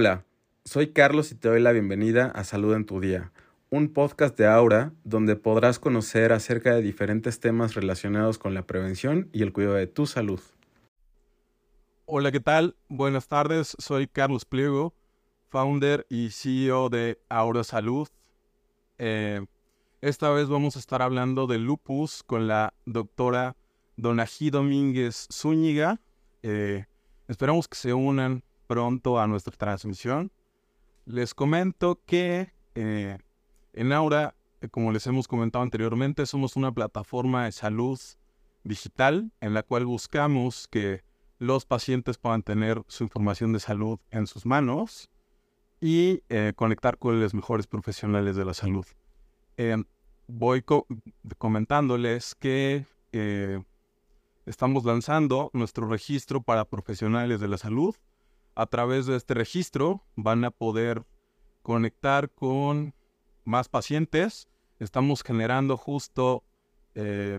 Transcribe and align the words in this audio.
Hola, 0.00 0.24
soy 0.64 0.92
Carlos 0.92 1.32
y 1.32 1.34
te 1.34 1.48
doy 1.48 1.60
la 1.60 1.72
bienvenida 1.72 2.26
a 2.26 2.44
Salud 2.44 2.72
en 2.72 2.86
tu 2.86 3.00
Día, 3.00 3.32
un 3.68 3.92
podcast 3.92 4.38
de 4.38 4.46
Aura 4.46 4.92
donde 5.02 5.34
podrás 5.34 5.80
conocer 5.80 6.32
acerca 6.32 6.72
de 6.72 6.82
diferentes 6.82 7.40
temas 7.40 7.74
relacionados 7.74 8.38
con 8.38 8.54
la 8.54 8.64
prevención 8.64 9.28
y 9.32 9.42
el 9.42 9.52
cuidado 9.52 9.74
de 9.74 9.88
tu 9.88 10.06
salud. 10.06 10.40
Hola, 12.06 12.30
¿qué 12.30 12.38
tal? 12.38 12.76
Buenas 12.88 13.26
tardes, 13.26 13.74
soy 13.80 14.06
Carlos 14.06 14.44
Pliego, 14.44 14.94
founder 15.48 16.06
y 16.08 16.30
CEO 16.30 16.90
de 16.90 17.18
Aura 17.28 17.64
Salud. 17.64 18.06
Eh, 18.98 19.44
esta 20.00 20.30
vez 20.30 20.48
vamos 20.48 20.76
a 20.76 20.78
estar 20.78 21.02
hablando 21.02 21.48
de 21.48 21.58
lupus 21.58 22.22
con 22.22 22.46
la 22.46 22.72
doctora 22.86 23.56
Donají 23.96 24.50
Domínguez 24.50 25.26
Zúñiga. 25.32 26.00
Eh, 26.44 26.84
esperamos 27.26 27.66
que 27.66 27.76
se 27.76 27.94
unan 27.94 28.44
pronto 28.68 29.18
a 29.18 29.26
nuestra 29.26 29.56
transmisión. 29.56 30.30
Les 31.06 31.34
comento 31.34 32.00
que 32.06 32.52
eh, 32.76 33.18
en 33.72 33.92
Aura, 33.92 34.36
eh, 34.60 34.68
como 34.68 34.92
les 34.92 35.06
hemos 35.08 35.26
comentado 35.26 35.64
anteriormente, 35.64 36.26
somos 36.26 36.54
una 36.54 36.70
plataforma 36.70 37.46
de 37.46 37.52
salud 37.52 37.98
digital 38.62 39.32
en 39.40 39.54
la 39.54 39.62
cual 39.64 39.86
buscamos 39.86 40.68
que 40.68 41.02
los 41.38 41.64
pacientes 41.64 42.18
puedan 42.18 42.42
tener 42.42 42.82
su 42.88 43.04
información 43.04 43.52
de 43.52 43.60
salud 43.60 43.98
en 44.10 44.26
sus 44.26 44.44
manos 44.44 45.08
y 45.80 46.22
eh, 46.28 46.52
conectar 46.54 46.98
con 46.98 47.20
los 47.20 47.34
mejores 47.34 47.66
profesionales 47.66 48.36
de 48.36 48.44
la 48.44 48.54
salud. 48.54 48.86
voy 50.26 50.62
comentándoles 51.38 52.34
que 52.34 52.84
estamos 54.44 54.84
lanzando 54.84 55.50
nuestro 55.54 55.88
registro 55.88 56.42
para 56.42 56.66
profesionales 56.66 57.40
de 57.40 57.48
la 57.48 57.56
salud 57.56 57.94
a 58.58 58.66
través 58.66 59.06
de 59.06 59.14
este 59.14 59.34
registro 59.34 60.02
van 60.16 60.44
a 60.44 60.50
poder 60.50 61.04
conectar 61.62 62.28
con 62.28 62.92
más 63.44 63.68
pacientes. 63.68 64.48
Estamos 64.80 65.22
generando 65.22 65.76
justo 65.76 66.42
eh, 66.96 67.38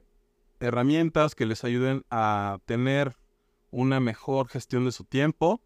herramientas 0.62 1.36
que 1.36 1.46
les 1.46 1.66
ayuden 1.66 2.06
a 2.10 2.60
tener 2.66 3.18
una 3.70 4.00
mejor 4.00 4.48
gestión 4.48 4.86
de 4.86 4.94
su 4.94 5.04
tiempo. 5.04 5.62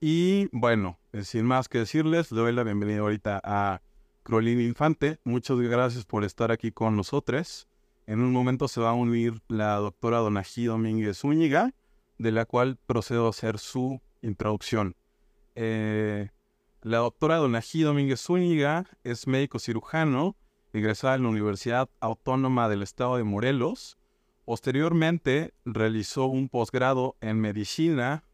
Y 0.00 0.48
bueno, 0.52 0.98
eh, 1.12 1.22
sin 1.24 1.44
más 1.44 1.68
que 1.68 1.80
decirles, 1.80 2.32
le 2.32 2.40
doy 2.40 2.52
la 2.54 2.64
bienvenida 2.64 3.00
ahorita 3.00 3.42
a 3.44 3.82
Crolina 4.22 4.62
Infante. 4.62 5.18
Muchas 5.24 5.58
gracias 5.58 6.06
por 6.06 6.24
estar 6.24 6.50
aquí 6.50 6.72
con 6.72 6.96
nosotros. 6.96 7.68
En 8.06 8.20
un 8.20 8.32
momento 8.32 8.68
se 8.68 8.80
va 8.80 8.90
a 8.90 8.94
unir 8.94 9.42
la 9.48 9.74
doctora 9.76 10.20
Donají 10.20 10.64
Domínguez 10.64 11.18
Zúñiga, 11.18 11.74
de 12.16 12.32
la 12.32 12.46
cual 12.46 12.78
procedo 12.86 13.26
a 13.26 13.30
hacer 13.30 13.58
su 13.58 14.00
Introducción. 14.22 14.96
Eh, 15.54 16.30
la 16.80 16.98
doctora 16.98 17.36
Donají 17.36 17.82
Domínguez 17.82 18.20
Zúñiga 18.20 18.86
es 19.04 19.26
médico 19.26 19.58
cirujano, 19.58 20.36
egresada 20.72 21.16
en 21.16 21.24
la 21.24 21.28
Universidad 21.28 21.90
Autónoma 22.00 22.68
del 22.68 22.82
Estado 22.82 23.16
de 23.16 23.24
Morelos. 23.24 23.98
Posteriormente 24.44 25.54
realizó 25.64 26.26
un 26.26 26.48
posgrado 26.48 27.16
en 27.20 27.40
medicina 27.40 28.24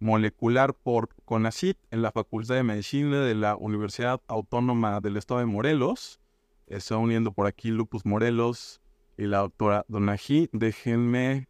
molecular 0.00 0.74
por 0.74 1.10
CONACIT 1.24 1.78
en 1.90 2.02
la 2.02 2.10
Facultad 2.10 2.56
de 2.56 2.62
Medicina 2.62 3.20
de 3.20 3.34
la 3.34 3.56
Universidad 3.56 4.20
Autónoma 4.26 5.00
del 5.00 5.16
Estado 5.16 5.40
de 5.40 5.46
Morelos. 5.46 6.20
Está 6.66 6.96
uniendo 6.96 7.32
por 7.32 7.46
aquí 7.46 7.70
Lupus 7.70 8.06
Morelos 8.06 8.80
y 9.16 9.26
la 9.26 9.38
doctora 9.38 9.84
Donají. 9.88 10.48
Déjenme, 10.52 11.48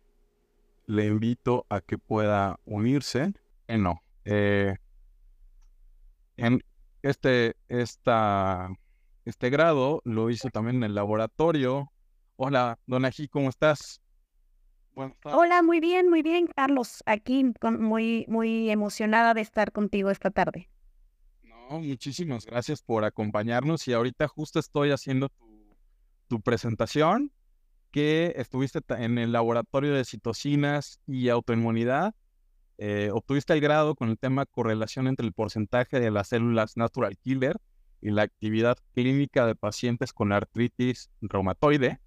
le 0.86 1.06
invito 1.06 1.66
a 1.68 1.80
que 1.80 1.98
pueda 1.98 2.58
unirse 2.64 3.32
no. 3.78 4.02
Eh, 4.24 4.74
en 6.36 6.62
este, 7.02 7.56
esta, 7.68 8.68
este 9.24 9.50
grado 9.50 10.00
lo 10.04 10.30
hizo 10.30 10.48
también 10.50 10.76
en 10.76 10.84
el 10.84 10.94
laboratorio. 10.94 11.92
Hola, 12.36 12.78
Donají, 12.86 13.28
¿cómo 13.28 13.48
estás? 13.48 14.00
Hola, 15.24 15.62
muy 15.62 15.80
bien, 15.80 16.10
muy 16.10 16.22
bien, 16.22 16.46
Carlos. 16.46 17.02
Aquí 17.06 17.52
muy, 17.62 18.26
muy 18.28 18.70
emocionada 18.70 19.34
de 19.34 19.40
estar 19.40 19.72
contigo 19.72 20.10
esta 20.10 20.30
tarde. 20.30 20.68
No, 21.42 21.80
muchísimas 21.80 22.44
gracias 22.44 22.82
por 22.82 23.04
acompañarnos 23.04 23.86
y 23.88 23.92
ahorita 23.92 24.28
justo 24.28 24.58
estoy 24.58 24.90
haciendo 24.90 25.28
tu, 25.28 25.76
tu 26.28 26.40
presentación 26.40 27.32
que 27.90 28.34
estuviste 28.36 28.80
en 28.88 29.18
el 29.18 29.32
laboratorio 29.32 29.92
de 29.92 30.04
citocinas 30.04 31.00
y 31.06 31.28
autoinmunidad 31.28 32.14
eh, 32.82 33.10
obtuviste 33.12 33.52
el 33.52 33.60
grado 33.60 33.94
con 33.94 34.08
el 34.08 34.16
tema 34.18 34.46
correlación 34.46 35.06
entre 35.06 35.26
el 35.26 35.34
porcentaje 35.34 36.00
de 36.00 36.10
las 36.10 36.28
células 36.28 36.78
natural 36.78 37.18
killer 37.18 37.58
y 38.00 38.10
la 38.10 38.22
actividad 38.22 38.78
clínica 38.94 39.44
de 39.44 39.54
pacientes 39.54 40.14
con 40.14 40.32
artritis 40.32 41.10
reumatoide. 41.20 42.00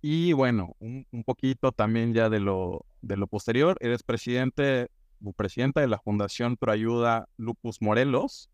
Y 0.00 0.34
bueno, 0.34 0.76
un, 0.78 1.04
poquito 1.26 1.72
también 1.72 2.14
ya 2.14 2.30
de 2.30 2.38
lo, 2.38 2.86
de 3.02 3.16
lo 3.16 3.26
posterior, 3.26 3.76
eres 3.80 4.04
presidente 4.04 4.88
o 5.20 5.32
presidenta 5.32 5.80
de 5.80 5.88
la 5.88 5.98
Fundación 5.98 6.56
Proayuda 6.56 7.28
Lupus 7.36 7.82
Morelos, 7.82 8.50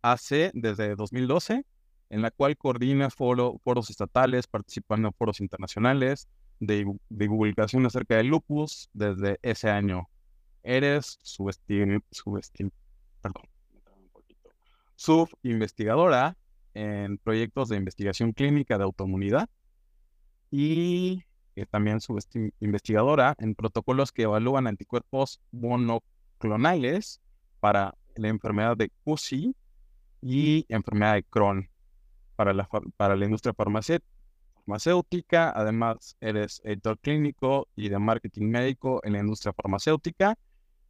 hace 0.00 0.50
desde 0.54 0.96
2012, 0.96 1.66
en 2.08 2.22
la 2.22 2.30
cual 2.30 2.56
coordina 2.56 3.10
foros 3.10 3.90
estatales, 3.90 4.46
participando 4.46 5.08
en 5.08 5.12
foros 5.12 5.42
internacionales 5.42 6.28
de, 6.60 6.86
de 7.10 7.24
divulgación 7.26 7.84
acerca 7.84 8.16
del 8.16 8.28
lupus 8.28 8.88
desde 8.94 9.38
ese 9.42 9.68
año 9.68 10.08
eres 10.68 11.18
su 11.22 11.48
perdón, 13.22 13.44
un 14.02 14.08
poquito, 14.10 14.50
subinvestigadora 14.96 16.36
en 16.74 17.16
proyectos 17.16 17.70
de 17.70 17.78
investigación 17.78 18.32
clínica 18.32 18.76
de 18.76 18.84
autoinmunidad 18.84 19.48
y 20.50 21.24
también 21.70 22.00
investigadora 22.60 23.34
en 23.38 23.54
protocolos 23.54 24.12
que 24.12 24.24
evalúan 24.24 24.66
anticuerpos 24.66 25.40
monoclonales 25.52 27.22
para 27.60 27.94
la 28.14 28.28
enfermedad 28.28 28.76
de 28.76 28.92
CUSI 29.04 29.56
y 30.20 30.66
enfermedad 30.68 31.14
de 31.14 31.22
Crohn 31.24 31.70
para 32.36 32.52
la, 32.52 32.68
para 32.96 33.16
la 33.16 33.24
industria 33.24 33.54
farmacéutica. 33.54 35.50
Además, 35.50 36.16
eres 36.20 36.60
editor 36.62 36.98
clínico 36.98 37.68
y 37.74 37.88
de 37.88 37.98
marketing 37.98 38.50
médico 38.50 39.00
en 39.02 39.14
la 39.14 39.20
industria 39.20 39.54
farmacéutica 39.54 40.36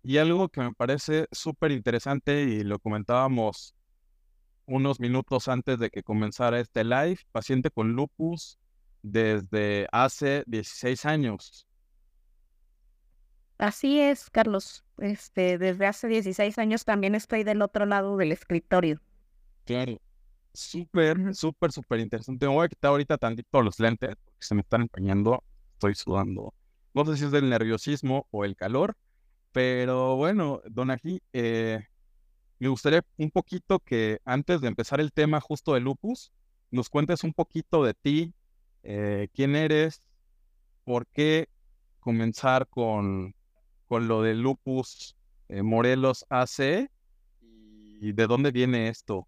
y 0.03 0.19
algo 0.19 0.49
que 0.49 0.61
me 0.61 0.73
parece 0.73 1.27
súper 1.33 1.73
interesante 1.73 2.43
y 2.43 2.63
lo 2.65 2.79
comentábamos 2.79 3.75
unos 4.67 5.01
minutos 5.01 5.49
antes 5.49 5.79
de 5.79 5.91
que 5.91 6.03
comenzara 6.03 6.61
este 6.61 6.85
live, 6.85 7.19
paciente 7.33 7.71
con 7.71 7.93
lupus 7.93 8.59
desde 9.03 9.89
hace 9.93 10.45
16 10.47 11.05
años. 11.07 11.67
Así 13.57 14.01
es, 14.01 14.31
Carlos. 14.31 14.85
Este, 14.99 15.59
desde 15.59 15.87
hace 15.87 16.07
16 16.07 16.59
años 16.59 16.85
también 16.85 17.15
estoy 17.15 17.45
del 17.45 17.63
otro 17.63 17.87
lado 17.87 18.17
del 18.17 18.33
escritorio. 18.33 19.01
Claro. 19.65 20.01
Súper, 20.53 21.35
súper, 21.35 21.73
súper 21.73 22.01
interesante. 22.01 22.47
Me 22.47 22.53
voy 22.53 22.65
a 22.65 22.69
quitar 22.69 22.91
ahorita 22.91 23.19
tantito 23.19 23.63
los 23.63 23.79
lentes 23.79 24.17
porque 24.25 24.47
se 24.47 24.55
me 24.55 24.63
están 24.63 24.83
empañando. 24.83 25.43
Estoy 25.75 25.95
sudando. 25.95 26.55
No 26.95 27.05
sé 27.05 27.17
si 27.17 27.25
es 27.25 27.31
del 27.31 27.49
nerviosismo 27.49 28.27
o 28.31 28.45
el 28.45 28.57
calor, 28.57 28.97
pero 29.53 30.17
bueno, 30.17 30.61
Don 30.69 30.91
eh, 31.33 31.81
me 32.59 32.69
gustaría 32.69 33.05
un 33.17 33.31
poquito 33.31 33.79
que 33.81 34.21
antes 34.25 34.61
de 34.61 34.69
empezar 34.69 35.01
el 35.01 35.13
tema 35.13 35.41
justo 35.41 35.75
de 35.75 35.81
lupus, 35.81 36.33
nos 36.71 36.89
cuentes 36.89 37.25
un 37.25 37.33
poquito 37.33 37.85
de 37.85 37.95
ti, 37.95 38.35
eh, 38.83 39.29
quién 39.33 39.57
eres, 39.57 40.03
por 40.85 41.07
qué 41.07 41.49
comenzar 42.01 42.67
con, 42.69 43.35
con 43.87 44.09
lo 44.09 44.23
de 44.23 44.35
lupus 44.35 45.17
eh, 45.49 45.63
Morelos 45.63 46.25
AC 46.29 46.91
y 48.01 48.13
de 48.13 48.27
dónde 48.27 48.51
viene 48.51 48.89
esto. 48.89 49.27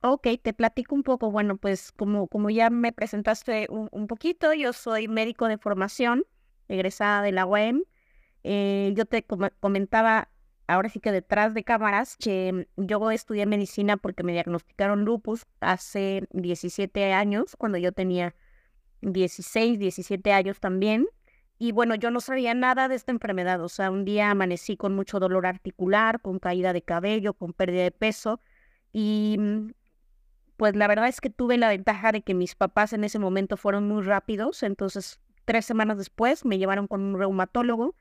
Ok, 0.00 0.28
te 0.42 0.52
platico 0.52 0.94
un 0.94 1.02
poco. 1.02 1.30
Bueno, 1.30 1.56
pues 1.56 1.90
como, 1.92 2.28
como 2.28 2.50
ya 2.50 2.70
me 2.70 2.92
presentaste 2.92 3.66
un, 3.68 3.88
un 3.90 4.06
poquito, 4.06 4.52
yo 4.54 4.72
soy 4.72 5.08
médico 5.08 5.48
de 5.48 5.58
formación, 5.58 6.24
egresada 6.68 7.22
de 7.22 7.32
la 7.32 7.46
UEM. 7.46 7.82
Eh, 8.50 8.94
yo 8.96 9.04
te 9.04 9.26
comentaba 9.60 10.30
ahora 10.68 10.88
sí 10.88 11.00
que 11.00 11.12
detrás 11.12 11.52
de 11.52 11.64
cámaras 11.64 12.16
que 12.16 12.66
yo 12.78 13.10
estudié 13.10 13.44
medicina 13.44 13.98
porque 13.98 14.22
me 14.22 14.32
diagnosticaron 14.32 15.04
lupus 15.04 15.44
hace 15.60 16.26
17 16.30 17.12
años, 17.12 17.56
cuando 17.56 17.76
yo 17.76 17.92
tenía 17.92 18.34
16, 19.02 19.78
17 19.78 20.32
años 20.32 20.60
también. 20.60 21.06
Y 21.58 21.72
bueno, 21.72 21.94
yo 21.94 22.10
no 22.10 22.20
sabía 22.20 22.54
nada 22.54 22.88
de 22.88 22.94
esta 22.94 23.12
enfermedad. 23.12 23.62
O 23.62 23.68
sea, 23.68 23.90
un 23.90 24.06
día 24.06 24.30
amanecí 24.30 24.78
con 24.78 24.94
mucho 24.94 25.20
dolor 25.20 25.44
articular, 25.44 26.22
con 26.22 26.38
caída 26.38 26.72
de 26.72 26.80
cabello, 26.80 27.34
con 27.34 27.52
pérdida 27.52 27.82
de 27.82 27.90
peso. 27.90 28.40
Y 28.94 29.36
mm, 29.38 29.72
pues 30.56 30.74
la 30.74 30.88
verdad 30.88 31.08
es 31.08 31.20
que 31.20 31.28
tuve 31.28 31.58
la 31.58 31.68
ventaja 31.68 32.12
de 32.12 32.22
que 32.22 32.32
mis 32.32 32.54
papás 32.54 32.94
en 32.94 33.04
ese 33.04 33.18
momento 33.18 33.58
fueron 33.58 33.86
muy 33.86 34.04
rápidos. 34.04 34.62
Entonces, 34.62 35.20
tres 35.44 35.66
semanas 35.66 35.98
después 35.98 36.46
me 36.46 36.56
llevaron 36.56 36.86
con 36.86 37.02
un 37.02 37.18
reumatólogo 37.18 37.94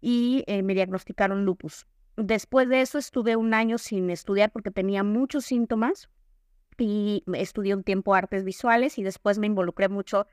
y 0.00 0.44
eh, 0.46 0.62
me 0.62 0.74
diagnosticaron 0.74 1.44
lupus. 1.44 1.86
después 2.16 2.68
de 2.68 2.80
eso 2.80 2.98
estuve 2.98 3.36
un 3.36 3.54
año 3.54 3.78
sin 3.78 4.10
estudiar 4.10 4.50
porque 4.50 4.70
tenía 4.70 5.02
muchos 5.02 5.44
síntomas 5.44 6.08
y 6.78 7.24
estudié 7.34 7.74
un 7.74 7.82
tiempo 7.82 8.14
artes 8.14 8.44
visuales 8.44 8.98
y 8.98 9.02
después 9.02 9.38
me 9.38 9.46
involucré 9.46 9.88
mucho, 9.88 10.26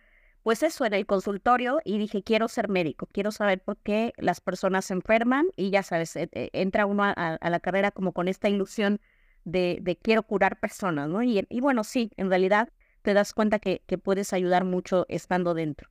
pues 0.44 0.64
eso, 0.64 0.86
en 0.86 0.94
el 0.94 1.06
consultorio 1.06 1.80
y 1.86 1.98
dije, 1.98 2.24
quiero 2.24 2.48
ser 2.48 2.68
médico, 2.70 3.08
quiero 3.12 3.32
saber 3.32 3.62
por 3.62 3.78
qué 3.78 4.14
las 4.18 4.42
personas 4.42 4.86
se 4.86 4.94
enferman 4.94 5.48
y 5.56 5.70
ya 5.70 5.84
sabes, 5.84 6.16
e, 6.16 6.30
e, 6.34 6.50
entra 6.54 6.86
uno 6.86 7.04
a, 7.04 7.40
la 7.42 7.60
carrera 7.60 7.92
como 7.92 8.12
con 8.12 8.28
esta 8.28 8.50
ilusión 8.50 9.00
de, 9.46 9.80
de 9.82 9.96
quiero 9.98 10.24
curar 10.24 10.60
personas, 10.60 11.10
¿no? 11.10 11.24
Y, 11.24 11.46
bueno, 11.62 11.84
sí, 11.84 12.12
en 12.18 12.30
realidad 12.30 12.70
te 13.02 13.14
das 13.14 13.34
cuenta 13.34 13.60
que, 13.60 13.82
que 13.88 13.98
puedes 13.98 14.34
ayudar 14.34 14.64
mucho 14.66 15.06
estando 15.10 15.54
dentro. 15.54 15.90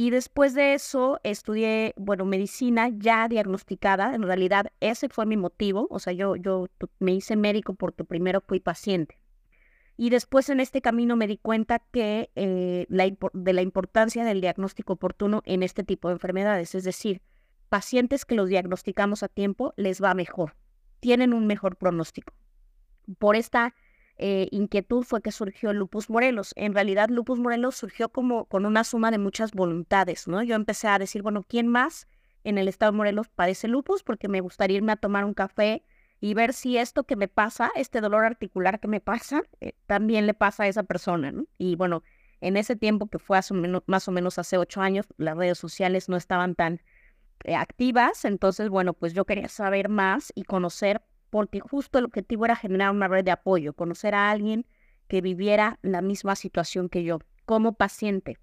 Y 0.00 0.10
después 0.10 0.54
de 0.54 0.74
eso 0.74 1.18
estudié, 1.24 1.92
bueno, 1.96 2.24
medicina 2.24 2.88
ya 2.88 3.26
diagnosticada. 3.26 4.14
En 4.14 4.22
realidad 4.22 4.66
ese 4.78 5.08
fue 5.08 5.26
mi 5.26 5.36
motivo. 5.36 5.88
O 5.90 5.98
sea, 5.98 6.12
yo, 6.12 6.36
yo 6.36 6.68
me 7.00 7.14
hice 7.14 7.34
médico 7.34 7.74
porque 7.74 8.04
primero 8.04 8.40
fui 8.40 8.60
paciente. 8.60 9.18
Y 9.96 10.10
después 10.10 10.50
en 10.50 10.60
este 10.60 10.80
camino 10.80 11.16
me 11.16 11.26
di 11.26 11.36
cuenta 11.36 11.80
que 11.80 12.30
eh, 12.36 12.86
la, 12.88 13.12
de 13.32 13.52
la 13.52 13.60
importancia 13.60 14.24
del 14.24 14.40
diagnóstico 14.40 14.92
oportuno 14.92 15.42
en 15.44 15.64
este 15.64 15.82
tipo 15.82 16.06
de 16.06 16.14
enfermedades. 16.14 16.76
Es 16.76 16.84
decir, 16.84 17.20
pacientes 17.68 18.24
que 18.24 18.36
los 18.36 18.48
diagnosticamos 18.48 19.24
a 19.24 19.28
tiempo 19.28 19.74
les 19.76 20.00
va 20.00 20.14
mejor, 20.14 20.54
tienen 21.00 21.34
un 21.34 21.48
mejor 21.48 21.74
pronóstico. 21.74 22.32
Por 23.18 23.34
esta 23.34 23.74
eh, 24.18 24.48
inquietud 24.50 25.04
fue 25.04 25.22
que 25.22 25.30
surgió 25.32 25.72
Lupus 25.72 26.10
Morelos. 26.10 26.52
En 26.56 26.74
realidad, 26.74 27.08
Lupus 27.08 27.38
Morelos 27.38 27.76
surgió 27.76 28.08
como 28.08 28.46
con 28.46 28.66
una 28.66 28.84
suma 28.84 29.10
de 29.10 29.18
muchas 29.18 29.52
voluntades, 29.52 30.26
¿no? 30.26 30.42
Yo 30.42 30.56
empecé 30.56 30.88
a 30.88 30.98
decir, 30.98 31.22
bueno, 31.22 31.44
¿quién 31.44 31.68
más 31.68 32.08
en 32.42 32.58
el 32.58 32.66
estado 32.66 32.92
de 32.92 32.98
Morelos 32.98 33.28
padece 33.28 33.68
lupus? 33.68 34.02
Porque 34.02 34.28
me 34.28 34.40
gustaría 34.40 34.78
irme 34.78 34.92
a 34.92 34.96
tomar 34.96 35.24
un 35.24 35.34
café 35.34 35.84
y 36.20 36.34
ver 36.34 36.52
si 36.52 36.76
esto 36.76 37.04
que 37.04 37.14
me 37.14 37.28
pasa, 37.28 37.70
este 37.76 38.00
dolor 38.00 38.24
articular 38.24 38.80
que 38.80 38.88
me 38.88 39.00
pasa, 39.00 39.42
eh, 39.60 39.72
también 39.86 40.26
le 40.26 40.34
pasa 40.34 40.64
a 40.64 40.68
esa 40.68 40.82
persona. 40.82 41.32
Y 41.56 41.76
bueno, 41.76 42.02
en 42.40 42.56
ese 42.56 42.74
tiempo 42.74 43.06
que 43.08 43.18
fue 43.18 43.38
más 43.86 44.08
o 44.08 44.12
menos 44.12 44.38
hace 44.38 44.58
ocho 44.58 44.80
años, 44.80 45.06
las 45.16 45.36
redes 45.36 45.58
sociales 45.58 46.08
no 46.08 46.16
estaban 46.16 46.56
tan 46.56 46.80
eh, 47.44 47.54
activas, 47.54 48.24
entonces, 48.24 48.68
bueno, 48.68 48.94
pues 48.94 49.12
yo 49.12 49.24
quería 49.24 49.48
saber 49.48 49.88
más 49.88 50.32
y 50.34 50.42
conocer 50.42 51.02
porque 51.30 51.60
justo 51.60 51.98
el 51.98 52.04
objetivo 52.04 52.44
era 52.44 52.56
generar 52.56 52.90
una 52.90 53.08
red 53.08 53.24
de 53.24 53.30
apoyo, 53.30 53.72
conocer 53.72 54.14
a 54.14 54.30
alguien 54.30 54.66
que 55.08 55.20
viviera 55.20 55.78
la 55.82 56.02
misma 56.02 56.36
situación 56.36 56.88
que 56.88 57.04
yo 57.04 57.18
como 57.44 57.72
paciente. 57.72 58.38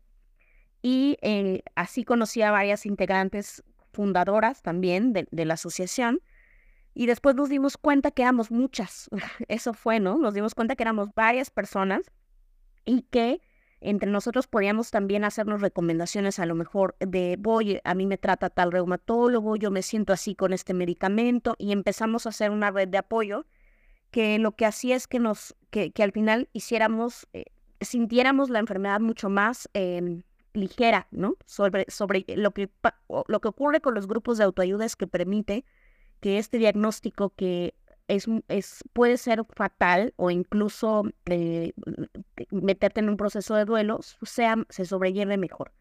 Y 0.81 1.17
eh, 1.21 1.63
así 1.75 2.03
conocí 2.03 2.41
a 2.41 2.51
varias 2.51 2.85
integrantes 2.85 3.63
fundadoras 3.91 4.61
también 4.61 5.13
de, 5.13 5.27
de, 5.31 5.45
la 5.45 5.55
asociación. 5.55 6.21
Y 6.93 7.07
después 7.07 7.35
nos 7.35 7.49
dimos 7.49 7.77
cuenta 7.77 8.11
que 8.11 8.21
éramos 8.21 8.51
muchas. 8.51 9.09
Eso 9.47 9.73
fue, 9.73 9.99
¿no? 9.99 10.17
Nos 10.17 10.33
dimos 10.33 10.53
cuenta 10.53 10.75
que 10.75 10.83
éramos 10.83 11.13
varias 11.15 11.49
personas 11.49 12.11
y 12.85 13.01
que 13.03 13.41
entre 13.81 14.09
nosotros 14.09 14.47
podíamos 14.47 14.91
también 14.91 15.23
hacernos 15.23 15.61
recomendaciones 15.61 16.39
a 16.39 16.45
lo 16.45 16.55
mejor 16.55 16.95
de, 16.99 17.37
voy, 17.39 17.79
a 17.83 17.93
mí 17.95 18.05
me 18.05 18.17
trata 18.17 18.49
tal 18.49 18.71
reumatólogo, 18.71 19.55
yo 19.55 19.71
me 19.71 19.81
siento 19.81 20.13
así 20.13 20.35
con 20.35 20.53
este 20.53 20.73
medicamento 20.73 21.55
y 21.57 21.71
empezamos 21.71 22.25
a 22.25 22.29
hacer 22.29 22.51
una 22.51 22.71
red 22.71 22.87
de 22.87 22.97
apoyo 22.97 23.45
que 24.11 24.39
lo 24.39 24.53
que 24.53 24.65
hacía 24.65 24.95
es 24.95 25.07
que 25.07 25.19
nos, 25.19 25.55
que, 25.69 25.91
que 25.91 26.03
al 26.03 26.11
final 26.11 26.49
hiciéramos, 26.53 27.27
eh, 27.33 27.45
sintiéramos 27.81 28.49
la 28.49 28.59
enfermedad 28.59 29.01
mucho 29.01 29.29
más 29.29 29.69
em, 29.73 30.23
ligera, 30.53 31.07
¿no? 31.11 31.35
Sobre, 31.45 31.85
sobre 31.89 32.25
lo, 32.35 32.51
que, 32.51 32.69
lo 33.27 33.39
que 33.41 33.47
ocurre 33.47 33.81
con 33.81 33.93
los 33.93 34.07
grupos 34.07 34.37
de 34.37 34.45
autoayuda 34.45 34.85
es 34.85 34.95
que 34.95 35.07
permite 35.07 35.65
que 36.21 36.37
este 36.37 36.57
diagnóstico 36.57 37.31
que 37.35 37.75
es, 38.07 38.27
es, 38.47 38.83
puede 38.93 39.17
ser 39.17 39.43
fatal 39.55 40.13
o 40.17 40.31
incluso 40.31 41.03
meterte 42.51 42.99
en 42.99 43.09
un 43.09 43.17
proceso 43.17 43.55
de 43.55 43.65
duelo, 43.65 43.99
sea, 44.01 44.55
se 44.69 44.85
sobrelleve 44.85 45.37
mejor. 45.37 45.71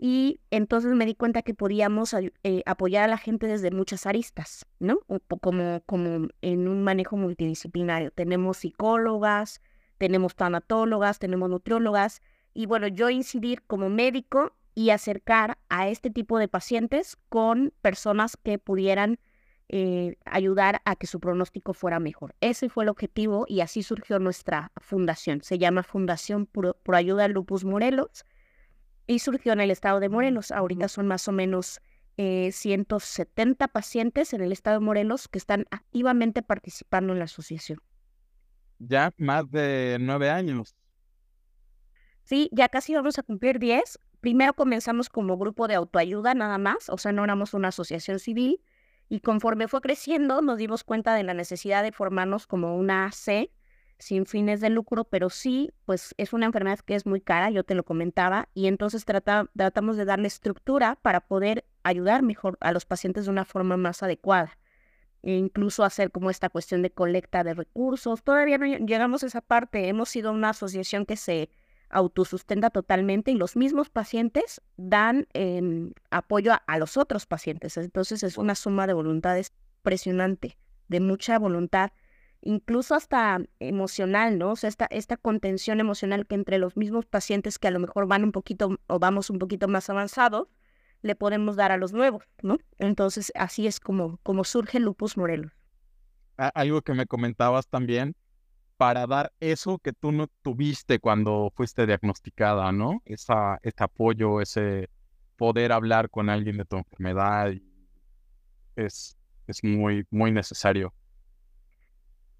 Y 0.00 0.40
entonces 0.50 0.94
me 0.94 1.06
di 1.06 1.16
cuenta 1.16 1.42
que 1.42 1.54
podíamos 1.54 2.14
eh, 2.14 2.62
apoyar 2.66 3.04
a 3.04 3.08
la 3.08 3.18
gente 3.18 3.48
desde 3.48 3.72
muchas 3.72 4.06
aristas, 4.06 4.64
¿no? 4.78 5.00
Como, 5.40 5.82
como 5.86 6.28
en 6.40 6.68
un 6.68 6.84
manejo 6.84 7.16
multidisciplinario. 7.16 8.12
Tenemos 8.12 8.58
psicólogas, 8.58 9.60
tenemos 9.98 10.36
tanatólogas, 10.36 11.18
tenemos 11.18 11.50
nutriólogas. 11.50 12.22
Y 12.54 12.66
bueno, 12.66 12.86
yo 12.86 13.10
incidir 13.10 13.62
como 13.62 13.90
médico 13.90 14.52
y 14.76 14.90
acercar 14.90 15.58
a 15.68 15.88
este 15.88 16.10
tipo 16.10 16.38
de 16.38 16.46
pacientes 16.46 17.16
con 17.28 17.72
personas 17.82 18.36
que 18.36 18.60
pudieran 18.60 19.18
eh, 19.70 20.16
ayudar 20.24 20.80
a 20.86 20.96
que 20.96 21.06
su 21.06 21.20
pronóstico 21.20 21.74
fuera 21.74 22.00
mejor. 22.00 22.34
Ese 22.40 22.70
fue 22.70 22.84
el 22.84 22.88
objetivo 22.88 23.44
y 23.46 23.60
así 23.60 23.82
surgió 23.82 24.18
nuestra 24.18 24.72
fundación. 24.76 25.42
Se 25.42 25.58
llama 25.58 25.82
Fundación 25.82 26.46
Por, 26.46 26.76
Ayuda 26.94 27.24
a 27.24 27.28
Lupus 27.28 27.64
Morelos 27.64 28.24
y 29.06 29.18
surgió 29.18 29.52
en 29.52 29.60
el 29.60 29.70
estado 29.70 30.00
de 30.00 30.08
Morelos. 30.08 30.52
Ahorita 30.52 30.88
son 30.88 31.06
más 31.06 31.28
o 31.28 31.32
menos 31.32 31.82
170 32.16 33.64
eh, 33.64 33.68
pacientes 33.68 34.32
en 34.32 34.40
el 34.40 34.52
estado 34.52 34.80
de 34.80 34.86
Morelos 34.86 35.28
que 35.28 35.38
están 35.38 35.66
activamente 35.70 36.42
participando 36.42 37.12
en 37.12 37.18
la 37.18 37.26
asociación. 37.26 37.78
Ya 38.78 39.12
más 39.18 39.50
de 39.50 39.98
nueve 40.00 40.30
años. 40.30 40.74
Sí, 42.24 42.48
ya 42.52 42.70
casi 42.70 42.94
vamos 42.94 43.18
a 43.18 43.22
cumplir 43.22 43.58
diez. 43.58 43.98
Primero 44.20 44.54
comenzamos 44.54 45.10
como 45.10 45.36
grupo 45.36 45.68
de 45.68 45.74
autoayuda 45.74 46.32
nada 46.34 46.56
más, 46.56 46.88
o 46.88 46.96
sea, 46.96 47.12
no 47.12 47.22
éramos 47.22 47.52
una 47.52 47.68
asociación 47.68 48.18
civil. 48.18 48.60
Y 49.08 49.20
conforme 49.20 49.68
fue 49.68 49.80
creciendo, 49.80 50.42
nos 50.42 50.58
dimos 50.58 50.84
cuenta 50.84 51.14
de 51.14 51.22
la 51.22 51.34
necesidad 51.34 51.82
de 51.82 51.92
formarnos 51.92 52.46
como 52.46 52.76
una 52.76 53.06
AC 53.06 53.50
sin 53.98 54.26
fines 54.26 54.60
de 54.60 54.70
lucro, 54.70 55.04
pero 55.04 55.28
sí, 55.28 55.72
pues 55.84 56.14
es 56.18 56.32
una 56.32 56.46
enfermedad 56.46 56.78
que 56.80 56.94
es 56.94 57.04
muy 57.04 57.20
cara, 57.20 57.50
yo 57.50 57.64
te 57.64 57.74
lo 57.74 57.84
comentaba, 57.84 58.48
y 58.54 58.68
entonces 58.68 59.04
tratamos 59.04 59.96
de 59.96 60.04
darle 60.04 60.28
estructura 60.28 60.98
para 61.02 61.20
poder 61.20 61.64
ayudar 61.82 62.22
mejor 62.22 62.58
a 62.60 62.70
los 62.72 62.84
pacientes 62.84 63.24
de 63.24 63.30
una 63.30 63.44
forma 63.44 63.76
más 63.76 64.02
adecuada. 64.02 64.56
E 65.22 65.32
incluso 65.32 65.82
hacer 65.82 66.12
como 66.12 66.30
esta 66.30 66.48
cuestión 66.48 66.82
de 66.82 66.90
colecta 66.90 67.42
de 67.42 67.52
recursos. 67.52 68.22
Todavía 68.22 68.56
no 68.56 68.66
llegamos 68.66 69.24
a 69.24 69.26
esa 69.26 69.40
parte. 69.40 69.88
Hemos 69.88 70.10
sido 70.10 70.30
una 70.30 70.50
asociación 70.50 71.06
que 71.06 71.16
se 71.16 71.50
autosustenta 71.90 72.70
totalmente 72.70 73.30
y 73.30 73.34
los 73.34 73.56
mismos 73.56 73.90
pacientes 73.90 74.60
dan 74.76 75.26
apoyo 76.10 76.52
a, 76.66 76.78
los 76.78 76.96
otros 76.96 77.26
pacientes. 77.26 77.76
Entonces 77.76 78.22
es 78.22 78.38
una 78.38 78.54
suma 78.54 78.86
de 78.86 78.92
voluntades 78.92 79.52
impresionante, 79.78 80.58
de 80.88 81.00
mucha 81.00 81.38
voluntad, 81.38 81.92
incluso 82.40 82.94
hasta 82.94 83.40
emocional, 83.58 84.38
¿no? 84.38 84.52
O 84.52 84.56
sea, 84.56 84.68
esta, 84.68 84.86
esta 84.90 85.16
contención 85.16 85.80
emocional 85.80 86.26
que 86.26 86.34
entre 86.34 86.58
los 86.58 86.76
mismos 86.76 87.06
pacientes 87.06 87.58
que 87.58 87.68
a 87.68 87.70
lo 87.70 87.78
mejor 87.78 88.06
van 88.06 88.24
un 88.24 88.32
poquito 88.32 88.78
o 88.86 88.98
vamos 88.98 89.30
un 89.30 89.38
poquito 89.38 89.68
más 89.68 89.88
avanzados, 89.90 90.48
le 91.02 91.14
podemos 91.14 91.56
dar 91.56 91.72
a 91.72 91.76
los 91.76 91.92
nuevos, 91.92 92.24
¿no? 92.42 92.58
Entonces 92.78 93.32
así 93.34 93.66
es 93.66 93.80
como, 93.80 94.18
como 94.22 94.44
surge 94.44 94.80
Lupus 94.80 95.16
Morelos. 95.16 95.52
Algo 96.36 96.82
que 96.82 96.94
me 96.94 97.06
comentabas 97.06 97.66
también 97.66 98.14
para 98.78 99.08
dar 99.08 99.32
eso 99.40 99.78
que 99.78 99.92
tú 99.92 100.12
no 100.12 100.28
tuviste 100.40 101.00
cuando 101.00 101.52
fuiste 101.54 101.84
diagnosticada, 101.84 102.70
¿no? 102.70 103.02
Esa, 103.04 103.58
este 103.62 103.82
apoyo, 103.84 104.40
ese 104.40 104.88
poder 105.36 105.72
hablar 105.72 106.08
con 106.08 106.30
alguien 106.30 106.56
de 106.56 106.64
tu 106.64 106.76
enfermedad 106.76 107.52
es, 108.76 109.18
es 109.48 109.64
muy, 109.64 110.06
muy 110.10 110.30
necesario. 110.30 110.94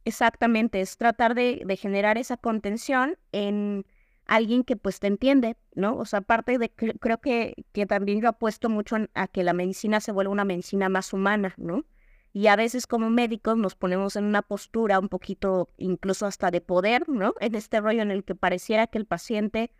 Exactamente, 0.04 0.80
es 0.80 0.96
tratar 0.96 1.34
de, 1.34 1.76
generar 1.76 2.18
esa 2.18 2.36
contención 2.36 3.18
en 3.32 3.84
alguien 4.24 4.62
que 4.62 4.76
pues 4.76 5.00
te 5.00 5.08
entiende, 5.08 5.56
¿no? 5.74 5.96
O 5.96 6.04
sea, 6.04 6.20
aparte 6.20 6.56
de 6.58 6.70
creo 6.70 7.18
que, 7.18 7.66
que 7.72 7.84
también 7.84 8.20
yo 8.20 8.28
apuesto 8.28 8.68
mucho 8.68 8.96
a 9.12 9.26
que 9.26 9.42
la 9.42 9.54
medicina 9.54 10.00
se 10.00 10.12
vuelva 10.12 10.32
una 10.32 10.44
medicina 10.44 10.88
más 10.88 11.12
humana, 11.12 11.54
¿no? 11.56 11.84
Y 12.32 12.46
a 12.48 12.56
veces 12.56 12.86
como 12.86 13.10
médicos 13.10 13.56
nos 13.56 13.74
ponemos 13.74 14.16
en 14.16 14.24
una 14.24 14.42
postura 14.42 14.98
un 14.98 15.08
poquito 15.08 15.70
incluso 15.78 16.26
hasta 16.26 16.50
de 16.50 16.60
poder, 16.60 17.08
¿no? 17.08 17.34
En 17.40 17.54
este 17.54 17.80
rollo 17.80 18.02
en 18.02 18.10
el 18.10 18.24
que 18.24 18.34
pareciera 18.34 18.86
que 18.86 18.98
el 18.98 19.06
paciente, 19.06 19.72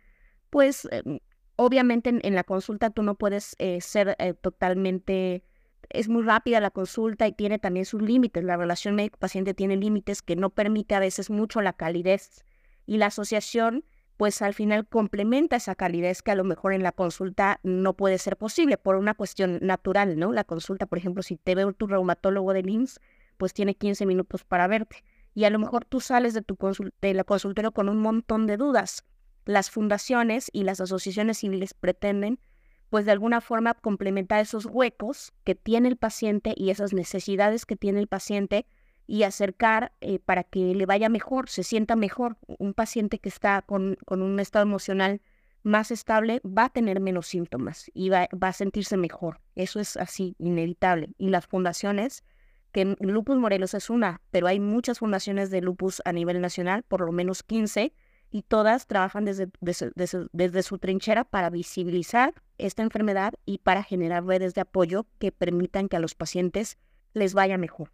pues 0.49 0.87
em, 0.91 1.19
obviamente 1.55 2.09
en, 2.09 2.35
la 2.35 2.43
consulta 2.43 2.89
tú 2.89 3.03
no 3.03 3.15
puedes 3.15 3.55
eh, 3.59 3.81
ser 3.81 4.15
eh, 4.19 4.33
totalmente, 4.33 5.43
es 5.89 6.09
muy 6.09 6.23
rápida 6.23 6.59
la 6.59 6.71
consulta 6.71 7.27
y 7.27 7.33
tiene 7.33 7.59
también 7.59 7.85
sus 7.85 8.01
límites. 8.01 8.43
La 8.43 8.57
relación 8.57 8.95
médico-paciente 8.95 9.53
tiene 9.53 9.77
límites 9.77 10.21
que 10.21 10.35
no 10.35 10.49
permite 10.49 10.95
a 10.95 10.99
veces 10.99 11.29
mucho 11.29 11.61
la 11.61 11.73
calidez. 11.73 12.43
Y 12.85 12.97
la 12.97 13.07
asociación 13.07 13.85
pues 14.19 14.41
al 14.41 14.53
final 14.53 14.85
complementa 14.85 15.55
esa 15.55 15.75
calidez 15.75 16.21
que 16.21 16.31
a 16.31 16.35
lo 16.35 16.43
mejor 16.43 16.73
en 16.73 16.83
la 16.83 16.91
consulta 16.91 17.61
no 17.63 17.93
puede 17.93 18.17
ser 18.17 18.35
posible 18.35 18.75
por 18.77 18.97
una 18.97 19.13
cuestión 19.13 19.59
natural, 19.61 20.19
¿no? 20.19 20.33
La 20.33 20.43
consulta, 20.43 20.87
por 20.87 20.97
ejemplo, 20.97 21.23
si 21.23 21.37
te 21.37 21.55
ve 21.55 21.71
tu 21.71 21.87
reumatólogo 21.87 22.51
de 22.51 22.61
LIMS, 22.61 22.99
pues 23.37 23.53
tiene 23.53 23.75
15 23.75 24.05
minutos 24.05 24.43
para 24.43 24.67
verte. 24.67 25.05
Y 25.33 25.45
a 25.45 25.49
lo 25.49 25.57
mejor 25.57 25.85
tú 25.85 26.01
sales 26.01 26.33
de 26.33 26.41
tu 26.41 26.57
de 26.99 27.13
la 27.13 27.23
consultorio 27.23 27.71
con 27.71 27.87
un 27.87 27.99
montón 28.01 28.45
de 28.45 28.57
dudas. 28.57 29.05
Las 29.45 29.71
fundaciones 29.71 30.49
y 30.51 30.63
las 30.63 30.81
asociaciones 30.81 31.37
civiles 31.37 31.73
pretenden 31.73 32.41
pues 32.89 33.05
de 33.05 33.13
alguna 33.13 33.39
forma 33.39 33.73
complementar 33.73 34.41
esos 34.41 34.65
huecos 34.65 35.31
que 35.45 35.55
tiene 35.55 35.87
el 35.87 35.95
paciente 35.95 36.53
y 36.57 36.71
esas 36.71 36.91
necesidades 36.91 37.65
que 37.65 37.77
tiene 37.77 38.01
el 38.01 38.07
paciente 38.07 38.65
y 39.09 39.23
acercar 39.23 39.91
eh, 40.01 40.19
para 40.19 40.43
que 40.43 40.75
le 40.75 40.85
vaya 40.85 41.09
mejor, 41.09 41.49
se 41.49 41.63
sienta 41.63 41.95
mejor. 41.95 42.37
Un 42.45 42.75
paciente 42.75 43.17
que 43.17 43.27
está 43.27 43.63
con, 43.63 43.97
con, 44.05 44.21
un 44.21 44.39
estado 44.39 44.61
emocional 44.61 45.19
más 45.63 45.89
estable 45.89 46.41
va 46.45 46.65
a 46.65 46.69
tener 46.69 46.99
menos 46.99 47.25
síntomas 47.25 47.89
y 47.95 48.09
va, 48.09 48.29
va, 48.31 48.49
a 48.49 48.53
sentirse 48.53 48.97
mejor. 48.97 49.41
Eso 49.55 49.79
es 49.79 49.97
así, 49.97 50.35
inevitable. 50.37 51.09
Y 51.17 51.29
las 51.29 51.47
fundaciones, 51.47 52.23
que 52.71 52.95
Lupus 52.99 53.35
Morelos 53.37 53.73
es 53.73 53.89
una, 53.89 54.21
pero 54.29 54.45
hay 54.45 54.59
muchas 54.59 54.99
fundaciones 54.99 55.49
de 55.49 55.61
lupus 55.61 56.03
a 56.05 56.13
nivel 56.13 56.39
nacional, 56.39 56.83
por 56.83 57.01
lo 57.01 57.11
menos 57.11 57.41
15, 57.41 57.91
y 58.29 58.43
todas 58.43 58.85
trabajan 58.85 59.25
desde, 59.25 59.49
desde, 59.59 59.89
desde, 60.31 60.61
su 60.61 60.77
trinchera 60.77 61.23
para 61.23 61.49
visibilizar 61.49 62.35
esta 62.59 62.83
enfermedad 62.83 63.33
y 63.43 63.57
para 63.57 63.81
generar 63.81 64.23
redes 64.23 64.53
de 64.53 64.61
apoyo 64.61 65.07
que 65.17 65.31
permitan 65.31 65.89
que 65.89 65.97
a 65.97 65.99
los 65.99 66.13
pacientes 66.13 66.77
les 67.15 67.33
vaya 67.33 67.57
mejor. 67.57 67.91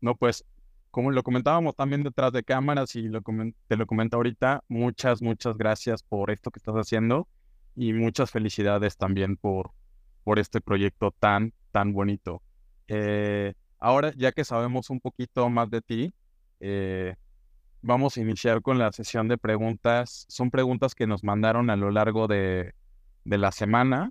No, 0.00 0.16
pues 0.16 0.44
como 0.90 1.10
lo 1.10 1.22
comentábamos 1.22 1.74
también 1.74 2.02
detrás 2.02 2.32
de 2.32 2.44
cámaras 2.44 2.94
y 2.94 3.02
lo 3.08 3.20
te 3.66 3.76
lo 3.76 3.86
comento 3.86 4.16
ahorita, 4.16 4.62
muchas, 4.68 5.22
muchas 5.22 5.56
gracias 5.56 6.02
por 6.02 6.30
esto 6.30 6.50
que 6.50 6.58
estás 6.58 6.76
haciendo 6.76 7.26
y 7.74 7.92
muchas 7.92 8.30
felicidades 8.30 8.96
también 8.96 9.36
por, 9.36 9.72
por 10.22 10.38
este 10.38 10.60
proyecto 10.60 11.10
tan, 11.18 11.52
tan 11.72 11.92
bonito. 11.92 12.42
Eh, 12.88 13.54
ahora, 13.78 14.12
ya 14.16 14.32
que 14.32 14.44
sabemos 14.44 14.90
un 14.90 15.00
poquito 15.00 15.48
más 15.48 15.70
de 15.70 15.82
ti, 15.82 16.14
eh, 16.60 17.16
vamos 17.82 18.16
a 18.16 18.20
iniciar 18.20 18.62
con 18.62 18.78
la 18.78 18.92
sesión 18.92 19.28
de 19.28 19.38
preguntas. 19.38 20.26
Son 20.28 20.50
preguntas 20.50 20.94
que 20.94 21.06
nos 21.06 21.22
mandaron 21.24 21.70
a 21.70 21.76
lo 21.76 21.90
largo 21.90 22.26
de, 22.26 22.72
la 23.24 23.52
semana 23.52 24.10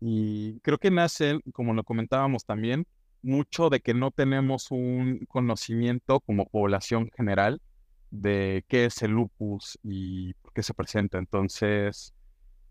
y 0.00 0.60
creo 0.60 0.78
que 0.78 0.90
nace, 0.90 1.40
como 1.52 1.74
lo 1.74 1.84
comentábamos 1.84 2.44
también, 2.44 2.86
mucho 3.22 3.70
de 3.70 3.80
que 3.80 3.94
no 3.94 4.10
tenemos 4.10 4.70
un 4.70 5.26
conocimiento 5.28 6.20
como 6.20 6.46
población 6.46 7.10
general 7.16 7.60
de 8.10 8.64
qué 8.68 8.86
es 8.86 9.02
el 9.02 9.12
lupus 9.12 9.78
y 9.82 10.34
por 10.34 10.52
qué 10.52 10.62
se 10.62 10.74
presenta. 10.74 11.18
Entonces, 11.18 12.14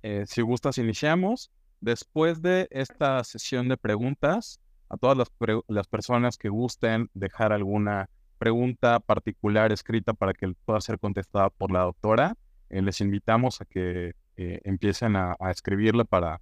eh, 0.04 0.24
si 0.27 0.42
gustas, 0.42 0.77
iniciamos. 0.77 1.51
Después 1.80 2.42
de 2.42 2.68
esta 2.72 3.24
sesión 3.24 3.68
de 3.68 3.77
preguntas, 3.77 4.60
a 4.89 4.98
todas 4.98 5.18
las, 5.18 5.32
las 5.68 5.88
personas 5.88 6.38
que 6.38 6.50
gusten 6.50 7.10
dejar 7.13 7.54
alguna 7.54 8.10
pregunta 8.38 9.00
particular 9.00 9.72
escrita 9.72 10.13
para 10.13 10.34
que 10.34 10.54
pueda 10.66 10.82
ser 10.82 11.00
contestada 11.00 11.50
por 11.50 11.72
la 11.72 11.82
doctora. 11.82 12.36
Eh, 12.70 12.82
les 12.82 13.01
invitamos 13.01 13.62
a 13.62 13.66
que 13.66 14.13
eh, 14.38 14.62
empiecen 14.63 15.16
a, 15.16 15.36
escribirla 15.50 16.04
para 16.04 16.42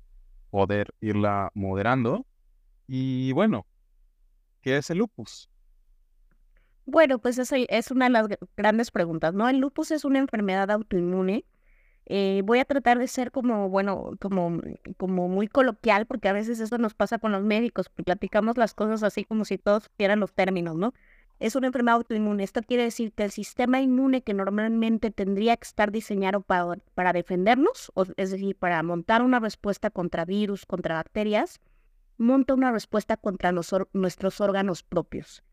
poder 0.50 0.94
irla 1.02 1.52
moderando. 1.54 2.26
Y 2.88 3.32
bueno, 3.32 3.66
¿qué 4.66 4.78
es 4.78 4.90
el 4.90 4.98
lupus? 4.98 5.48
Bueno, 6.88 7.20
pues 7.20 7.38
esa 7.38 7.56
es 7.58 7.92
una 7.92 8.06
de 8.06 8.12
las 8.12 8.28
grandes 8.58 8.90
preguntas, 8.90 9.32
¿no? 9.36 9.48
El 9.48 9.60
lupus 9.60 9.92
es 9.92 10.06
una 10.06 10.18
enfermedad 10.18 10.72
autoinmune. 10.72 11.46
Eh, 12.08 12.42
voy 12.44 12.58
a 12.58 12.66
tratar 12.66 12.98
de 12.98 13.08
ser 13.08 13.32
como, 13.32 13.70
bueno, 13.70 14.14
como, 14.20 14.60
como 14.98 15.28
muy 15.28 15.48
coloquial, 15.48 16.08
porque 16.08 16.30
a 16.30 16.34
veces 16.34 16.60
eso 16.60 16.80
nos 16.80 16.96
pasa 16.96 17.20
con 17.20 17.32
los 17.32 17.44
médicos, 17.44 17.90
platicamos 17.90 18.58
las 18.58 18.74
cosas 18.74 19.04
así 19.04 19.24
como 19.24 19.46
si 19.46 19.60
todos 19.60 19.84
supieran 19.84 20.20
los 20.20 20.34
términos, 20.34 20.76
¿no? 20.76 20.94
es 21.40 21.56
una 21.56 21.68
enfermedad 21.68 21.98
autoinmune. 21.98 22.44
Esto 22.44 22.62
quiere 22.62 22.84
decir 22.84 23.12
que 23.12 23.26
el 23.26 23.32
sistema 23.32 23.82
inmune 23.82 24.24
que 24.24 24.34
normalmente 24.34 25.12
tendría 25.12 25.58
que 25.58 25.68
estar 25.68 25.92
diseñado 25.92 26.42
para, 26.42 26.78
para 26.94 27.14
defendernos, 27.14 27.92
es 28.18 28.32
decir, 28.32 28.56
para 28.56 28.82
montar 28.84 29.22
una 29.22 29.40
respuesta 29.40 29.90
contra 29.90 30.26
virus, 30.26 30.66
contra 30.66 30.96
bacterias, 30.96 31.60
monta 32.18 32.54
una 32.54 32.72
respuesta 32.72 33.18
contra 33.18 33.52
nuestros 33.52 34.42
órganos 34.42 34.84
propios. 34.84 35.44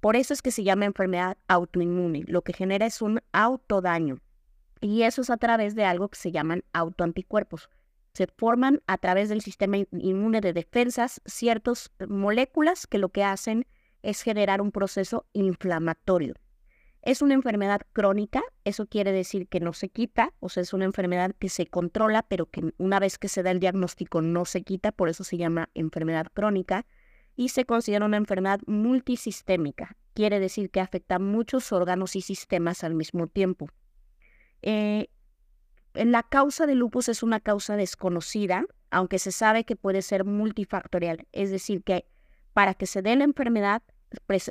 Por 0.00 0.16
eso 0.16 0.32
es 0.32 0.42
que 0.42 0.52
se 0.52 0.62
llama 0.62 0.84
enfermedad 0.84 1.38
autoinmune. 1.48 2.24
Lo 2.26 2.42
que 2.42 2.52
genera 2.52 2.86
es 2.86 3.02
un 3.02 3.20
autodaño. 3.32 4.20
Y 4.80 5.02
eso 5.02 5.22
es 5.22 5.30
a 5.30 5.36
través 5.36 5.74
de 5.74 5.84
algo 5.84 6.08
que 6.08 6.18
se 6.18 6.30
llaman 6.30 6.62
autoanticuerpos. 6.72 7.68
Se 8.14 8.26
forman 8.26 8.80
a 8.86 8.98
través 8.98 9.28
del 9.28 9.40
sistema 9.40 9.78
inmune 9.90 10.40
de 10.40 10.52
defensas 10.52 11.20
ciertas 11.24 11.90
moléculas 12.08 12.86
que 12.86 12.98
lo 12.98 13.08
que 13.08 13.24
hacen 13.24 13.66
es 14.02 14.22
generar 14.22 14.60
un 14.60 14.70
proceso 14.70 15.26
inflamatorio. 15.32 16.34
Es 17.08 17.22
una 17.22 17.32
enfermedad 17.32 17.80
crónica, 17.94 18.42
eso 18.64 18.84
quiere 18.86 19.12
decir 19.12 19.48
que 19.48 19.60
no 19.60 19.72
se 19.72 19.88
quita, 19.88 20.34
o 20.40 20.50
sea, 20.50 20.62
es 20.62 20.74
una 20.74 20.84
enfermedad 20.84 21.34
que 21.38 21.48
se 21.48 21.66
controla, 21.66 22.22
pero 22.28 22.50
que 22.50 22.74
una 22.76 23.00
vez 23.00 23.16
que 23.16 23.28
se 23.28 23.42
da 23.42 23.50
el 23.50 23.60
diagnóstico 23.60 24.20
no 24.20 24.44
se 24.44 24.60
quita, 24.60 24.92
por 24.92 25.08
eso 25.08 25.24
se 25.24 25.38
llama 25.38 25.70
enfermedad 25.72 26.26
crónica, 26.34 26.84
y 27.34 27.48
se 27.48 27.64
considera 27.64 28.04
una 28.04 28.18
enfermedad 28.18 28.60
multisistémica, 28.66 29.96
quiere 30.12 30.38
decir 30.38 30.68
que 30.68 30.82
afecta 30.82 31.18
muchos 31.18 31.72
órganos 31.72 32.14
y 32.14 32.20
sistemas 32.20 32.84
al 32.84 32.94
mismo 32.94 33.26
tiempo. 33.26 33.70
Eh, 34.60 35.08
la 35.94 36.24
causa 36.24 36.66
del 36.66 36.80
lupus 36.80 37.08
es 37.08 37.22
una 37.22 37.40
causa 37.40 37.76
desconocida, 37.76 38.66
aunque 38.90 39.18
se 39.18 39.32
sabe 39.32 39.64
que 39.64 39.76
puede 39.76 40.02
ser 40.02 40.26
multifactorial, 40.26 41.26
es 41.32 41.50
decir, 41.50 41.82
que 41.82 42.04
para 42.52 42.74
que 42.74 42.84
se 42.84 43.00
dé 43.00 43.16
la 43.16 43.24
enfermedad 43.24 43.82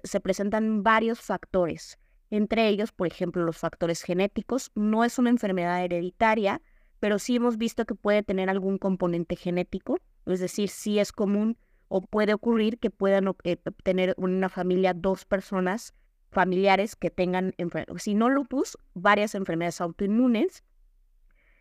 se 0.04 0.20
presentan 0.20 0.82
varios 0.82 1.22
factores, 1.22 2.00
entre 2.30 2.68
ellos, 2.68 2.92
por 2.92 3.08
ejemplo, 3.08 3.44
los 3.44 3.58
factores 3.58 4.02
genéticos. 4.02 4.72
No 4.76 5.04
es 5.04 5.18
una 5.20 5.30
enfermedad 5.30 5.84
hereditaria, 5.84 6.62
pero 7.00 7.20
sí 7.20 7.36
hemos 7.36 7.58
visto 7.58 7.86
que 7.86 7.96
puede 7.96 8.24
tener 8.24 8.50
algún 8.50 8.78
componente 8.78 9.36
genético, 9.36 10.00
es 10.26 10.40
decir, 10.40 10.70
sí 10.70 11.00
es 11.00 11.12
común 11.12 11.58
o 11.88 12.02
puede 12.02 12.34
ocurrir 12.34 12.80
que 12.80 12.90
puedan 12.90 13.34
eh, 13.44 13.58
tener 13.84 14.14
una 14.18 14.50
familia 14.50 14.94
dos 14.94 15.26
personas 15.26 15.94
familiares 16.32 16.96
que 16.96 17.10
tengan, 17.10 17.54
si 17.98 18.14
no 18.14 18.30
lupus, 18.30 18.78
varias 18.94 19.36
enfermedades 19.36 19.80
autoinmunes 19.80 20.64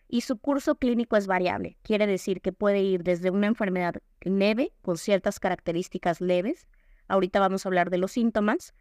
y 0.08 0.22
su 0.22 0.38
curso 0.38 0.76
clínico 0.76 1.16
es 1.16 1.26
variable. 1.26 1.78
Quiere 1.82 2.06
decir 2.06 2.40
que 2.40 2.52
puede 2.52 2.80
ir 2.82 3.02
desde 3.02 3.30
una 3.30 3.46
enfermedad 3.46 3.94
leve, 4.20 4.72
con 4.82 4.96
ciertas 4.96 5.40
características 5.40 6.20
leves, 6.20 6.66
ahorita 7.08 7.40
vamos 7.40 7.64
a 7.64 7.68
hablar 7.68 7.90
de 7.90 7.98
los 7.98 8.12
síntomas, 8.12 8.74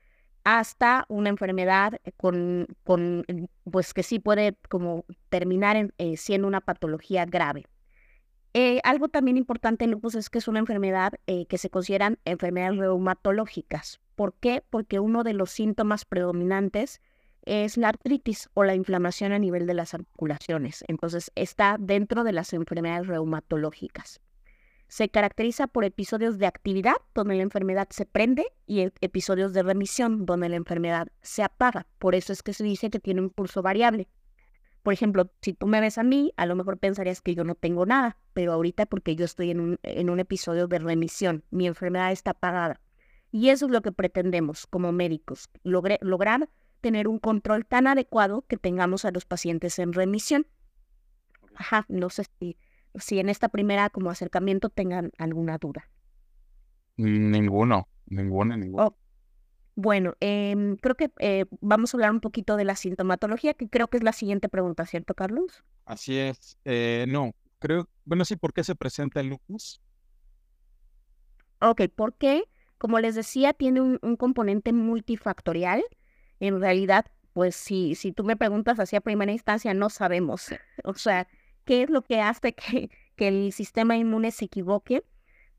hasta 0.46 1.06
una 1.10 1.30
enfermedad 1.30 2.00
con, 2.18 2.68
con 2.84 3.26
pues 3.70 3.94
que 3.94 4.04
sí 4.04 4.20
puede 4.20 4.56
como 4.70 5.04
terminar 5.30 5.76
en, 5.76 5.94
eh, 5.98 6.16
siendo 6.18 6.48
una 6.48 6.62
patología 6.62 7.26
grave. 7.26 7.66
Eh, 8.54 8.80
algo 8.84 9.10
también 9.10 9.36
importante 9.36 9.84
en 9.84 9.92
lupus 9.92 10.16
es 10.16 10.30
que 10.30 10.38
es 10.38 10.48
una 10.48 10.60
enfermedad 10.60 11.14
eh, 11.28 11.46
que 11.48 11.58
se 11.58 11.70
consideran 11.70 12.20
enfermedades 12.24 12.78
reumatológicas. 12.78 14.00
¿Por 14.16 14.34
qué? 14.36 14.64
Porque 14.70 15.00
uno 15.00 15.24
de 15.24 15.34
los 15.34 15.50
síntomas 15.50 16.06
predominantes 16.06 17.02
es 17.42 17.76
la 17.76 17.90
artritis 17.90 18.50
o 18.54 18.64
la 18.64 18.76
inflamación 18.76 19.32
a 19.32 19.40
nivel 19.40 19.66
de 19.66 19.74
las 19.74 19.96
articulaciones. 19.96 20.86
Entonces 20.88 21.32
está 21.36 21.78
dentro 21.80 22.24
de 22.24 22.34
las 22.34 22.54
enfermedades 22.54 23.08
reumatológicas. 23.08 24.22
Se 24.88 25.10
caracteriza 25.10 25.68
por 25.68 25.84
episodios 25.84 26.38
de 26.38 26.46
actividad 26.46 26.96
donde 27.14 27.36
la 27.36 27.44
enfermedad 27.44 27.88
se 27.90 28.06
prende 28.06 28.46
y 28.66 28.82
e, 28.82 28.94
episodios 29.02 29.54
de 29.54 29.64
remisión 29.64 30.26
donde 30.26 30.50
la 30.50 30.56
enfermedad 30.56 31.08
se 31.22 31.44
apaga. 31.44 31.88
Por 32.00 32.16
eso 32.16 32.32
es 32.34 32.44
que 32.44 32.54
se 32.54 32.64
dice 32.64 32.90
que 32.90 33.00
tiene 33.00 33.22
un 33.22 33.30
curso 33.30 33.62
variable. 33.62 34.08
Por 34.84 34.94
ejemplo, 34.94 35.32
si 35.42 35.54
tú 35.54 35.66
me 35.66 35.82
ves 35.82 35.98
a 35.98 36.04
mí, 36.04 36.32
a 36.38 36.46
lo 36.46 36.56
mejor 36.56 36.78
pensarías 36.78 37.22
que 37.22 37.34
yo 37.34 37.44
no 37.44 37.56
tengo 37.56 37.88
nada, 37.88 38.18
pero 38.34 38.54
ahorita 38.54 38.86
porque 38.86 39.16
yo 39.16 39.26
estoy 39.26 39.50
en 39.50 39.60
un, 39.60 39.80
en 39.82 40.12
un 40.12 40.20
episodio 40.20 40.68
de 40.68 40.78
remisión, 40.78 41.44
mi 41.50 41.66
enfermedad 41.66 42.12
está 42.12 42.32
apagada. 42.32 42.80
Y 43.32 43.50
eso 43.50 43.66
es 43.66 43.72
lo 43.72 43.82
que 43.82 43.92
pretendemos 43.92 44.68
como 44.68 44.92
médicos, 44.92 45.50
lograr 45.64 46.50
tener 46.82 47.08
un 47.08 47.18
control 47.18 47.66
tan 47.66 47.88
adecuado 47.88 48.46
que 48.48 48.58
tengamos 48.58 49.06
a 49.06 49.12
los 49.12 49.26
pacientes 49.26 49.80
en 49.80 49.92
remisión. 49.92 50.46
Ajá, 51.56 51.86
no 51.90 52.12
sé 52.12 52.26
si, 52.40 52.58
si 52.98 53.20
en 53.20 53.30
esta 53.30 53.50
primera 53.50 53.90
como 53.90 54.10
acercamiento 54.10 54.70
tengan 54.70 55.12
alguna 55.18 55.58
duda. 55.58 55.90
Ninguno, 56.98 57.88
ninguno, 58.06 58.58
ninguno. 58.58 58.86
Oh, 58.86 58.98
bueno, 59.76 60.16
em, 60.20 60.78
creo 60.78 60.96
que 60.96 61.12
eh, 61.20 61.46
vamos 61.60 61.94
a 61.94 61.98
hablar 61.98 62.12
un 62.12 62.22
poquito 62.22 62.56
de 62.56 62.64
la 62.64 62.76
sintomatología, 62.76 63.54
que 63.54 63.68
creo 63.68 63.90
que 63.90 63.98
es 63.98 64.04
la 64.04 64.14
siguiente 64.14 64.48
pregunta, 64.48 64.86
¿cierto, 64.86 65.14
Carlos? 65.14 65.64
Así 65.86 66.18
es. 66.18 66.58
Eh, 66.64 67.06
no, 67.10 67.36
creo, 67.60 67.90
bueno, 68.06 68.24
sí, 68.24 68.38
¿por 68.38 68.54
qué 68.54 68.64
se 68.64 68.76
presenta 68.76 69.20
el 69.20 69.28
lupus? 69.28 69.82
Ok, 71.60 71.82
porque, 71.96 72.44
como 72.78 73.00
les 73.00 73.16
decía, 73.16 73.54
tiene 73.54 73.82
un 73.82 74.16
componente 74.18 74.72
multifactorial 74.72 75.84
en 76.40 76.60
realidad, 76.60 77.06
pues 77.34 77.56
si, 77.56 77.96
si 77.96 78.12
tú 78.12 78.24
me 78.24 78.38
preguntas 78.38 78.80
así 78.80 78.96
a 78.96 79.02
primera 79.02 79.32
instancia, 79.32 79.74
no 79.74 79.90
sabemos. 79.90 80.48
O 80.84 80.94
sea, 80.94 81.28
¿qué 81.66 81.84
es 81.84 81.90
lo 81.90 82.02
que 82.02 82.22
hace 82.22 82.54
que, 82.54 82.90
que 83.16 83.28
el 83.28 83.52
sistema 83.52 83.98
inmune 83.98 84.32
se 84.32 84.46
equivoque? 84.46 85.04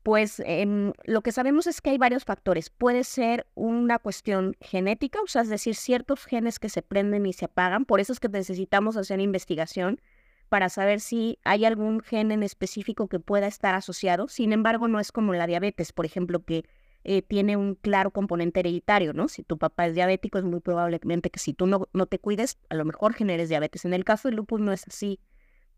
Pues 0.03 0.41
em, 0.45 0.93
lo 1.03 1.21
que 1.21 1.33
sabemos 1.33 1.67
es 1.67 1.81
que 1.81 1.89
hay 1.89 1.97
varios 1.97 2.23
factores. 2.23 2.69
Puede 2.69 3.03
ser 3.03 3.45
una 3.55 3.99
cuestión 3.99 4.55
genética, 4.61 5.19
o 5.21 5.27
sea, 5.27 5.41
es 5.41 5.49
decir, 5.49 5.75
ciertos 5.75 6.25
genes 6.25 6.59
que 6.59 6.69
se 6.69 6.81
prenden 6.81 7.25
y 7.25 7.33
se 7.33 7.45
apagan. 7.45 7.83
Por 7.83 7.99
eso 7.99 8.13
es 8.13 8.21
que 8.21 8.29
necesitamos 8.29 8.95
hacer 8.95 9.19
investigación 9.19 9.99
para 10.47 10.69
saber 10.69 11.01
si 11.01 11.39
hay 11.43 11.65
algún 11.65 11.99
gen 11.99 12.31
en 12.31 12.41
específico 12.41 13.07
que 13.09 13.19
pueda 13.19 13.47
estar 13.47 13.75
asociado. 13.75 14.29
Sin 14.29 14.53
embargo, 14.53 14.87
no 14.87 15.01
es 15.01 15.11
como 15.11 15.33
la 15.33 15.45
diabetes, 15.45 15.91
por 15.91 16.05
ejemplo, 16.05 16.43
que 16.45 16.63
eh, 17.03 17.21
tiene 17.21 17.57
un 17.57 17.75
claro 17.75 18.11
componente 18.11 18.61
hereditario, 18.61 19.13
¿no? 19.13 19.27
Si 19.27 19.43
tu 19.43 19.57
papá 19.57 19.87
es 19.87 19.93
diabético, 19.93 20.37
es 20.37 20.45
muy 20.45 20.61
probablemente 20.61 21.29
que 21.29 21.39
si 21.39 21.53
tú 21.53 21.67
no, 21.67 21.89
no 21.93 22.05
te 22.05 22.19
cuides, 22.19 22.57
a 22.69 22.75
lo 22.75 22.85
mejor 22.85 23.13
generes 23.13 23.49
diabetes. 23.49 23.85
En 23.85 23.93
el 23.93 24.05
caso 24.05 24.29
del 24.29 24.37
lupus 24.37 24.61
no 24.61 24.71
es 24.71 24.87
así. 24.87 25.19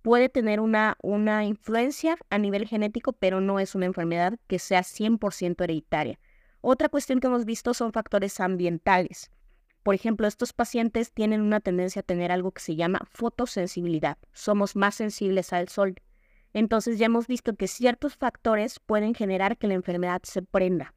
Puede 0.02 0.30
tener 0.30 0.60
una, 0.60 0.98
una 1.02 1.44
influencia 1.46 2.18
a 2.30 2.38
nivel 2.38 2.68
genético, 2.68 3.14
pero 3.14 3.42
no 3.42 3.60
es 3.60 3.76
una 3.76 3.86
enfermedad 3.86 4.40
que 4.48 4.60
sea 4.60 4.82
100% 4.82 5.62
hereditaria. 5.64 6.20
Otra 6.62 6.90
cuestión 6.90 7.20
que 7.20 7.28
hemos 7.28 7.46
visto 7.46 7.74
son 7.74 7.92
factores 7.92 8.40
ambientales. 8.40 9.32
Por 9.84 9.96
ejemplo, 9.96 10.28
estos 10.28 10.54
pacientes 10.54 11.14
tienen 11.14 11.42
una 11.42 11.60
tendencia 11.60 12.02
a 12.02 12.04
tener 12.04 12.32
algo 12.32 12.52
que 12.52 12.62
se 12.62 12.76
llama 12.76 13.00
fotosensibilidad. 13.10 14.18
Somos 14.34 14.76
más 14.76 14.96
sensibles 14.96 15.54
al 15.54 15.70
sol. 15.70 15.96
Entonces 16.54 16.98
ya 16.98 17.06
hemos 17.06 17.28
visto 17.28 17.56
que 17.56 17.68
ciertos 17.68 18.16
factores 18.16 18.80
pueden 18.80 19.14
generar 19.14 19.58
que 19.58 19.68
la 19.68 19.76
enfermedad 19.76 20.22
se 20.24 20.42
prenda. 20.42 20.96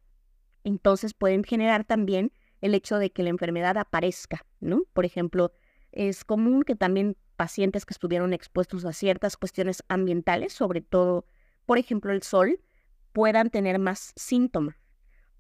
Entonces 0.65 1.15
pueden 1.15 1.45
generar 1.45 1.85
también 1.85 2.33
el 2.61 2.75
hecho 2.75 2.99
de 2.99 3.11
que 3.11 3.23
la 3.23 3.31
enfermedad 3.31 3.77
aparezca, 3.77 4.45
¿no? 4.61 4.83
Por 4.93 5.05
ejemplo, 5.05 5.53
es 5.91 6.25
común 6.25 6.63
que 6.63 6.75
también 6.75 7.17
pacientes 7.43 7.85
que 7.85 7.93
estuvieron 7.93 8.33
expuestos 8.33 8.85
a 8.85 8.93
ciertas 8.93 9.37
cuestiones 9.37 9.83
ambientales, 9.89 10.53
sobre 10.53 10.81
todo, 10.81 11.27
por 11.67 11.77
ejemplo, 11.77 12.13
el 12.13 12.23
sol, 12.23 12.61
puedan 13.13 13.51
tener 13.51 13.81
más 13.81 14.13
síntomas. 14.15 14.77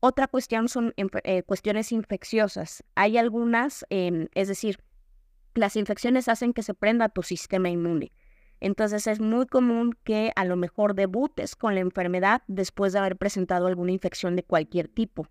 Otra 0.00 0.26
cuestión 0.26 0.68
son 0.68 0.92
eh, 0.96 1.44
cuestiones 1.44 1.92
infecciosas. 1.92 2.82
Hay 2.96 3.18
algunas, 3.18 3.86
em, 3.88 4.26
es 4.34 4.48
decir, 4.48 4.80
las 5.54 5.76
infecciones 5.76 6.26
hacen 6.26 6.52
que 6.52 6.64
se 6.64 6.74
prenda 6.74 7.08
tu 7.08 7.22
sistema 7.22 7.70
inmune. 7.70 8.10
Entonces 8.58 9.06
es 9.06 9.20
muy 9.20 9.46
común 9.46 9.96
que 10.02 10.32
a 10.34 10.44
lo 10.44 10.56
mejor 10.56 10.96
debutes 10.96 11.54
con 11.54 11.76
la 11.76 11.82
enfermedad 11.82 12.42
después 12.48 12.92
de 12.92 12.98
haber 12.98 13.16
presentado 13.16 13.68
alguna 13.68 13.92
infección 13.92 14.34
de 14.34 14.42
cualquier 14.42 14.88
tipo. 14.88 15.28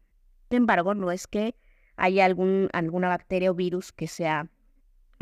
Sin 0.50 0.60
embargo, 0.60 0.96
no 0.96 1.12
es 1.12 1.28
que 1.28 1.54
haya 1.98 2.24
algún, 2.24 2.70
alguna 2.72 3.10
bacteria 3.10 3.52
o 3.52 3.56
virus 3.56 3.92
que 3.92 4.08
sea 4.08 4.50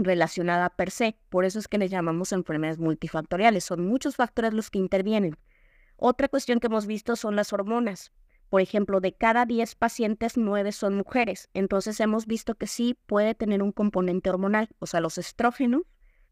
relacionada 0.03 0.69
per 0.69 0.91
se. 0.91 1.17
Por 1.29 1.45
eso 1.45 1.59
es 1.59 1.67
que 1.67 1.77
les 1.77 1.91
llamamos 1.91 2.31
enfermedades 2.31 2.79
multifactoriales. 2.79 3.63
Son 3.63 3.85
muchos 3.85 4.15
factores 4.15 4.53
los 4.53 4.69
que 4.69 4.79
intervienen. 4.79 5.37
Otra 5.97 6.27
cuestión 6.27 6.59
que 6.59 6.67
hemos 6.67 6.87
visto 6.87 7.15
son 7.15 7.35
las 7.35 7.53
hormonas. 7.53 8.11
Por 8.49 8.61
ejemplo, 8.61 8.99
de 8.99 9.13
cada 9.13 9.45
10 9.45 9.75
pacientes, 9.75 10.37
9 10.37 10.71
son 10.71 10.95
mujeres. 10.95 11.49
Entonces 11.53 11.99
hemos 11.99 12.25
visto 12.25 12.55
que 12.55 12.67
sí 12.67 12.97
puede 13.05 13.35
tener 13.35 13.61
un 13.61 13.71
componente 13.71 14.29
hormonal. 14.29 14.69
O 14.79 14.87
sea, 14.87 15.01
los 15.01 15.17
estrógenos 15.17 15.83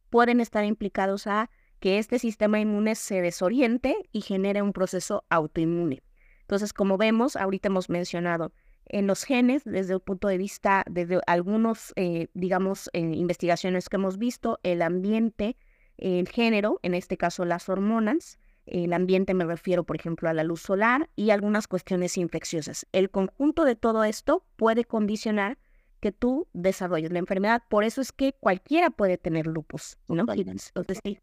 pueden 0.10 0.40
estar 0.40 0.66
implicados 0.66 1.28
a 1.28 1.50
que 1.80 2.00
este 2.00 2.18
sistema 2.18 2.60
inmune 2.60 2.96
se 2.96 3.22
desoriente 3.22 3.96
y 4.12 4.22
genere 4.22 4.62
un 4.62 4.74
proceso 4.74 5.26
autoinmune. 5.30 6.02
Entonces, 6.42 6.74
como 6.74 6.98
vemos, 6.98 7.36
ahorita 7.36 7.68
hemos 7.68 7.90
mencionado 7.90 8.52
en 8.89 9.08
los 9.08 9.24
genes, 9.24 9.63
desde 9.63 9.94
el 9.94 10.00
punto 10.00 10.27
de 10.27 10.38
vista, 10.38 10.84
desde 10.89 11.20
algunos, 11.27 11.94
eh, 11.96 12.27
digamos, 12.34 12.89
eh, 12.94 13.00
investigaciones 13.00 13.89
que 13.89 13.98
hemos 13.98 14.17
visto, 14.17 14.60
el 14.63 14.82
ambiente, 14.82 15.58
el 15.98 16.27
género, 16.27 16.79
en 16.84 16.94
este 16.94 17.17
caso 17.17 17.46
las 17.46 17.70
hormonas, 17.70 18.38
el 18.67 18.91
ambiente 18.94 19.34
me 19.34 19.46
refiero, 19.46 19.86
por 19.86 19.96
ejemplo, 19.96 20.29
a 20.29 20.34
la 20.34 20.44
luz 20.44 20.62
solar 20.62 21.10
y 21.15 21.32
algunas 21.32 21.67
cuestiones 21.67 22.17
infecciosas. 22.17 22.86
El 22.91 23.10
conjunto 23.10 23.63
de 23.63 23.75
todo 23.75 24.03
esto 24.03 24.44
puede 24.58 24.84
condicionar 24.84 25.58
que 26.01 26.12
tú 26.12 26.48
desarrolles 26.53 27.12
la 27.12 27.20
enfermedad. 27.20 27.63
Por 27.70 27.86
eso 27.86 28.01
es 28.01 28.12
que 28.12 28.34
cualquiera 28.34 28.89
puede 28.89 29.17
tener 29.17 29.48
lupus, 29.48 29.98
¿no? 30.08 30.25
Entonces, 30.29 31.00
e, 31.06 31.20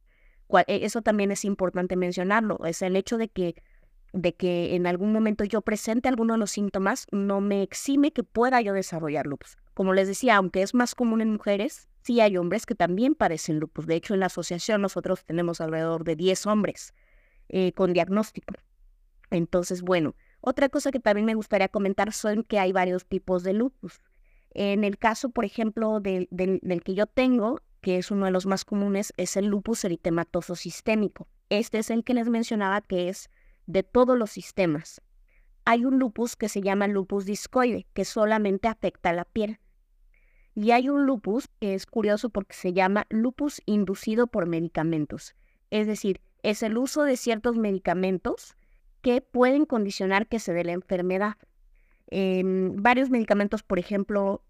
eso 0.66 1.02
también 1.02 1.30
es 1.30 1.44
importante 1.44 1.97
mencionarlo. 1.97 2.59
Es 2.64 2.83
el 2.83 2.97
hecho 2.97 3.18
de 3.18 3.28
que, 3.28 3.54
de 4.14 4.33
que 4.33 4.76
en 4.76 4.87
algún 4.87 5.12
momento 5.12 5.42
yo 5.44 5.61
presente 5.61 6.09
alguno 6.09 6.35
de 6.35 6.38
los 6.38 6.53
síntomas 6.53 7.07
no 7.11 7.40
me 7.40 7.62
exime 7.62 8.12
que 8.12 8.22
pueda 8.22 8.61
yo 8.61 8.72
desarrollar 8.72 9.27
lupus. 9.27 9.59
Como 9.74 9.92
les 9.92 10.07
decía, 10.07 10.37
aunque 10.37 10.62
es 10.62 10.72
más 10.72 10.94
común 10.94 11.20
en 11.20 11.33
mujeres, 11.33 11.88
sí 12.00 12.20
hay 12.20 12.37
hombres 12.37 12.64
que 12.64 12.77
también 12.77 13.16
padecen 13.16 13.59
lupus. 13.59 13.87
De 13.87 13.96
hecho, 13.96 14.14
en 14.14 14.20
la 14.20 14.27
asociación 14.27 14.81
nosotros 14.83 15.24
tenemos 15.24 15.61
alrededor 15.61 16.05
de 16.05 16.14
10 16.14 16.46
hombres 16.46 16.94
eh, 17.48 17.72
con 17.72 17.92
diagnóstico. 17.92 18.55
Entonces, 19.31 19.83
bueno, 19.83 20.14
otra 20.40 20.68
cosa 20.68 20.92
que 20.92 21.00
también 21.00 21.27
me 21.27 21.35
gustaría 21.35 21.68
comentar 21.68 22.12
son 22.12 22.44
que 22.44 22.61
hay 22.61 22.70
varios 22.70 23.07
tipos 23.07 23.42
de 23.42 23.53
lupus. 23.53 24.00
En 24.50 24.85
el 24.85 24.96
caso, 24.96 25.31
por 25.31 25.44
ejemplo, 25.44 25.98
del, 25.98 26.29
del, 26.31 26.83
que 26.85 26.94
yo 26.94 27.09
tengo, 27.09 27.59
que 27.81 27.98
es 27.98 28.12
uno 28.12 28.27
de 28.27 28.31
los 28.31 28.46
más 28.46 28.64
comunes, 28.64 29.12
es 29.16 29.37
el 29.37 29.46
lupus 29.46 29.85
eritematoso 29.85 30.55
sistémico. 30.55 31.27
Este 31.48 31.79
es 31.79 31.90
el 31.90 32.05
que 32.05 32.14
les 32.14 32.29
mencionaba 32.29 32.81
que 32.81 33.09
es 33.09 33.29
de 33.66 33.83
todos 33.83 34.18
los 34.18 34.31
sistemas. 34.31 35.00
Hay 35.64 35.85
un 35.85 35.98
lupus 35.98 36.37
que 36.37 36.48
se 36.48 36.61
llama 36.61 36.88
lupus 36.88 37.24
discoide, 37.24 37.87
que 37.94 38.05
solamente 38.05 38.68
afecta 38.68 39.11
a 39.11 39.14
la 39.14 39.24
piel. 39.24 39.59
Y 40.55 40.70
hay 40.70 40.88
un 40.88 41.07
lupus 41.07 41.48
que 41.61 41.74
es 41.74 41.87
curioso 41.87 42.31
porque 42.31 42.55
se 42.55 42.72
llama 42.72 43.07
lupus 43.09 43.62
inducido 43.66 44.27
por 44.27 44.46
medicamentos. 44.46 45.35
Es 45.70 45.87
decir, 45.87 46.20
es 46.42 46.62
el 46.62 46.77
uso 46.77 47.03
de 47.03 47.16
ciertos 47.16 47.57
medicamentos 47.57 48.57
que 49.00 49.20
pueden 49.20 49.64
condicionar 49.64 50.29
que 50.29 50.38
se 50.38 50.53
dé 50.53 50.64
la 50.64 50.72
enfermedad. 50.72 51.37
Varios 52.11 53.11
medicamentos, 53.11 53.62
por 53.62 53.79
ejemplo, 53.79 54.44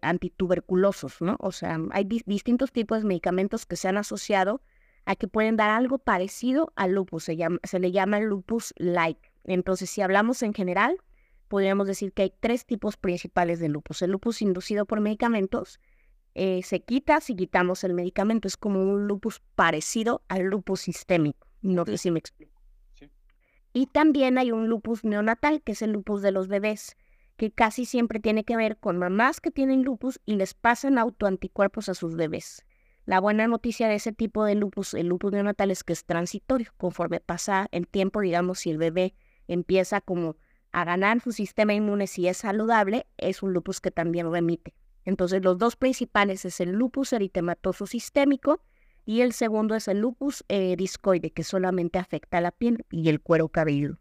antituberculosos, 0.00 1.20
¿no? 1.20 1.36
O 1.38 1.52
sea, 1.52 1.78
hay 1.90 2.04
distintos 2.04 2.72
tipos 2.72 3.02
de 3.02 3.08
medicamentos 3.08 3.66
que 3.66 3.76
se 3.76 3.88
han 3.88 3.98
asociado 3.98 4.62
a 5.06 5.16
que 5.16 5.28
pueden 5.28 5.56
dar 5.56 5.70
algo 5.70 5.98
parecido 5.98 6.72
al 6.76 6.92
lupus, 6.92 7.24
se, 7.24 7.38
se 7.62 7.78
le 7.78 7.92
llama 7.92 8.20
lupus 8.20 8.74
like. 8.76 9.32
Entonces, 9.44 9.88
si 9.88 10.02
hablamos 10.02 10.42
en 10.42 10.52
general, 10.52 10.98
podríamos 11.48 11.86
decir 11.86 12.12
que 12.12 12.22
hay 12.22 12.32
tres 12.40 12.66
tipos 12.66 12.96
principales 12.96 13.60
de 13.60 13.68
lupus. 13.68 14.02
El 14.02 14.10
lupus 14.10 14.42
inducido 14.42 14.84
por 14.84 15.00
medicamentos, 15.00 15.80
eh, 16.34 16.60
se 16.64 16.80
quita 16.80 17.20
si 17.20 17.36
quitamos 17.36 17.84
el 17.84 17.94
medicamento. 17.94 18.48
Es 18.48 18.56
como 18.56 18.82
un 18.82 19.06
lupus 19.06 19.40
parecido 19.54 20.22
al 20.28 20.42
lupus 20.42 20.80
sistémico. 20.80 21.46
No 21.62 21.86
sé 21.86 21.98
si 21.98 22.10
me 22.10 22.18
explico. 22.18 22.52
Y 23.72 23.86
también 23.86 24.38
hay 24.38 24.52
un 24.52 24.68
lupus 24.68 25.04
neonatal, 25.04 25.62
que 25.62 25.72
es 25.72 25.82
el 25.82 25.92
lupus 25.92 26.22
de 26.22 26.32
los 26.32 26.48
bebés, 26.48 26.96
que 27.36 27.50
casi 27.50 27.84
siempre 27.84 28.20
tiene 28.20 28.44
que 28.44 28.56
ver 28.56 28.78
con 28.78 28.98
mamás 28.98 29.40
que 29.40 29.50
tienen 29.50 29.82
lupus 29.82 30.20
y 30.24 30.34
les 30.36 30.54
pasan 30.54 30.98
autoanticuerpos 30.98 31.88
a 31.88 31.94
sus 31.94 32.16
bebés. 32.16 32.64
La 33.06 33.20
buena 33.20 33.46
noticia 33.46 33.88
de 33.88 33.94
ese 33.94 34.12
tipo 34.12 34.44
de 34.44 34.56
lupus, 34.56 34.92
el 34.92 35.06
lupus 35.06 35.32
neonatal, 35.32 35.70
es 35.70 35.84
que 35.84 35.92
es 35.92 36.04
transitorio. 36.04 36.72
Conforme 36.76 37.20
pasa 37.20 37.68
el 37.70 37.86
tiempo, 37.86 38.20
digamos, 38.20 38.58
si 38.58 38.70
el 38.70 38.78
bebé 38.78 39.14
empieza 39.46 40.00
como 40.00 40.36
a 40.72 40.84
ganar 40.84 41.20
su 41.20 41.30
sistema 41.30 41.72
inmune, 41.72 42.08
si 42.08 42.26
es 42.26 42.38
saludable, 42.38 43.06
es 43.16 43.44
un 43.44 43.52
lupus 43.52 43.80
que 43.80 43.92
también 43.92 44.30
remite. 44.32 44.74
Entonces, 45.04 45.40
los 45.44 45.56
dos 45.56 45.76
principales 45.76 46.44
es 46.44 46.58
el 46.60 46.72
lupus 46.72 47.12
eritematoso 47.12 47.86
sistémico 47.86 48.60
y 49.04 49.20
el 49.20 49.32
segundo 49.32 49.76
es 49.76 49.86
el 49.86 50.00
lupus 50.00 50.44
eh, 50.48 50.74
discoide, 50.76 51.30
que 51.30 51.44
solamente 51.44 52.00
afecta 52.00 52.38
a 52.38 52.40
la 52.40 52.50
piel 52.50 52.84
y 52.90 53.08
el 53.08 53.20
cuero 53.20 53.48
cabelludo. 53.48 53.98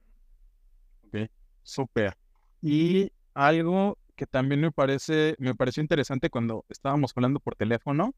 Ok, 1.08 1.30
súper. 1.62 2.18
Y 2.60 3.12
algo 3.36 4.00
que 4.16 4.26
también 4.26 4.62
me 4.62 4.72
parece, 4.72 5.36
me 5.38 5.54
pareció 5.54 5.82
interesante 5.82 6.32
cuando 6.32 6.66
estábamos 6.70 7.14
hablando 7.16 7.40
por 7.40 7.56
teléfono, 7.56 8.16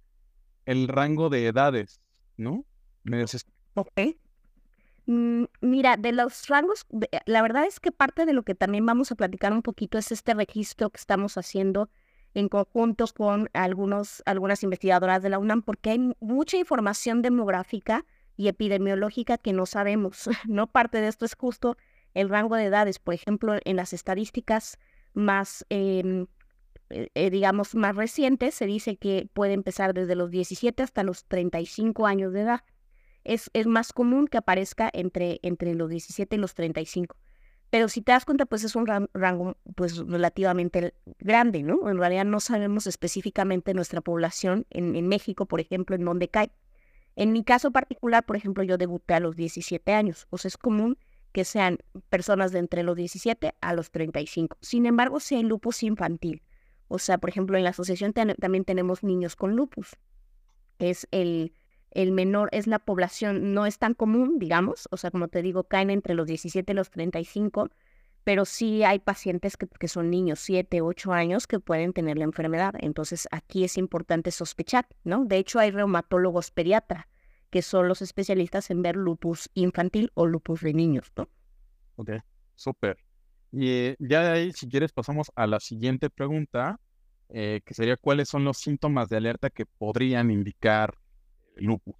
el 0.67 0.88
rango 0.89 1.30
de 1.30 1.47
edades, 1.47 2.01
¿no? 2.36 2.65
Me 3.03 3.25
Ok. 3.73 3.91
Mm, 5.06 5.45
mira, 5.62 5.95
de 5.95 6.12
los 6.12 6.47
rangos, 6.47 6.86
la 7.25 7.41
verdad 7.41 7.65
es 7.65 7.80
que 7.80 7.93
parte 7.93 8.25
de 8.25 8.34
lo 8.34 8.43
que 8.43 8.53
también 8.53 8.86
vamos 8.86 9.12
a 9.12 9.15
platicar 9.15 9.53
un 9.53 9.62
poquito 9.62 9.97
es 9.97 10.12
este 10.12 10.34
registro 10.34 10.89
que 10.89 10.97
estamos 10.97 11.38
haciendo 11.38 11.89
en 12.34 12.49
conjunto 12.49 13.06
con 13.15 13.49
algunos, 13.53 14.21
algunas 14.25 14.62
investigadoras 14.62 15.23
de 15.23 15.30
la 15.30 15.39
UNAM, 15.39 15.62
porque 15.62 15.91
hay 15.91 16.12
mucha 16.19 16.58
información 16.58 17.21
demográfica 17.21 18.06
y 18.36 18.49
epidemiológica 18.49 19.38
que 19.38 19.53
no 19.53 19.65
sabemos. 19.65 20.27
No 20.47 20.67
parte 20.67 20.99
de 20.99 21.08
esto 21.08 21.23
es 21.23 21.36
justo 21.36 21.77
el 22.13 22.27
rango 22.27 22.58
de 22.58 22.65
edades. 22.65 22.99
Por 22.99 23.13
ejemplo, 23.13 23.58
en 23.63 23.75
las 23.77 23.93
estadísticas 23.93 24.77
más, 25.13 25.65
eh, 25.69 26.25
eh, 26.89 27.30
digamos, 27.30 27.76
más 27.76 27.95
recientes, 27.95 28.56
se 28.56 28.65
dice 28.65 28.97
que 28.97 29.30
puede 29.34 29.54
empezar 29.54 29.93
desde 29.93 30.15
los 30.15 30.32
17 30.32 30.84
hasta 30.84 31.04
los 31.04 31.26
35 31.26 32.08
años 32.08 32.34
de 32.34 32.41
edad. 32.41 32.63
Es, 33.23 33.50
es 33.54 33.67
más 33.67 33.91
común 33.93 34.28
que 34.28 34.38
aparezca 34.38 34.89
entre, 34.93 35.39
entre 35.43 35.76
los 35.76 35.89
17 35.89 36.36
y 36.36 36.39
los 36.39 36.54
35. 36.54 37.15
Pero 37.69 37.89
si 37.89 38.02
te 38.02 38.13
das 38.13 38.23
cuenta, 38.23 38.45
pues 38.45 38.63
es 38.63 38.76
un 38.76 38.88
rango 39.13 39.58
pues 39.76 39.97
relativamente 39.97 40.93
grande, 41.19 41.63
¿no? 41.63 41.89
En 41.89 41.97
realidad 41.97 42.23
no 42.23 42.39
sabemos 42.39 42.88
específicamente 42.88 43.73
nuestra 43.73 44.00
población 44.00 44.65
en, 44.69 44.95
en, 44.95 45.08
México, 45.10 45.45
por 45.45 45.60
ejemplo, 45.60 45.95
en 45.95 46.06
dónde 46.06 46.30
cae. 46.30 46.52
En 47.17 47.34
mi 47.34 47.43
caso 47.43 47.71
particular, 47.71 48.26
por 48.26 48.38
ejemplo, 48.38 48.63
yo 48.63 48.78
debuté 48.78 49.15
a 49.15 49.19
los 49.19 49.36
17 49.36 49.91
años. 49.91 50.28
O 50.30 50.38
sea, 50.38 50.47
es 50.47 50.58
común 50.58 50.97
que 51.34 51.43
sean 51.43 51.80
personas 52.10 52.52
de 52.52 52.60
entre 52.60 52.84
los 52.84 52.95
17 52.95 53.54
a 53.60 53.73
los 53.73 53.91
35. 53.91 54.58
Sin 54.62 54.86
embargo, 54.86 55.19
si 55.19 55.36
hay 55.36 55.43
lupus 55.43 55.84
infantil. 55.84 56.41
O 56.88 57.00
sea, 57.00 57.17
por 57.17 57.30
ejemplo, 57.30 57.58
en 57.58 57.63
la 57.63 57.71
asociación 57.71 58.13
también 58.13 58.63
tenemos 58.63 59.04
niños 59.04 59.36
con 59.36 59.56
lupus. 59.56 59.97
Es 60.80 61.08
el, 61.12 61.54
el 61.91 62.12
menor 62.12 62.50
es 62.52 62.67
la 62.67 62.80
población, 62.80 63.54
no 63.54 63.65
es 63.65 63.80
tan 63.80 63.93
común, 63.93 64.39
digamos, 64.39 64.88
o 64.91 64.97
sea, 64.97 65.12
como 65.12 65.28
te 65.28 65.41
digo, 65.41 65.63
caen 65.63 65.89
entre 65.89 66.13
los 66.13 66.28
17 66.28 66.71
y 66.71 66.76
los 66.76 66.89
35, 66.89 67.69
pero 68.23 68.45
sí 68.45 68.84
hay 68.84 69.00
pacientes 69.00 69.58
que, 69.58 69.67
que 69.67 69.88
son 69.88 70.10
niños, 70.10 70.39
7, 70.39 70.82
8 70.82 71.13
años, 71.13 71.47
que 71.47 71.60
pueden 71.60 71.93
tener 71.93 72.17
la 72.17 72.26
enfermedad. 72.26 72.73
Entonces, 72.80 73.28
aquí 73.32 73.63
es 73.63 73.78
importante 73.78 74.32
sospechar, 74.32 74.88
¿no? 75.04 75.26
De 75.26 75.38
hecho, 75.38 75.60
hay 75.60 75.71
reumatólogos 75.71 76.52
pediatra, 76.52 77.08
que 77.50 77.62
son 77.62 77.88
los 77.88 78.02
especialistas 78.02 78.69
en 78.69 78.82
ver 78.82 78.95
lupus 78.95 79.50
infantil 79.54 80.12
o 80.13 80.26
lupus 80.26 80.62
de 80.62 80.73
niños, 80.73 81.12
¿no? 81.15 81.30
Ok, 81.95 82.12
súper. 82.56 83.07
Y 83.52 83.70
eh, 83.70 83.96
ya 84.00 84.24
de 84.24 84.30
ahí, 84.30 84.52
si 84.54 84.68
quieres, 84.68 84.92
pasamos 84.92 85.32
a 85.36 85.48
la 85.48 85.60
siguiente 85.60 86.10
pregunta, 86.10 86.80
eh, 87.30 87.62
que 87.66 87.74
sería 87.74 87.98
cuáles 87.98 88.30
son 88.30 88.44
los 88.44 88.58
síntomas 88.58 89.10
de 89.10 89.18
alerta 89.18 89.50
que 89.50 89.66
podrían 89.66 90.32
indicar 90.32 90.96
lupus. 91.56 91.96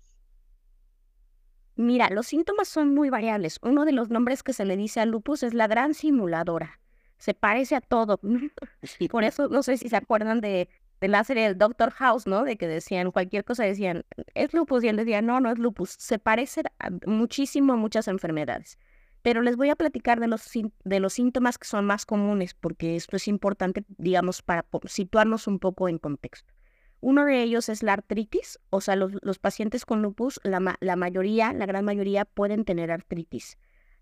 Mira, 1.76 2.10
los 2.10 2.28
síntomas 2.28 2.68
son 2.68 2.94
muy 2.96 3.10
variables. 3.10 3.60
Uno 3.62 3.86
de 3.86 3.92
los 3.92 4.10
nombres 4.10 4.42
que 4.42 4.54
se 4.54 4.66
le 4.66 4.76
dice 4.76 5.00
al 5.00 5.10
lupus 5.10 5.44
es 5.44 5.54
la 5.54 5.68
gran 5.68 5.94
simuladora. 5.94 6.80
Se 7.18 7.34
parece 7.34 7.76
a 7.76 7.82
todo. 7.82 8.20
Por 9.12 9.24
eso, 9.24 9.48
no 9.48 9.64
sé 9.64 9.78
si 9.78 9.90
se 9.90 9.96
acuerdan 9.96 10.42
de, 10.42 10.70
de 11.00 11.08
la 11.08 11.24
serie 11.24 11.44
del 11.44 11.58
Doctor 11.58 11.92
House, 11.92 12.26
¿no? 12.26 12.44
De 12.44 12.58
que 12.58 12.68
decían 12.68 13.12
cualquier 13.12 13.44
cosa, 13.44 13.64
decían, 13.64 14.06
es 14.34 14.54
lupus, 14.54 14.84
y 14.84 14.88
él 14.88 14.98
decía, 14.98 15.22
no, 15.22 15.40
no 15.40 15.52
es 15.52 15.60
lupus. 15.60 15.92
Se 16.00 16.18
parece 16.20 16.64
muchísimo 17.06 17.74
a 17.74 17.76
muchas 17.76 18.08
enfermedades. 18.08 18.80
Pero 19.28 19.42
les 19.42 19.58
voy 19.58 19.70
a 19.70 19.76
platicar 19.76 20.22
de 20.22 20.28
los, 20.30 20.50
de 20.86 21.00
los 21.02 21.12
síntomas 21.12 21.58
que 21.58 21.68
son 21.68 21.84
más 21.84 22.06
comunes, 22.06 22.54
porque 22.54 22.96
esto 22.96 23.18
es 23.18 23.28
importante, 23.28 23.84
digamos, 23.98 24.42
para 24.42 24.66
situarnos 24.86 25.48
un 25.48 25.60
poco 25.60 25.90
en 25.90 25.98
contexto. 25.98 26.54
Uno 27.02 27.26
de 27.26 27.44
ellos 27.44 27.68
es 27.68 27.84
la 27.84 27.92
artritis, 27.92 28.58
o 28.70 28.80
sea, 28.80 28.96
los, 28.96 29.40
pacientes 29.40 29.84
con 29.84 30.02
lupus, 30.02 30.40
la, 30.46 30.78
la, 30.80 30.96
mayoría, 30.96 31.52
la 31.52 31.66
gran 31.66 31.84
mayoría 31.84 32.24
pueden 32.24 32.64
tener 32.64 32.90
artritis. 32.90 33.58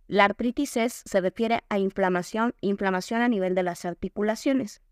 La 0.06 0.26
artritis 0.26 0.78
es, 0.78 1.02
se 1.06 1.22
refiere 1.22 1.64
a 1.70 1.80
inflamación, 1.80 2.54
inflamación 2.62 3.24
a 3.24 3.28
nivel 3.28 3.56
de 3.56 3.64
las 3.64 3.84
articulaciones 3.84 4.84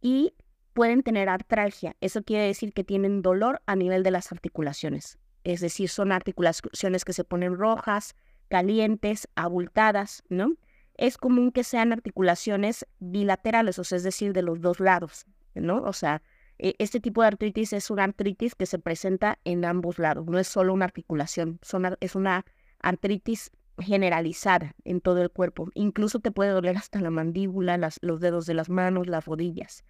y 0.00 0.34
pueden 0.72 1.04
tener 1.04 1.28
artralgia. 1.28 1.94
Eso 2.00 2.24
quiere 2.24 2.46
decir 2.46 2.72
que 2.72 2.82
tienen 2.82 3.22
dolor 3.22 3.62
a 3.66 3.76
nivel 3.76 4.02
de 4.02 4.10
las 4.10 4.32
articulaciones. 4.32 5.20
Es 5.44 5.60
decir, 5.60 5.88
son 5.88 6.10
articulaciones 6.10 7.04
que 7.04 7.12
se 7.12 7.22
ponen 7.22 7.56
rojas, 7.56 8.16
calientes, 8.50 9.28
abultadas, 9.36 10.24
¿no? 10.28 10.56
Es 10.94 11.16
común 11.16 11.52
que 11.52 11.64
sean 11.64 11.92
articulaciones 11.92 12.84
bilaterales, 12.98 13.78
o 13.78 13.84
sea, 13.84 13.96
es 13.96 14.02
decir, 14.02 14.32
de 14.32 14.42
los 14.42 14.60
dos 14.60 14.80
lados, 14.80 15.24
¿no? 15.54 15.82
O 15.82 15.92
sea, 15.92 16.20
e, 16.58 16.74
este 16.78 17.00
tipo 17.00 17.22
de 17.22 17.28
artritis 17.28 17.72
es 17.72 17.90
una 17.90 18.04
artritis 18.04 18.54
que 18.56 18.66
se 18.66 18.78
presenta 18.78 19.38
en 19.44 19.64
ambos 19.64 19.98
lados, 19.98 20.26
no 20.26 20.38
es 20.38 20.48
solo 20.48 20.74
una 20.74 20.84
articulación, 20.84 21.60
es 22.00 22.14
una 22.14 22.44
artritis 22.82 23.52
generalizada 23.78 24.74
en 24.84 25.00
todo 25.00 25.22
el 25.22 25.30
cuerpo. 25.30 25.70
Incluso 25.74 26.18
te 26.18 26.32
puede 26.32 26.50
doler 26.50 26.76
hasta 26.76 27.00
la 27.00 27.10
mandíbula, 27.10 27.78
los 28.02 28.20
dedos 28.20 28.46
de 28.46 28.54
las 28.54 28.68
manos, 28.68 29.06
las 29.06 29.24
rodillas. 29.24 29.84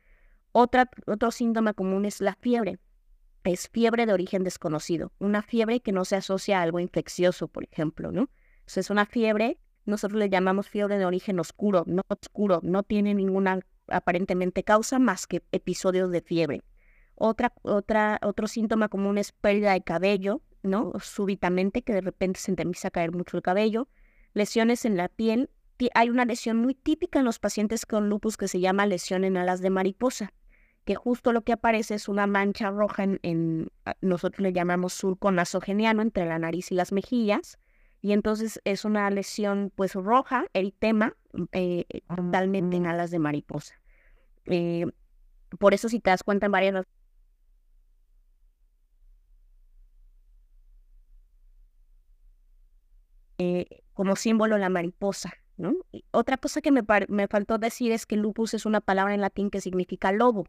Otro 0.52 1.30
síntoma 1.30 1.72
común 1.72 2.04
es 2.04 2.20
la 2.20 2.34
fiebre. 2.34 2.78
Es 3.42 3.68
fiebre 3.68 4.04
de 4.04 4.12
origen 4.12 4.44
desconocido, 4.44 5.12
una 5.18 5.40
fiebre 5.40 5.80
que 5.80 5.92
no 5.92 6.04
se 6.04 6.16
asocia 6.16 6.58
a 6.58 6.62
algo 6.62 6.78
infeccioso, 6.78 7.48
por 7.48 7.64
ejemplo, 7.64 8.12
¿no? 8.12 8.28
Es 8.76 8.90
una 8.90 9.06
fiebre, 9.06 9.58
nosotros 9.86 10.18
le 10.18 10.28
llamamos 10.28 10.68
fiebre 10.68 10.98
de 10.98 11.06
origen 11.06 11.38
oscuro, 11.40 11.84
no 11.86 12.02
oscuro, 12.08 12.60
no 12.62 12.82
tiene 12.82 13.14
ninguna 13.14 13.60
aparentemente 13.88 14.62
causa 14.62 14.98
más 14.98 15.26
que 15.26 15.42
episodios 15.52 16.10
de 16.10 16.20
fiebre. 16.20 16.62
Otra, 17.14 17.52
otra, 17.62 18.18
otro 18.22 18.46
síntoma 18.46 18.88
común 18.88 19.18
es 19.18 19.32
pérdida 19.32 19.72
de 19.72 19.82
cabello, 19.82 20.40
¿no? 20.62 20.92
Súbitamente, 21.00 21.82
que 21.82 21.92
de 21.92 22.00
repente 22.00 22.40
se 22.40 22.52
empieza 22.52 22.88
a 22.88 22.90
caer 22.90 23.12
mucho 23.12 23.36
el 23.36 23.42
cabello. 23.42 23.88
Lesiones 24.32 24.84
en 24.84 24.96
la 24.96 25.08
piel. 25.08 25.50
Hay 25.94 26.10
una 26.10 26.24
lesión 26.24 26.58
muy 26.58 26.74
típica 26.74 27.18
en 27.18 27.24
los 27.24 27.38
pacientes 27.38 27.86
con 27.86 28.08
lupus 28.08 28.36
que 28.36 28.48
se 28.48 28.60
llama 28.60 28.86
lesión 28.86 29.24
en 29.24 29.36
alas 29.36 29.60
de 29.60 29.70
mariposa, 29.70 30.32
que 30.84 30.94
justo 30.94 31.32
lo 31.32 31.42
que 31.42 31.52
aparece 31.52 31.94
es 31.94 32.08
una 32.08 32.26
mancha 32.26 32.70
roja 32.70 33.04
en, 33.04 33.18
en 33.22 33.70
nosotros 34.02 34.40
le 34.40 34.52
llamamos 34.52 34.92
surco 34.92 35.30
nasogeniano 35.30 36.02
entre 36.02 36.26
la 36.26 36.38
nariz 36.38 36.70
y 36.70 36.74
las 36.74 36.92
mejillas, 36.92 37.58
y 38.02 38.12
entonces 38.12 38.60
es 38.64 38.84
una 38.84 39.10
lesión 39.10 39.72
pues 39.74 39.94
roja, 39.94 40.46
eritema, 40.54 41.16
eh, 41.52 41.84
totalmente 42.08 42.76
en 42.76 42.86
alas 42.86 43.10
de 43.10 43.18
mariposa. 43.18 43.74
Eh, 44.46 44.86
por 45.58 45.74
eso 45.74 45.88
si 45.88 46.00
te 46.00 46.10
das 46.10 46.22
cuenta 46.22 46.46
en 46.46 46.52
varias 46.52 46.86
eh, 53.38 53.66
como 53.94 54.16
símbolo 54.16 54.58
la 54.58 54.68
mariposa. 54.68 55.34
¿no? 55.56 55.74
otra 56.10 56.38
cosa 56.38 56.62
que 56.62 56.70
me, 56.70 56.82
me 57.08 57.28
faltó 57.28 57.58
decir 57.58 57.92
es 57.92 58.06
que 58.06 58.16
lupus 58.16 58.54
es 58.54 58.64
una 58.64 58.80
palabra 58.80 59.12
en 59.12 59.20
latín 59.20 59.50
que 59.50 59.60
significa 59.60 60.10
lobo. 60.10 60.46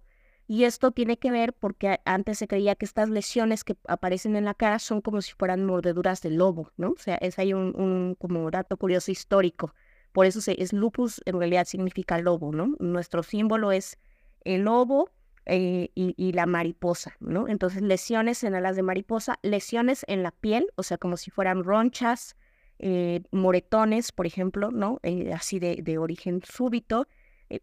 Y 0.51 0.65
esto 0.65 0.91
tiene 0.91 1.15
que 1.15 1.31
ver 1.31 1.53
porque 1.53 2.01
antes 2.03 2.39
se 2.39 2.45
creía 2.45 2.75
que 2.75 2.83
estas 2.83 3.07
lesiones 3.07 3.63
que 3.63 3.77
aparecen 3.87 4.35
en 4.35 4.43
la 4.43 4.53
cara 4.53 4.79
son 4.79 4.99
como 4.99 5.21
si 5.21 5.31
fueran 5.31 5.65
mordeduras 5.65 6.21
de 6.21 6.29
lobo, 6.29 6.73
¿no? 6.75 6.89
O 6.89 6.97
sea, 6.97 7.15
es 7.15 7.39
ahí 7.39 7.53
un, 7.53 8.17
como 8.19 8.51
dato 8.51 8.75
curioso 8.75 9.11
histórico. 9.11 9.73
Por 10.11 10.25
eso 10.25 10.41
se, 10.41 10.61
es 10.61 10.73
lupus, 10.73 11.21
en 11.23 11.39
realidad 11.39 11.65
significa 11.65 12.19
lobo, 12.19 12.51
¿no? 12.51 12.75
Nuestro 12.79 13.23
símbolo 13.23 13.71
es 13.71 13.97
el 14.43 14.63
lobo 14.63 15.09
eh, 15.45 15.89
y, 15.95 16.33
la 16.33 16.45
mariposa, 16.47 17.15
¿no? 17.21 17.47
Entonces, 17.47 17.81
lesiones 17.81 18.43
en 18.43 18.53
alas 18.53 18.75
de 18.75 18.83
mariposa, 18.83 19.39
lesiones 19.43 20.03
en 20.09 20.21
la 20.21 20.31
piel, 20.31 20.67
o 20.75 20.83
sea, 20.83 20.97
como 20.97 21.15
si 21.15 21.31
fueran 21.31 21.63
ronchas, 21.63 22.35
eh, 22.77 23.21
moretones, 23.31 24.11
por 24.11 24.25
ejemplo, 24.25 24.69
¿no? 24.69 24.99
Eh, 25.03 25.31
así 25.31 25.59
de, 25.59 25.77
de 25.81 25.97
origen 25.97 26.41
súbito, 26.43 27.07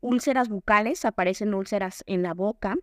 úlceras 0.01 0.49
bucales, 0.49 1.05
aparecen 1.05 1.55
úlceras 1.55 2.05
en 2.07 2.23
la 2.23 2.35
boca, 2.35 2.77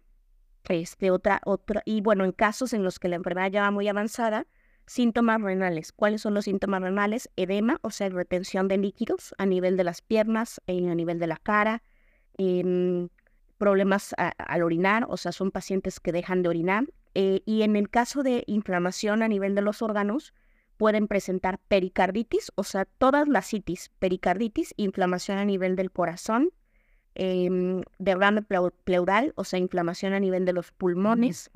este, 0.67 1.11
otra, 1.11 1.41
otra, 1.45 1.81
y 1.85 2.01
bueno, 2.01 2.25
en 2.25 2.31
casos 2.31 2.73
en 2.73 2.83
los 2.83 2.99
que 2.99 3.07
la 3.07 3.17
enfermedad 3.17 3.51
ya 3.51 3.61
va 3.61 3.71
muy 3.71 3.87
avanzada, 3.87 4.47
síntomas 4.87 5.41
renales. 5.41 5.91
¿Cuáles 5.91 6.21
son 6.21 6.33
los 6.33 6.45
síntomas 6.45 6.81
renales? 6.81 7.29
Edema, 7.35 7.79
o 7.81 7.91
sea, 7.91 8.09
retención 8.09 8.67
de 8.67 8.77
líquidos 8.77 9.33
a 9.37 9.45
nivel 9.45 9.77
de 9.77 9.83
las 9.83 10.01
piernas, 10.01 10.61
y 10.67 10.87
a 10.87 10.95
nivel 10.95 11.19
de 11.19 11.27
la 11.27 11.37
cara, 11.37 11.83
em, 12.37 13.09
problemas 13.57 14.13
al 14.17 14.63
orinar, 14.63 15.05
o 15.07 15.17
sea, 15.17 15.31
son 15.31 15.51
pacientes 15.51 15.99
que 15.99 16.11
dejan 16.11 16.43
de 16.43 16.49
orinar. 16.49 16.85
Eh, 17.13 17.41
y 17.45 17.61
en 17.61 17.75
el 17.75 17.89
caso 17.89 18.23
de 18.23 18.43
inflamación 18.47 19.23
a 19.23 19.27
nivel 19.27 19.55
de 19.55 19.61
los 19.61 19.81
órganos, 19.81 20.33
pueden 20.77 21.07
presentar 21.07 21.59
pericarditis, 21.69 22.51
o 22.55 22.63
sea, 22.63 22.85
todas 22.85 23.29
las 23.29 23.47
citis, 23.47 23.91
pericarditis, 23.99 24.73
inflamación 24.75 25.37
a 25.37 25.45
nivel 25.45 25.77
del 25.77 25.91
corazón, 25.91 26.49
eh, 27.15 27.81
derrame 27.97 28.41
pleural, 28.41 29.33
o 29.35 29.43
sea, 29.43 29.57
inflamación 29.57 30.13
a 30.13 30.19
nivel 30.19 30.45
de 30.45 30.53
los 30.53 30.71
pulmones, 30.71 31.49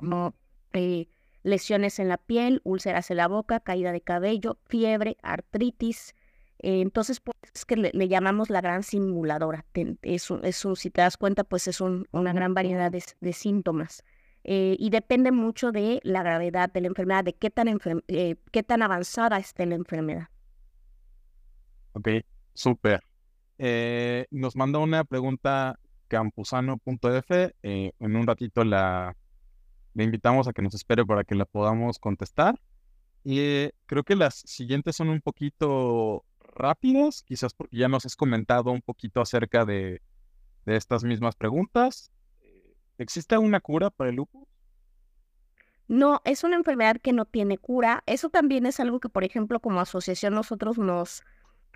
eh, 0.72 1.08
lesiones 1.42 1.98
en 1.98 2.08
la 2.08 2.16
piel, 2.16 2.60
úlceras 2.64 3.10
en 3.10 3.18
la 3.18 3.28
boca, 3.28 3.60
caída 3.60 3.92
de 3.92 4.00
cabello, 4.00 4.58
fiebre, 4.66 5.16
artritis. 5.22 6.14
Eh, 6.58 6.80
entonces, 6.80 7.20
pues 7.20 7.36
es 7.54 7.64
que 7.64 7.76
le, 7.76 8.08
llamamos 8.08 8.50
la 8.50 8.60
gran 8.60 8.82
simuladora. 8.82 9.64
Es, 10.02 10.30
es 10.42 10.66
si 10.74 10.90
te 10.90 11.02
das 11.02 11.16
cuenta, 11.16 11.44
pues 11.44 11.68
es 11.68 11.80
una 11.80 12.32
gran 12.32 12.54
variedad 12.54 12.90
de, 12.90 13.32
síntomas. 13.32 14.04
Eh, 14.44 14.76
y 14.78 14.88
depende 14.88 15.32
mucho 15.32 15.70
de 15.70 16.00
la 16.02 16.22
gravedad 16.22 16.70
de 16.72 16.80
la 16.80 16.86
enfermedad, 16.86 17.24
de 17.24 17.34
qué 17.34 17.50
tan, 17.50 17.78
qué 17.78 18.62
tan 18.62 18.82
avanzada 18.82 19.38
esté 19.38 19.66
la 19.66 19.74
enfermedad. 19.74 20.28
Ok, 21.92 22.08
súper. 22.54 23.02
Eh, 23.62 24.26
nos 24.30 24.56
manda 24.56 24.78
una 24.78 25.04
pregunta 25.04 25.78
campusano.f. 26.08 27.54
Eh, 27.62 27.92
en 27.98 28.16
un 28.16 28.26
ratito 28.26 28.64
la, 28.64 29.14
invitamos 29.94 30.48
a 30.48 30.54
que 30.54 30.62
nos 30.62 30.72
espere 30.72 31.04
para 31.04 31.24
que 31.24 31.34
la 31.34 31.44
podamos 31.44 31.98
contestar. 31.98 32.58
Y 33.22 33.68
creo 33.84 34.02
que 34.02 34.16
las 34.16 34.36
siguientes 34.46 34.96
son 34.96 35.10
un 35.10 35.20
poquito 35.20 36.24
rápidas, 36.38 37.22
quizás 37.22 37.52
porque 37.52 37.76
ya 37.76 37.88
nos 37.88 38.06
has 38.06 38.16
comentado 38.16 38.70
un 38.70 38.80
poquito 38.80 39.20
acerca 39.20 39.66
de, 39.66 40.00
de 40.64 40.76
estas 40.76 41.04
mismas 41.04 41.36
preguntas. 41.36 42.10
¿Existe 42.96 43.36
una 43.36 43.60
cura 43.60 43.90
para 43.90 44.08
el 44.08 44.16
lupus? 44.16 44.48
No, 45.86 46.22
es 46.24 46.44
una 46.44 46.56
enfermedad 46.56 46.96
que 46.96 47.12
no 47.12 47.26
tiene 47.26 47.58
cura. 47.58 48.04
Eso 48.06 48.30
también 48.30 48.64
es 48.64 48.80
algo 48.80 49.00
que, 49.00 49.10
por 49.10 49.22
ejemplo, 49.22 49.60
como 49.60 49.80
asociación 49.80 50.32
nosotros 50.32 50.78
nos, 50.78 51.24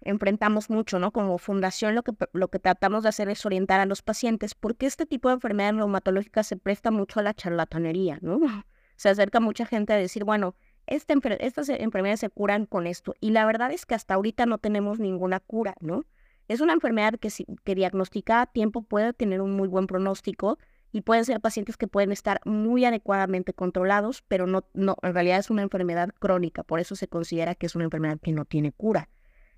enfrentamos 0.04 0.70
mucho, 0.70 0.98
¿no? 0.98 1.10
Como 1.10 1.38
fundación 1.38 1.94
lo 1.94 2.02
que, 2.02 2.12
lo 2.32 2.48
que 2.48 2.58
tratamos 2.58 3.02
de 3.02 3.08
hacer 3.08 3.28
es 3.28 3.44
orientar 3.44 3.80
a 3.80 3.86
los 3.86 4.02
pacientes 4.02 4.54
porque 4.54 4.86
este 4.86 5.06
tipo 5.06 5.28
de 5.28 5.34
enfermedad 5.34 5.74
reumatológica 5.74 6.42
se 6.42 6.56
presta 6.56 6.90
mucho 6.90 7.20
a 7.20 7.22
la 7.22 7.34
charlatanería, 7.34 8.18
¿no? 8.20 8.38
Se 8.96 9.08
acerca 9.08 9.40
mucha 9.40 9.66
gente 9.66 9.92
a 9.92 9.96
decir, 9.96 10.22
bueno, 10.22 10.54
esta 10.86 11.14
estas 11.40 11.68
enfermedades 11.68 12.20
se 12.20 12.30
curan 12.30 12.64
con 12.64 12.86
esto. 12.86 13.14
Y 13.20 13.30
la 13.30 13.44
verdad 13.44 13.72
es 13.72 13.86
que 13.86 13.96
hasta 13.96 14.14
ahorita 14.14 14.46
no 14.46 14.58
tenemos 14.58 15.00
ninguna 15.00 15.40
cura, 15.40 15.74
¿no? 15.80 16.04
Es 16.46 16.60
una 16.60 16.74
enfermedad 16.74 17.14
que, 17.18 17.28
que 17.64 17.74
diagnosticada 17.74 18.42
a 18.42 18.46
tiempo 18.46 18.82
puede 18.82 19.12
tener 19.12 19.40
un 19.40 19.56
muy 19.56 19.66
buen 19.66 19.88
pronóstico 19.88 20.58
y 20.92 21.00
pueden 21.00 21.24
ser 21.24 21.40
pacientes 21.40 21.76
que 21.76 21.88
pueden 21.88 22.12
estar 22.12 22.40
muy 22.44 22.84
adecuadamente 22.84 23.52
controlados, 23.52 24.22
pero 24.28 24.46
no, 24.46 24.64
no, 24.74 24.96
en 25.02 25.12
realidad 25.12 25.40
es 25.40 25.50
una 25.50 25.62
enfermedad 25.62 26.10
crónica, 26.20 26.62
por 26.62 26.78
eso 26.78 26.94
se 26.94 27.08
considera 27.08 27.56
que 27.56 27.66
es 27.66 27.74
una 27.74 27.82
enfermedad 27.84 28.20
que 28.22 28.30
no 28.30 28.44
tiene 28.44 28.70
cura. 28.70 29.08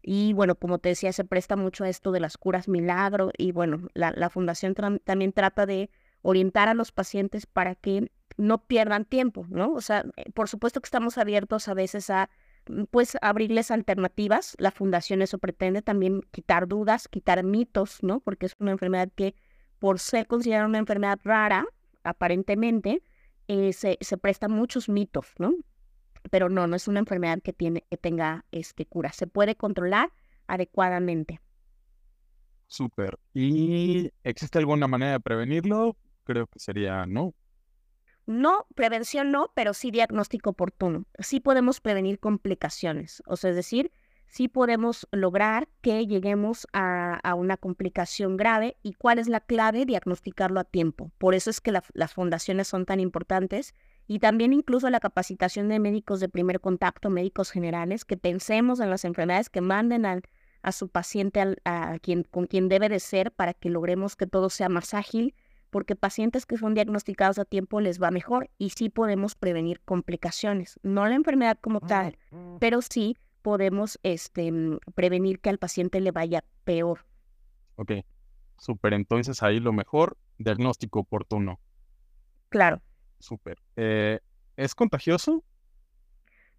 Y 0.09 0.35
bueno, 0.35 0.55
como 0.55 0.79
te 0.79 0.91
decía, 0.91 1.13
se 1.13 1.25
presta 1.25 1.57
mucho 1.57 1.83
a 1.83 1.89
esto 1.89 2.13
de 2.13 2.21
las 2.21 2.39
curas 2.39 2.69
milagro 2.69 3.33
y 3.37 3.51
bueno, 3.51 3.89
la, 3.93 4.13
la 4.13 4.31
fundación 4.31 4.73
también 5.03 5.33
trata 5.33 5.67
de 5.67 5.91
orientar 6.23 6.69
a 6.69 6.75
los 6.75 6.93
pacientes 6.93 7.45
para 7.45 7.75
que 7.75 8.13
no 8.37 8.63
pierdan 8.67 9.05
tiempo, 9.05 9.47
¿no? 9.49 9.73
O 9.73 9.81
sea, 9.81 10.05
eh, 10.17 10.31
por 10.31 10.49
supuesto 10.49 10.81
que 10.81 10.87
estamos 10.87 11.19
abiertos 11.19 11.67
a 11.67 11.75
veces 11.75 12.09
a 12.11 12.31
mm, 12.69 12.85
pues 12.89 13.19
abrirles 13.21 13.73
alternativas. 13.73 14.55
La 14.61 14.71
fundación 14.71 15.23
eso 15.23 15.39
pretende 15.39 15.83
también 15.83 16.23
quitar 16.31 16.69
dudas, 16.69 17.09
quitar 17.09 17.43
mitos, 17.43 18.01
¿no? 18.05 18.21
Porque 18.21 18.47
es 18.47 18.55
una 18.61 18.71
enfermedad 18.71 19.09
que 19.13 19.35
por 19.81 19.99
ser 19.99 20.29
considerada 20.29 20.69
una 20.69 20.79
enfermedad 20.79 21.19
rara, 21.25 21.67
aparentemente, 22.05 23.03
eh, 23.49 23.73
se, 23.73 23.99
se 24.01 24.17
prestan 24.19 24.53
muchos 24.53 24.89
mitos, 24.89 25.27
¿no? 25.39 25.53
Pero 26.31 26.49
no, 26.49 26.67
no 26.67 26.77
es 26.77 26.89
una 26.89 27.01
enfermedad 27.01 27.41
que, 27.43 27.53
tiene, 27.53 27.85
que 27.91 27.97
tenga 27.97 28.45
este, 28.51 28.87
cura. 28.87 29.13
Se 29.13 29.27
puede 29.27 29.57
controlar 29.57 30.13
adecuadamente. 30.47 31.41
Súper. 32.67 33.19
¿Y 33.33 34.11
existe 34.25 34.59
alguna 34.59 34.89
manera 34.89 35.13
de 35.13 35.21
prevenirlo? 35.21 35.97
Creo 36.25 36.47
que 36.47 36.59
sería 36.59 37.07
no. 37.07 37.35
No, 38.27 38.67
prevención 38.75 39.31
no, 39.31 39.53
pero 39.55 39.73
sí 39.73 39.93
diagnóstico 39.93 40.51
oportuno. 40.51 41.07
Sí 41.21 41.39
podemos 41.39 41.81
prevenir 41.81 42.19
complicaciones. 42.19 43.23
O 43.27 43.37
sea, 43.37 43.51
es 43.51 43.57
decir, 43.57 43.93
sí 44.27 44.49
podemos 44.49 45.07
lograr 45.13 45.69
que 45.81 46.07
lleguemos 46.09 46.67
a, 46.73 47.21
una 47.37 47.57
complicación 47.57 48.37
grave. 48.37 48.77
¿Y 48.83 48.95
cuál 48.95 49.21
es 49.21 49.29
la 49.29 49.39
clave? 49.41 49.87
Diagnosticarlo 49.87 50.59
a 50.59 50.65
tiempo. 50.65 51.13
Por 51.19 51.37
eso 51.37 51.51
es 51.51 51.61
que 51.61 51.73
las 51.73 52.15
fundaciones 52.15 52.67
son 52.67 52.85
tan 52.85 52.99
importantes 52.99 53.75
y 54.07 54.19
también 54.19 54.53
incluso 54.53 54.89
la 54.91 55.01
capacitación 55.01 55.69
de 55.69 55.79
médicos 55.79 56.21
de 56.21 56.29
primer 56.29 56.61
contacto, 56.61 57.11
médicos 57.11 57.51
generales, 57.51 58.05
que 58.05 58.17
pensemos 58.17 58.81
en 58.81 58.91
las 58.91 59.05
enfermedades, 59.05 59.51
que 59.51 59.61
manden 59.61 60.07
a 60.07 60.73
su 60.73 60.89
paciente 60.89 61.57
a 61.65 61.99
quien, 62.01 62.25
con 62.25 62.47
quien 62.47 62.69
debe 62.69 62.89
de 62.89 63.01
ser 63.01 63.33
para 63.33 63.55
que 63.55 63.71
logremos 63.71 64.17
que 64.17 64.27
todo 64.27 64.51
sea 64.51 64.69
más 64.69 64.95
ágil, 64.95 65.35
porque 65.71 65.97
pacientes 65.97 66.47
que 66.47 66.57
son 66.57 66.75
diagnosticados 66.75 67.39
a 67.39 67.45
tiempo 67.45 67.81
les 67.81 68.01
va 68.01 68.11
mejor 68.11 68.51
y 68.59 68.71
sí 68.71 68.89
podemos 68.89 69.35
prevenir 69.35 69.81
complicaciones, 69.81 70.79
no 70.83 71.07
la 71.07 71.15
enfermedad 71.15 71.59
como 71.61 71.81
tal, 71.81 72.17
pero 72.61 72.81
sí 72.83 73.17
podemos 73.43 73.99
este, 74.03 74.51
mm, 74.51 74.79
prevenir 74.95 75.39
que 75.41 75.51
al 75.51 75.59
paciente 75.59 76.01
le 76.01 76.11
vaya 76.11 76.43
peor. 76.65 77.05
Ok, 77.77 77.93
súper. 78.59 78.95
Entonces 78.95 79.43
ahí 79.43 79.61
lo 79.61 79.73
mejor, 79.73 80.17
diagnóstico 80.39 81.01
oportuno. 81.01 81.61
Claro. 82.49 82.81
Súper. 83.27 83.59
Eh, 83.75 84.21
¿Es 84.57 84.77
contagioso? 84.77 85.43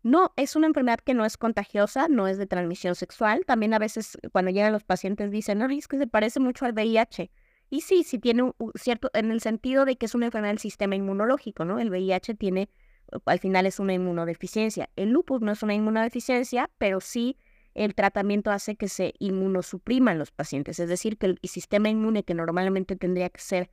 No, 0.04 0.34
es 0.36 0.58
una 0.58 0.68
enfermedad 0.68 1.00
que 1.00 1.14
no 1.14 1.24
es 1.24 1.38
contagiosa, 1.38 2.10
no 2.10 2.28
es 2.28 2.38
de 2.38 2.46
transmisión 2.46 2.94
sexual. 2.96 3.46
También 3.46 3.74
a 3.74 3.80
veces 3.80 4.18
cuando 4.34 4.52
llegan 4.52 4.74
los 4.74 4.84
pacientes 4.84 5.32
dicen, 5.32 5.60
no, 5.60 5.70
es 5.70 5.88
que 5.88 5.98
se 5.98 6.08
parece 6.08 6.42
mucho 6.42 6.66
al 6.66 6.74
VIH. 6.74 7.32
Y 7.70 7.82
sí, 7.82 8.04
sí 8.04 8.20
tiene 8.20 8.44
un, 8.44 8.54
cierto, 8.76 9.10
en 9.14 9.32
el 9.32 9.40
sentido 9.40 9.86
de 9.86 9.96
que 9.96 10.08
es 10.08 10.16
una 10.16 10.26
enfermedad 10.26 10.52
del 10.52 10.60
sistema 10.60 10.96
inmunológico, 10.96 11.64
¿no? 11.64 11.80
El 11.80 11.90
VIH 11.90 12.36
tiene, 12.36 12.70
al 13.26 13.40
final 13.40 13.66
es 13.66 13.80
una 13.80 13.94
inmunodeficiencia. 13.94 14.90
El 14.98 15.12
lupus 15.12 15.40
no 15.42 15.54
es 15.54 15.64
una 15.64 15.74
inmunodeficiencia, 15.74 16.70
pero 16.78 17.00
sí 17.00 17.38
el 17.76 17.96
tratamiento 17.96 18.52
hace 18.52 18.76
que 18.76 18.90
se 18.90 19.14
inmunosupriman 19.20 20.20
los 20.20 20.32
pacientes. 20.32 20.80
Es 20.80 20.90
decir, 20.90 21.18
que 21.18 21.28
el 21.28 21.40
sistema 21.44 21.88
inmune 21.88 22.24
que 22.24 22.34
normalmente 22.34 22.98
tendría 22.98 23.30
que 23.30 23.40
ser 23.40 23.72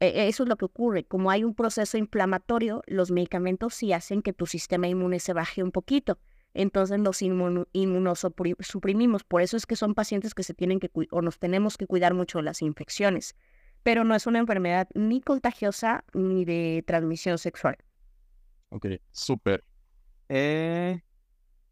eso 0.00 0.42
es 0.42 0.48
lo 0.48 0.56
que 0.56 0.64
ocurre. 0.64 1.04
Como 1.04 1.30
hay 1.30 1.44
un 1.44 1.54
proceso 1.54 1.98
inflamatorio, 1.98 2.82
los 2.86 3.10
medicamentos 3.10 3.74
sí 3.74 3.92
hacen 3.92 4.22
que 4.22 4.32
tu 4.32 4.46
sistema 4.46 4.88
inmune 4.88 5.20
se 5.20 5.34
baje 5.34 5.62
un 5.62 5.72
poquito. 5.72 6.18
Entonces 6.54 6.98
los 6.98 7.22
inmunosuprimimos. 7.22 9.24
Por 9.24 9.42
eso 9.42 9.56
es 9.56 9.66
que 9.66 9.76
son 9.76 9.94
pacientes 9.94 10.34
que 10.34 10.42
se 10.42 10.54
tienen 10.54 10.80
que 10.80 10.90
o 11.10 11.22
nos 11.22 11.38
tenemos 11.38 11.76
que 11.76 11.86
cuidar 11.86 12.14
mucho 12.14 12.38
de 12.38 12.44
las 12.44 12.62
infecciones. 12.62 13.36
Pero 13.82 14.04
no 14.04 14.14
es 14.14 14.26
una 14.26 14.38
enfermedad 14.38 14.88
ni 14.94 15.20
contagiosa 15.20 16.04
ni 16.12 16.44
de 16.44 16.82
transmisión 16.86 17.38
sexual. 17.38 17.76
Ok, 18.70 18.86
súper. 19.12 19.64
Eh, 20.28 21.00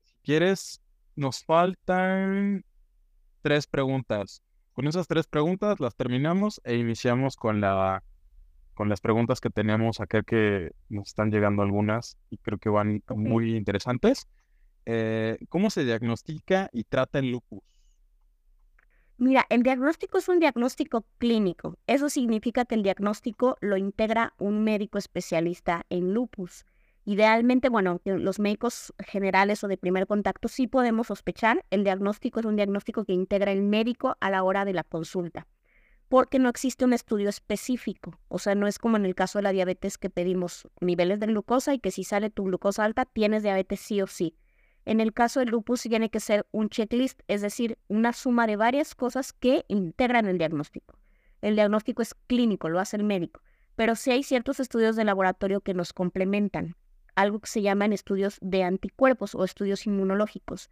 si 0.05 0.15
quieres, 0.23 0.81
nos 1.17 1.45
faltan 1.45 2.65
tres 3.43 3.67
preguntas. 3.67 4.43
Con 4.73 4.87
esas 4.87 5.09
tres 5.09 5.27
preguntas 5.27 5.81
las 5.81 5.97
terminamos 5.97 6.61
e 6.65 6.77
iniciamos 6.77 7.37
con 7.37 7.61
la 7.61 8.03
con 8.79 8.89
las 8.89 9.01
preguntas 9.01 9.41
que 9.41 9.51
tenemos 9.51 9.99
acá 9.99 10.23
que 10.23 10.71
nos 10.89 11.09
están 11.09 11.33
llegando 11.33 11.63
algunas 11.63 12.17
y 12.31 12.39
creo 12.39 12.59
que 12.59 12.69
van 12.69 13.03
muy 13.09 13.57
interesantes. 13.57 14.29
Eh, 14.87 15.37
¿Cómo 15.49 15.69
se 15.71 15.85
diagnostica 15.85 16.71
y 16.73 16.85
trata 16.85 17.19
el 17.19 17.33
lupus? 17.33 17.61
Mira, 19.17 19.47
el 19.49 19.65
diagnóstico 19.65 20.19
es 20.19 20.29
un 20.29 20.39
diagnóstico 20.39 21.05
clínico. 21.19 21.77
Eso 21.89 22.09
significa 22.09 22.67
que 22.67 22.77
el 22.77 22.85
diagnóstico 22.85 23.57
lo 23.61 23.77
integra 23.77 24.35
un 24.39 24.63
médico 24.63 24.97
especialista 24.97 25.85
en 25.91 26.15
lupus. 26.15 26.65
Idealmente, 27.05 27.71
bueno, 27.71 28.01
los 28.05 28.39
médicos 28.39 28.95
generales 29.01 29.65
o 29.65 29.67
de 29.67 29.77
primer 29.77 30.07
contacto 30.07 30.47
sí 30.47 30.69
podemos 30.69 31.09
sospechar. 31.09 31.65
El 31.71 31.83
diagnóstico 31.83 32.39
es 32.39 32.47
un 32.47 32.55
diagnóstico 32.55 33.05
que 33.05 33.13
integra 33.13 33.51
el 33.51 33.63
médico 33.63 34.17
a 34.21 34.31
la 34.31 34.45
hora 34.45 34.65
de 34.65 34.75
la 34.75 34.85
consulta 34.85 35.49
porque 36.09 36.39
no 36.39 36.49
existe 36.49 36.85
un 36.85 36.93
estudio 36.93 37.29
específico. 37.29 38.19
O 38.29 38.39
sea, 38.39 38.55
no 38.55 38.67
es 38.67 38.79
como 38.79 38.97
en 38.97 39.05
el 39.05 39.15
caso 39.15 39.39
de 39.39 39.43
la 39.43 39.53
diabetes 39.53 39.99
que 39.99 40.11
pedimos 40.11 40.69
niveles 40.81 41.21
de 41.21 41.27
glucosa 41.27 41.75
y 41.75 41.79
que 41.79 41.91
si 41.91 42.05
sale 42.05 42.31
tu 42.31 42.45
glucosa 42.45 42.85
alta, 42.85 43.05
tienes 43.05 43.43
diabetes 43.43 43.81
sí 43.81 44.01
o 44.01 44.07
sí. 44.07 44.37
En 44.87 45.01
el 45.01 45.13
caso 45.13 45.41
del 45.41 45.51
lupus 45.51 45.83
tiene 45.83 46.09
que 46.09 46.19
ser 46.19 46.47
un 46.51 46.71
checklist, 46.71 47.21
es 47.29 47.43
decir, 47.43 47.79
una 47.89 48.15
suma 48.15 48.47
de 48.47 48.57
varias 48.57 48.95
cosas 48.95 49.35
que 49.35 49.67
integran 49.69 50.27
el 50.27 50.39
diagnóstico. 50.39 50.99
El 51.43 51.57
diagnóstico 51.57 52.01
es 52.01 52.15
clínico, 52.15 52.71
lo 52.71 52.81
hace 52.81 52.97
el 52.97 53.05
médico, 53.05 53.43
pero 53.77 53.95
sí 53.95 54.11
hay 54.11 54.23
ciertos 54.23 54.61
estudios 54.61 54.97
de 54.97 55.05
laboratorio 55.05 55.61
que 55.61 55.75
nos 55.75 55.93
complementan, 55.93 56.75
algo 57.17 57.39
que 57.41 57.49
se 57.49 57.61
llaman 57.61 57.93
estudios 57.93 58.39
de 58.41 58.63
anticuerpos 58.63 59.35
o 59.35 59.45
estudios 59.45 59.87
inmunológicos, 59.87 60.71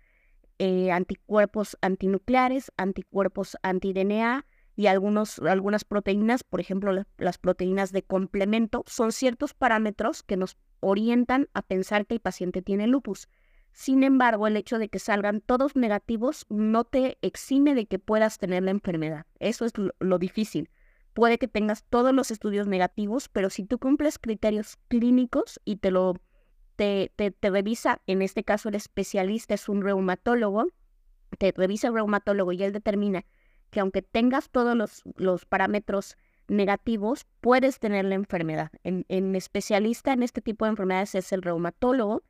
eh, 0.58 0.90
anticuerpos 0.90 1.76
antinucleares, 1.82 2.72
anticuerpos 2.78 3.58
anti-DNA, 3.62 4.46
y 4.76 4.86
algunos, 4.86 5.38
algunas 5.38 5.84
proteínas, 5.84 6.44
por 6.44 6.60
ejemplo 6.60 6.92
las 7.16 7.38
proteínas 7.38 7.92
de 7.92 8.02
complemento, 8.02 8.84
son 8.86 9.10
ciertos 9.10 9.54
parámetros 9.54 10.22
que 10.22 10.36
nos 10.36 10.58
orientan 10.80 11.48
a 11.54 11.62
pensar 11.62 12.06
que 12.06 12.14
el 12.14 12.20
paciente 12.20 12.60
tiene 12.60 12.86
lupus. 12.86 13.28
Sin 13.72 14.04
embargo, 14.04 14.46
el 14.46 14.56
hecho 14.56 14.78
de 14.78 14.88
que 14.88 14.98
salgan 14.98 15.40
todos 15.40 15.76
negativos 15.76 16.46
no 16.48 16.84
te 16.84 17.18
exime 17.22 17.74
de 17.74 17.86
que 17.86 17.98
puedas 17.98 18.38
tener 18.38 18.62
la 18.62 18.70
enfermedad. 18.70 19.26
Eso 19.38 19.64
es 19.64 19.72
lo, 19.98 20.18
difícil. 20.18 20.70
Puede 21.14 21.38
que 21.38 21.48
tengas 21.48 21.84
todos 21.84 22.14
los 22.14 22.30
estudios 22.30 22.66
negativos, 22.66 23.28
pero 23.28 23.50
si 23.50 23.64
tú 23.64 23.78
cumples 23.78 24.18
criterios 24.18 24.78
clínicos 24.88 25.60
y 25.64 25.76
te 25.76 25.90
lo 25.90 26.14
te, 26.76 27.10
te, 27.16 27.30
te 27.30 27.50
revisa, 27.50 28.02
en 28.06 28.20
este 28.20 28.44
caso 28.44 28.68
el 28.68 28.74
especialista 28.74 29.54
es 29.54 29.68
un 29.68 29.80
reumatólogo, 29.80 30.66
te 31.38 31.52
revisa 31.56 31.88
el 31.88 31.94
reumatólogo 31.94 32.52
y 32.52 32.62
él 32.62 32.72
determina 32.72 33.24
que 33.76 33.80
aunque 33.80 34.00
tengas 34.00 34.48
todos 34.48 34.74
los, 34.74 35.02
los 35.16 35.44
parámetros 35.44 36.16
negativos, 36.48 37.26
puedes 37.42 37.78
tener 37.78 38.06
la 38.06 38.14
enfermedad. 38.14 38.70
En, 38.84 39.04
en, 39.10 39.36
especialista 39.36 40.14
en 40.14 40.22
este 40.22 40.40
tipo 40.40 40.64
de 40.64 40.70
enfermedades 40.70 41.14
es 41.14 41.30
el 41.30 41.42
reumatólogo. 41.42 42.22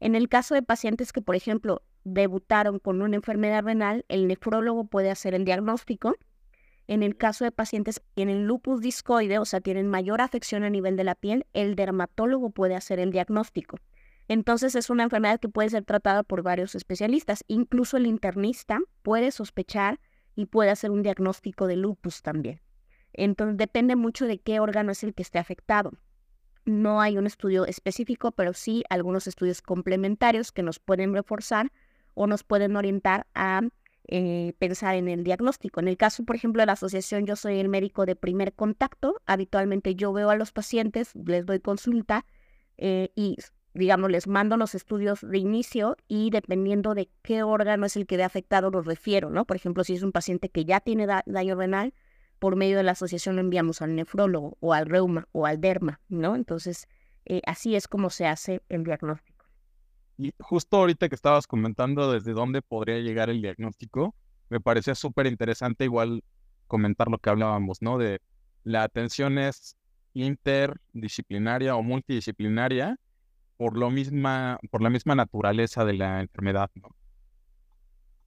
En 0.00 0.14
el 0.14 0.30
caso 0.30 0.54
de 0.54 0.62
pacientes 0.62 1.12
que, 1.12 1.20
por 1.20 1.36
ejemplo, 1.36 1.82
debutaron 2.04 2.78
con 2.78 3.02
una 3.02 3.16
enfermedad 3.16 3.64
renal, 3.64 4.06
el 4.08 4.26
nefrólogo 4.26 4.86
puede 4.86 5.10
hacer 5.10 5.34
el 5.34 5.44
diagnóstico. 5.44 6.14
En 6.86 7.02
el 7.02 7.18
caso 7.18 7.44
de 7.44 7.52
pacientes 7.52 8.00
que 8.00 8.06
tienen 8.14 8.46
lupus 8.46 8.80
discoide, 8.80 9.38
o 9.38 9.44
sea, 9.44 9.60
tienen 9.60 9.90
mayor 9.90 10.22
afección 10.22 10.64
a 10.64 10.70
nivel 10.70 10.96
de 10.96 11.04
la 11.04 11.14
piel, 11.14 11.44
el 11.52 11.76
dermatólogo 11.76 12.48
puede 12.48 12.76
hacer 12.76 12.98
el 12.98 13.12
diagnóstico. 13.12 13.76
Entonces 14.26 14.74
es 14.74 14.88
una 14.88 15.02
enfermedad 15.02 15.38
que 15.38 15.50
puede 15.50 15.68
ser 15.68 15.84
tratada 15.84 16.22
por 16.22 16.42
varios 16.42 16.74
especialistas. 16.74 17.44
Incluso 17.46 17.98
el 17.98 18.06
internista 18.06 18.80
puede 19.02 19.32
sospechar 19.32 20.00
y 20.36 20.46
puede 20.46 20.70
hacer 20.70 20.90
un 20.90 21.02
diagnóstico 21.02 21.66
de 21.66 21.76
lupus 21.76 22.22
también. 22.22 22.60
Entonces 23.12 23.56
depende 23.56 23.96
mucho 23.96 24.26
de 24.26 24.38
qué 24.38 24.60
órgano 24.60 24.92
es 24.92 25.04
el 25.04 25.14
que 25.14 25.22
esté 25.22 25.38
afectado. 25.38 25.92
No 26.64 27.00
hay 27.00 27.18
un 27.18 27.26
estudio 27.26 27.66
específico, 27.66 28.32
pero 28.32 28.52
sí 28.52 28.84
algunos 28.88 29.26
estudios 29.26 29.62
complementarios 29.62 30.50
que 30.50 30.62
nos 30.62 30.78
pueden 30.78 31.12
reforzar 31.12 31.70
o 32.14 32.26
nos 32.26 32.42
pueden 32.42 32.74
orientar 32.76 33.26
a 33.34 33.60
eh, 34.06 34.54
pensar 34.58 34.96
en 34.96 35.08
el 35.08 35.24
diagnóstico. 35.24 35.80
En 35.80 35.88
el 35.88 35.96
caso, 35.96 36.24
por 36.24 36.36
ejemplo, 36.36 36.62
de 36.62 36.66
la 36.66 36.72
asociación, 36.72 37.26
yo 37.26 37.36
soy 37.36 37.58
el 37.58 37.68
médico 37.68 38.06
de 38.06 38.16
primer 38.16 38.52
contacto. 38.52 39.20
Habitualmente 39.26 39.94
yo 39.94 40.12
veo 40.12 40.30
a 40.30 40.36
los 40.36 40.52
pacientes, 40.52 41.12
les 41.14 41.46
doy 41.46 41.60
consulta 41.60 42.26
eh, 42.76 43.10
y 43.14 43.36
digamos, 43.74 44.10
les 44.10 44.28
mando 44.28 44.56
los 44.56 44.74
estudios 44.74 45.20
de 45.20 45.38
inicio 45.38 45.96
y 46.06 46.30
dependiendo 46.30 46.94
de 46.94 47.10
qué 47.22 47.42
órgano 47.42 47.86
es 47.86 47.96
el 47.96 48.06
que 48.06 48.16
de 48.16 48.22
afectado 48.22 48.70
los 48.70 48.86
refiero, 48.86 49.30
¿no? 49.30 49.44
Por 49.44 49.56
ejemplo, 49.56 49.82
si 49.82 49.94
es 49.94 50.02
un 50.02 50.12
paciente 50.12 50.48
que 50.48 50.64
ya 50.64 50.80
tiene 50.80 51.06
daño 51.06 51.56
renal, 51.56 51.92
por 52.38 52.56
medio 52.56 52.76
de 52.76 52.84
la 52.84 52.92
asociación 52.92 53.36
lo 53.36 53.40
enviamos 53.40 53.82
al 53.82 53.94
nefrólogo 53.96 54.56
o 54.60 54.72
al 54.72 54.86
reuma 54.86 55.28
o 55.32 55.46
al 55.46 55.60
derma, 55.60 56.00
¿no? 56.08 56.36
Entonces, 56.36 56.88
eh, 57.24 57.42
así 57.46 57.74
es 57.74 57.88
como 57.88 58.10
se 58.10 58.26
hace 58.26 58.62
el 58.68 58.84
diagnóstico. 58.84 59.44
Y 60.18 60.32
justo 60.38 60.76
ahorita 60.76 61.08
que 61.08 61.14
estabas 61.16 61.46
comentando 61.46 62.12
desde 62.12 62.32
dónde 62.32 62.62
podría 62.62 62.98
llegar 63.00 63.28
el 63.28 63.42
diagnóstico, 63.42 64.14
me 64.50 64.60
parecía 64.60 64.94
súper 64.94 65.26
interesante 65.26 65.84
igual 65.84 66.22
comentar 66.68 67.08
lo 67.08 67.18
que 67.18 67.30
hablábamos, 67.30 67.82
¿no? 67.82 67.98
De 67.98 68.20
la 68.62 68.84
atención 68.84 69.38
es 69.38 69.76
interdisciplinaria 70.12 71.74
o 71.74 71.82
multidisciplinaria 71.82 72.96
por, 73.56 73.76
lo 73.76 73.90
misma, 73.90 74.58
por 74.70 74.82
la 74.82 74.90
misma 74.90 75.14
naturaleza 75.14 75.84
de 75.84 75.94
la 75.94 76.20
enfermedad, 76.20 76.70
¿no? 76.74 76.94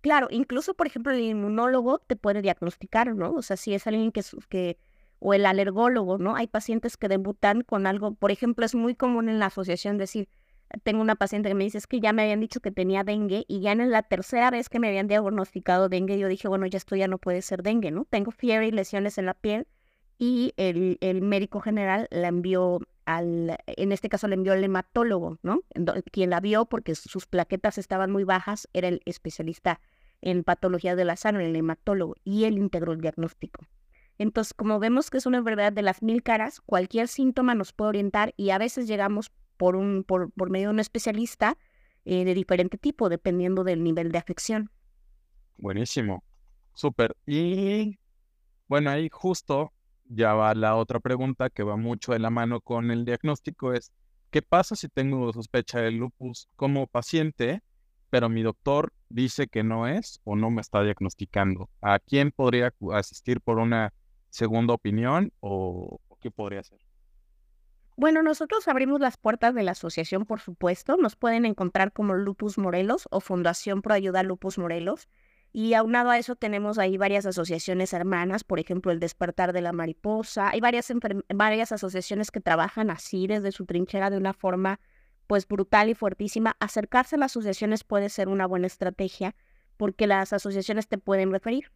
Claro, 0.01 0.27
incluso, 0.29 0.73
por 0.73 0.87
ejemplo, 0.87 1.11
el 1.11 1.21
inmunólogo 1.21 1.99
te 1.99 2.15
puede 2.15 2.41
diagnosticar, 2.41 3.13
¿no? 3.15 3.33
O 3.33 3.41
sea, 3.41 3.57
si 3.57 3.73
es 3.73 3.87
alguien 3.87 4.11
que, 4.11 4.21
que, 4.47 4.77
o 5.19 5.33
el 5.33 5.45
alergólogo, 5.45 6.17
¿no? 6.17 6.35
Hay 6.35 6.47
pacientes 6.47 6.97
que 6.97 7.09
debutan 7.09 7.61
con 7.61 7.87
algo, 7.87 8.13
por 8.13 8.31
ejemplo, 8.31 8.65
es 8.65 8.75
muy 8.75 8.95
común 8.95 9.27
en 9.27 9.39
la 9.39 9.47
asociación 9.47 9.97
decir, 9.97 10.29
tengo 10.83 11.01
una 11.01 11.15
paciente 11.15 11.49
que 11.49 11.55
me 11.55 11.63
dice, 11.63 11.77
es 11.77 11.87
que 11.87 11.99
ya 11.99 12.13
me 12.13 12.23
habían 12.23 12.39
dicho 12.39 12.59
que 12.59 12.71
tenía 12.71 13.03
dengue 13.03 13.45
y 13.47 13.61
ya 13.61 13.71
en 13.71 13.89
la 13.89 14.03
tercera 14.03 14.51
vez 14.51 14.69
que 14.69 14.79
me 14.79 14.87
habían 14.87 15.07
diagnosticado 15.07 15.89
dengue, 15.89 16.19
yo 16.19 16.27
dije, 16.27 16.47
bueno, 16.47 16.65
ya 16.67 16.77
esto 16.77 16.95
ya 16.95 17.07
no 17.07 17.17
puede 17.17 17.41
ser 17.41 17.63
dengue, 17.63 17.91
¿no? 17.91 18.05
Tengo 18.05 18.31
fiebre 18.31 18.67
y 18.67 18.71
lesiones 18.71 19.17
en 19.17 19.25
la 19.25 19.33
piel 19.33 19.67
y 20.19 20.53
el, 20.57 20.97
el 21.01 21.21
médico 21.21 21.61
general 21.61 22.07
la 22.11 22.27
envió 22.27 22.79
al, 23.07 23.57
en 23.65 23.93
este 23.93 24.09
caso 24.09 24.27
le 24.27 24.35
envió 24.35 24.51
al 24.51 24.63
hematólogo, 24.63 25.39
¿no? 25.41 25.61
Quien 26.11 26.29
la 26.29 26.41
vio 26.41 26.65
porque 26.65 26.93
sus 26.93 27.25
plaquetas 27.25 27.77
estaban 27.77 28.11
muy 28.11 28.25
bajas 28.25 28.67
era 28.73 28.89
el 28.89 29.01
especialista 29.05 29.79
en 30.21 30.43
patología 30.43 30.95
de 30.97 31.05
la 31.05 31.15
sangre, 31.15 31.47
el 31.47 31.55
hematólogo, 31.55 32.15
y 32.25 32.43
él 32.43 32.57
integró 32.57 32.91
el 32.91 32.99
diagnóstico. 32.99 33.65
Entonces, 34.17 34.53
como 34.53 34.77
vemos 34.79 35.09
que 35.09 35.19
es 35.19 35.25
una 35.25 35.37
enfermedad 35.37 35.71
de 35.71 35.83
las 35.83 36.03
mil 36.03 36.21
caras, 36.21 36.59
cualquier 36.59 37.07
síntoma 37.07 37.55
nos 37.55 37.71
puede 37.71 37.89
orientar 37.89 38.33
y 38.35 38.49
a 38.49 38.57
veces 38.57 38.87
llegamos 38.87 39.31
por, 39.55 39.77
un, 39.77 40.03
por, 40.03 40.31
por 40.31 40.49
medio 40.49 40.67
de 40.67 40.73
un 40.73 40.79
especialista 40.81 41.57
eh, 42.03 42.25
de 42.25 42.33
diferente 42.33 42.77
tipo, 42.77 43.07
dependiendo 43.07 43.63
del 43.63 43.83
nivel 43.83 44.11
de 44.11 44.17
afección. 44.17 44.69
Buenísimo, 45.55 46.25
súper. 46.73 47.15
Y 47.25 47.99
bueno, 48.67 48.89
ahí 48.89 49.07
justo 49.09 49.71
ya 50.09 50.33
va 50.33 50.53
la 50.55 50.75
otra 50.75 50.99
pregunta 50.99 51.49
que 51.49 51.63
va 51.63 51.75
mucho 51.75 52.13
de 52.13 52.19
la 52.19 52.29
mano 52.29 52.61
con 52.61 52.91
el 52.91 53.05
diagnóstico, 53.05 53.73
es, 53.73 53.91
¿qué 54.31 54.41
pasa 54.41 54.75
si 54.75 54.87
tengo 54.89 55.31
sospecha 55.33 55.79
de 55.79 55.91
lupus 55.91 56.47
como 56.55 56.87
paciente, 56.87 57.61
pero 58.09 58.29
mi 58.29 58.43
doctor 58.43 58.93
dice 59.09 59.47
que 59.47 59.63
no 59.63 59.87
es 59.87 60.19
o 60.23 60.35
no 60.35 60.49
me 60.49 60.61
está 60.61 60.81
diagnosticando? 60.83 61.69
¿A 61.81 61.99
quién 61.99 62.31
podría 62.31 62.73
asistir 62.93 63.41
por 63.41 63.59
una 63.59 63.93
segunda 64.29 64.73
opinión 64.73 65.31
o 65.39 65.99
qué 66.19 66.31
podría 66.31 66.61
hacer? 66.61 66.79
Bueno, 67.95 68.21
nosotros 68.21 68.67
abrimos 68.67 68.99
las 68.99 69.17
puertas 69.17 69.55
de 69.55 69.63
la 69.63 69.71
asociación, 69.71 70.25
por 70.25 70.39
supuesto. 70.39 70.97
Nos 70.97 71.15
pueden 71.15 71.45
encontrar 71.45 71.91
como 71.91 72.13
Lupus 72.13 72.59
Morelos 72.59 73.07
o 73.09 73.21
Fundación 73.21 73.81
Pro 73.81 73.95
Ayuda 73.95 74.21
Lupus 74.21 74.59
Morelos. 74.59 75.09
Y 75.53 75.73
aunado 75.73 76.09
a 76.09 76.17
eso 76.17 76.35
tenemos 76.35 76.77
ahí 76.77 76.97
varias 76.97 77.25
asociaciones 77.25 77.93
hermanas, 77.93 78.43
por 78.43 78.59
ejemplo, 78.59 78.91
el 78.91 78.99
Despertar 78.99 79.53
de 79.53 79.61
la 79.61 79.71
Mariposa. 79.71 80.49
Hay 80.49 80.59
varias, 80.59 80.91
varias 81.33 81.71
asociaciones 81.71 82.31
que 82.31 82.39
trabajan 82.39 82.91
así 82.91 83.27
desde 83.27 83.51
su 83.51 83.65
trinchera 83.65 84.09
de 84.09 84.17
una 84.17 84.33
forma 84.33 84.79
pues 85.25 85.47
brutal 85.47 85.89
y 85.89 85.95
fuertísima. 85.95 86.55
Acercarse 86.59 87.15
a 87.15 87.19
las 87.19 87.31
asociaciones 87.31 87.83
puede 87.83 88.09
ser 88.09 88.29
una 88.29 88.45
buena 88.45 88.67
estrategia 88.67 89.35
porque 89.77 90.07
las 90.07 90.33
asociaciones 90.33 90.87
te 90.87 90.97
pueden 90.97 91.31
referir. 91.31 91.71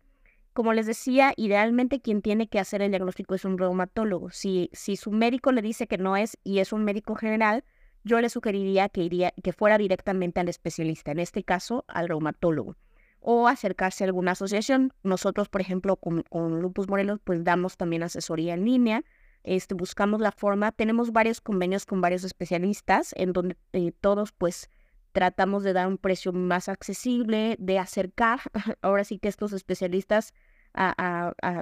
Como 0.53 0.73
les 0.73 0.86
decía, 0.86 1.34
idealmente 1.38 2.01
quien 2.01 2.21
tiene 2.21 2.49
que 2.49 2.60
hacer 2.60 2.81
el 2.81 2.91
diagnóstico 2.91 3.36
es 3.36 3.45
un 3.45 3.57
reumatólogo. 3.57 4.31
Si, 4.31 4.69
si 4.73 4.97
su 4.97 5.12
médico 5.12 5.51
le 5.53 5.62
dice 5.62 5.88
que 5.88 5.97
no 5.97 6.17
es 6.17 6.38
y 6.43 6.60
es 6.60 6.73
un 6.73 6.84
médico 6.84 7.15
general, 7.15 7.63
yo 8.03 8.19
le 8.19 8.29
sugeriría 8.29 8.89
que, 8.89 9.03
iría, 9.03 9.34
que 9.43 9.53
fuera 9.53 9.77
directamente 9.77 10.39
al 10.39 10.49
especialista, 10.49 11.12
en 11.12 11.19
este 11.19 11.43
caso 11.43 11.86
al 11.88 12.10
reumatólogo, 12.10 12.75
o 13.21 13.47
acercarse 13.47 14.03
a 14.03 14.07
alguna 14.07 14.31
asociación. 14.31 14.91
Nosotros, 15.03 15.47
por 15.47 15.62
ejemplo, 15.62 15.95
con, 15.95 16.25
Lupus 16.62 16.89
Morelos, 16.89 17.19
pues 17.23 17.43
damos 17.43 17.77
también 17.77 18.03
asesoría 18.03 18.55
en 18.55 18.65
línea, 18.65 19.03
este, 19.43 19.73
buscamos 19.73 20.19
la 20.19 20.31
forma, 20.31 20.71
tenemos 20.71 21.12
varios 21.12 21.39
convenios 21.41 21.86
con 21.86 22.01
varios 22.01 22.23
especialistas 22.23 23.13
en 23.15 23.34
donde 23.34 23.57
eh, 23.73 23.91
todos 23.99 24.31
pues 24.34 24.69
tratamos 25.13 25.63
de 25.63 25.73
dar 25.73 25.88
un 25.88 25.97
precio 25.97 26.34
más 26.34 26.69
accesible, 26.69 27.55
de 27.60 27.79
acercar 27.79 28.39
ahora 28.81 29.03
sí 29.03 29.17
que 29.17 29.29
estos 29.29 29.53
especialistas 29.53 30.34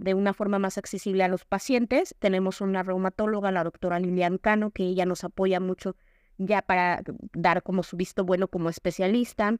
de 0.01 0.13
una 0.13 0.33
forma 0.33 0.59
más 0.59 0.77
accesible 0.77 1.23
a 1.23 1.27
los 1.27 1.43
pacientes. 1.43 2.15
Tenemos 2.19 2.61
una 2.61 2.83
reumatóloga, 2.83 3.51
la 3.51 3.63
doctora 3.63 3.99
Lilian 3.99 4.37
Cano, 4.37 4.69
que 4.69 4.83
ella 4.83 5.05
nos 5.07 5.23
apoya 5.23 5.59
mucho 5.59 5.95
ya 6.37 6.61
para 6.61 7.01
dar 7.33 7.63
como 7.63 7.81
su 7.81 7.97
visto 7.97 8.23
bueno 8.23 8.47
como 8.47 8.69
especialista. 8.69 9.55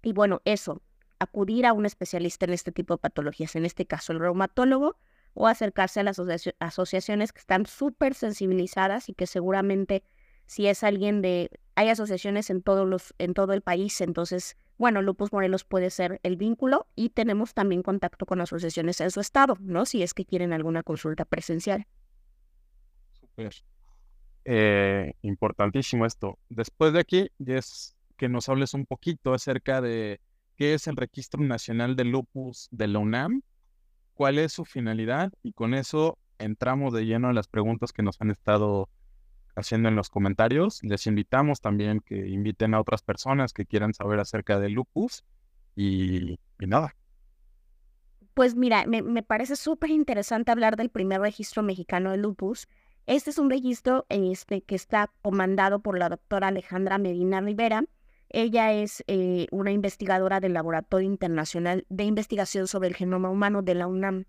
Y 0.00 0.12
bueno, 0.12 0.42
eso, 0.44 0.80
acudir 1.18 1.66
a 1.66 1.72
un 1.72 1.86
especialista 1.86 2.46
en 2.46 2.52
este 2.52 2.72
tipo 2.72 2.94
de 2.94 2.98
patologías, 2.98 3.56
en 3.56 3.64
este 3.64 3.86
caso 3.86 4.12
el 4.12 4.20
reumatólogo, 4.20 4.96
o 5.34 5.48
acercarse 5.48 6.00
a 6.00 6.04
las 6.04 6.20
asociaciones 6.60 7.32
que 7.32 7.40
están 7.40 7.66
súper 7.66 8.14
sensibilizadas 8.14 9.08
y 9.08 9.14
que 9.14 9.26
seguramente 9.26 10.04
si 10.46 10.66
es 10.66 10.84
alguien 10.84 11.22
de 11.22 11.50
hay 11.74 11.88
asociaciones 11.88 12.50
en 12.50 12.62
todos 12.62 12.86
los 12.86 13.14
en 13.18 13.34
todo 13.34 13.52
el 13.52 13.62
país, 13.62 14.00
entonces, 14.00 14.56
bueno, 14.78 15.02
Lupus 15.02 15.32
Morelos 15.32 15.64
puede 15.64 15.90
ser 15.90 16.20
el 16.22 16.36
vínculo 16.36 16.86
y 16.94 17.10
tenemos 17.10 17.54
también 17.54 17.82
contacto 17.82 18.26
con 18.26 18.40
asociaciones 18.40 19.00
en 19.00 19.10
su 19.10 19.20
estado, 19.20 19.56
¿no? 19.60 19.84
Si 19.84 20.02
es 20.02 20.14
que 20.14 20.24
quieren 20.24 20.52
alguna 20.52 20.82
consulta 20.82 21.24
presencial. 21.24 21.86
Súper. 23.12 23.54
Eh, 24.44 25.14
importantísimo 25.22 26.06
esto. 26.06 26.38
Después 26.48 26.92
de 26.92 27.00
aquí, 27.00 27.30
es 27.44 27.96
que 28.16 28.28
nos 28.28 28.48
hables 28.48 28.74
un 28.74 28.86
poquito 28.86 29.32
acerca 29.32 29.80
de 29.80 30.20
qué 30.56 30.74
es 30.74 30.86
el 30.86 30.96
Registro 30.96 31.42
Nacional 31.42 31.96
de 31.96 32.04
Lupus 32.04 32.68
de 32.70 32.88
la 32.88 32.98
UNAM, 32.98 33.42
cuál 34.14 34.38
es 34.38 34.52
su 34.52 34.64
finalidad 34.64 35.32
y 35.42 35.52
con 35.52 35.74
eso 35.74 36.18
entramos 36.38 36.92
de 36.92 37.06
lleno 37.06 37.28
a 37.28 37.32
las 37.32 37.48
preguntas 37.48 37.92
que 37.92 38.02
nos 38.02 38.20
han 38.20 38.30
estado 38.30 38.88
haciendo 39.56 39.88
en 39.88 39.96
los 39.96 40.10
comentarios. 40.10 40.82
Les 40.82 41.06
invitamos 41.06 41.60
también 41.60 42.00
que 42.00 42.28
inviten 42.28 42.74
a 42.74 42.80
otras 42.80 43.02
personas 43.02 43.52
que 43.52 43.66
quieran 43.66 43.94
saber 43.94 44.20
acerca 44.20 44.58
del 44.58 44.72
lupus 44.72 45.24
y, 45.76 46.38
nada. 46.58 46.94
Pues 48.34 48.56
mira, 48.56 48.84
me, 48.86 49.22
parece 49.22 49.54
súper 49.56 49.90
interesante 49.90 50.50
hablar 50.50 50.76
del 50.76 50.90
primer 50.90 51.20
registro 51.20 51.62
mexicano 51.62 52.10
de 52.10 52.16
lupus. 52.16 52.68
Este 53.06 53.30
es 53.30 53.38
un 53.38 53.50
registro 53.50 54.06
este, 54.08 54.62
que 54.62 54.74
está 54.74 55.12
comandado 55.22 55.80
por 55.80 55.98
la 55.98 56.08
doctora 56.08 56.48
Alejandra 56.48 56.98
Medina 56.98 57.40
Rivera. 57.40 57.84
Ella 58.36 58.72
es 58.72 59.04
eh, 59.06 59.46
una 59.52 59.70
investigadora 59.70 60.40
del 60.40 60.54
Laboratorio 60.54 61.08
Internacional 61.08 61.86
de 61.88 62.02
Investigación 62.02 62.66
sobre 62.66 62.88
el 62.88 62.96
Genoma 62.96 63.30
Humano 63.30 63.62
de 63.62 63.76
la 63.76 63.86
UNAM 63.86 64.24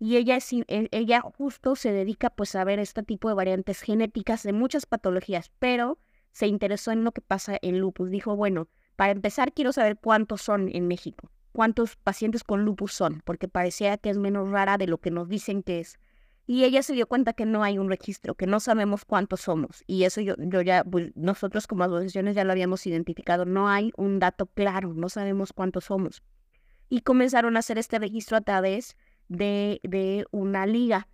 y 0.00 0.16
ella, 0.16 0.38
e, 0.66 0.88
ella 0.90 1.20
justo 1.20 1.76
se 1.76 1.92
dedica 1.92 2.30
pues 2.30 2.56
a 2.56 2.64
ver 2.64 2.80
este 2.80 3.04
tipo 3.04 3.28
de 3.28 3.36
variantes 3.36 3.80
genéticas 3.80 4.42
de 4.42 4.52
muchas 4.52 4.86
patologías, 4.86 5.52
pero 5.60 6.00
se 6.32 6.48
interesó 6.48 6.90
en 6.90 7.04
lo 7.04 7.12
que 7.12 7.20
pasa 7.20 7.56
en 7.62 7.78
lupus. 7.78 8.10
Dijo, 8.10 8.34
bueno, 8.34 8.66
para 8.96 9.12
empezar 9.12 9.52
quiero 9.52 9.72
saber 9.72 9.98
cuántos 10.00 10.42
son 10.42 10.68
en 10.74 10.88
México, 10.88 11.30
cuántos 11.52 11.94
pacientes 11.94 12.42
con 12.42 12.64
lupus 12.64 12.92
son, 12.92 13.22
porque 13.24 13.46
parecía 13.46 13.98
que 13.98 14.10
es 14.10 14.18
menos 14.18 14.50
rara 14.50 14.78
de 14.78 14.88
lo 14.88 14.98
que 14.98 15.12
nos 15.12 15.28
dicen 15.28 15.62
que 15.62 15.78
es. 15.78 15.96
Y 16.46 16.64
ella 16.64 16.82
se 16.82 16.92
dio 16.92 17.06
cuenta 17.06 17.32
que 17.32 17.46
no 17.46 17.62
hay 17.62 17.78
un 17.78 17.88
registro, 17.88 18.34
que 18.34 18.46
no 18.46 18.60
sabemos 18.60 19.04
cuántos 19.04 19.40
somos. 19.40 19.82
Y 19.86 20.04
eso 20.04 20.20
yo, 20.20 20.34
yo 20.38 20.60
ya, 20.60 20.84
pues, 20.84 21.12
nosotros 21.14 21.66
como 21.66 21.84
asociaciones 21.84 22.34
ya 22.34 22.44
lo 22.44 22.52
habíamos 22.52 22.86
identificado. 22.86 23.46
No 23.46 23.68
hay 23.68 23.92
un 23.96 24.18
dato 24.18 24.46
claro, 24.46 24.92
no 24.92 25.08
sabemos 25.08 25.52
cuántos 25.52 25.84
somos. 25.84 26.22
Y 26.90 27.00
comenzaron 27.00 27.56
a 27.56 27.60
hacer 27.60 27.78
este 27.78 27.98
registro 27.98 28.36
a 28.36 28.42
través 28.42 28.96
de, 29.28 29.80
de 29.84 30.26
una 30.32 30.66
liga. 30.66 31.08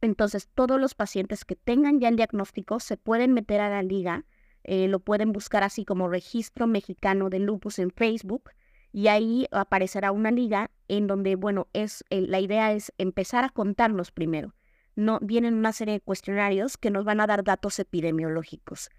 Entonces, 0.00 0.48
todos 0.54 0.80
los 0.80 0.94
pacientes 0.94 1.44
que 1.44 1.56
tengan 1.56 1.98
ya 1.98 2.08
el 2.08 2.16
diagnóstico 2.16 2.78
se 2.78 2.96
pueden 2.96 3.32
meter 3.32 3.60
a 3.60 3.70
la 3.70 3.82
liga, 3.82 4.24
eh, 4.62 4.86
lo 4.86 5.00
pueden 5.00 5.32
buscar 5.32 5.64
así 5.64 5.84
como 5.84 6.08
Registro 6.08 6.66
Mexicano 6.66 7.28
de 7.28 7.40
Lupus 7.40 7.78
en 7.80 7.90
Facebook 7.90 8.50
y 8.92 9.08
ahí 9.08 9.46
aparecerá 9.50 10.12
una 10.12 10.30
liga 10.30 10.70
en 10.88 11.06
donde, 11.06 11.36
bueno, 11.36 11.68
es 11.72 12.04
la 12.10 12.40
idea 12.40 12.72
es 12.72 12.92
empezar 12.98 13.44
a 13.44 13.50
contarlos 13.50 14.10
primero. 14.10 14.54
No 14.96 15.18
vienen 15.20 15.54
una 15.54 15.72
serie 15.72 15.94
de 15.94 16.00
cuestionarios 16.00 16.76
que 16.76 16.90
nos 16.90 17.04
van 17.04 17.20
a 17.20 17.26
dar 17.26 17.44
datos 17.44 17.78
epidemiológicos. 17.78 18.90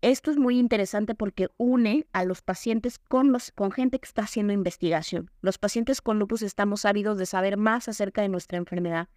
Esto 0.00 0.30
es 0.30 0.36
muy 0.36 0.58
interesante 0.58 1.16
porque 1.16 1.48
une 1.56 2.06
a 2.12 2.24
los 2.24 2.40
pacientes 2.40 2.98
con, 2.98 3.32
los, 3.32 3.50
con 3.50 3.72
gente 3.72 3.98
que 3.98 4.06
está 4.06 4.22
haciendo 4.22 4.52
investigación. 4.52 5.30
Los 5.40 5.58
pacientes 5.58 6.00
con 6.00 6.20
lupus 6.20 6.42
estamos 6.42 6.84
ávidos 6.84 7.18
de 7.18 7.26
saber 7.26 7.56
más 7.56 7.88
acerca 7.88 8.22
de 8.22 8.28
nuestra 8.28 8.58
enfermedad 8.58 9.08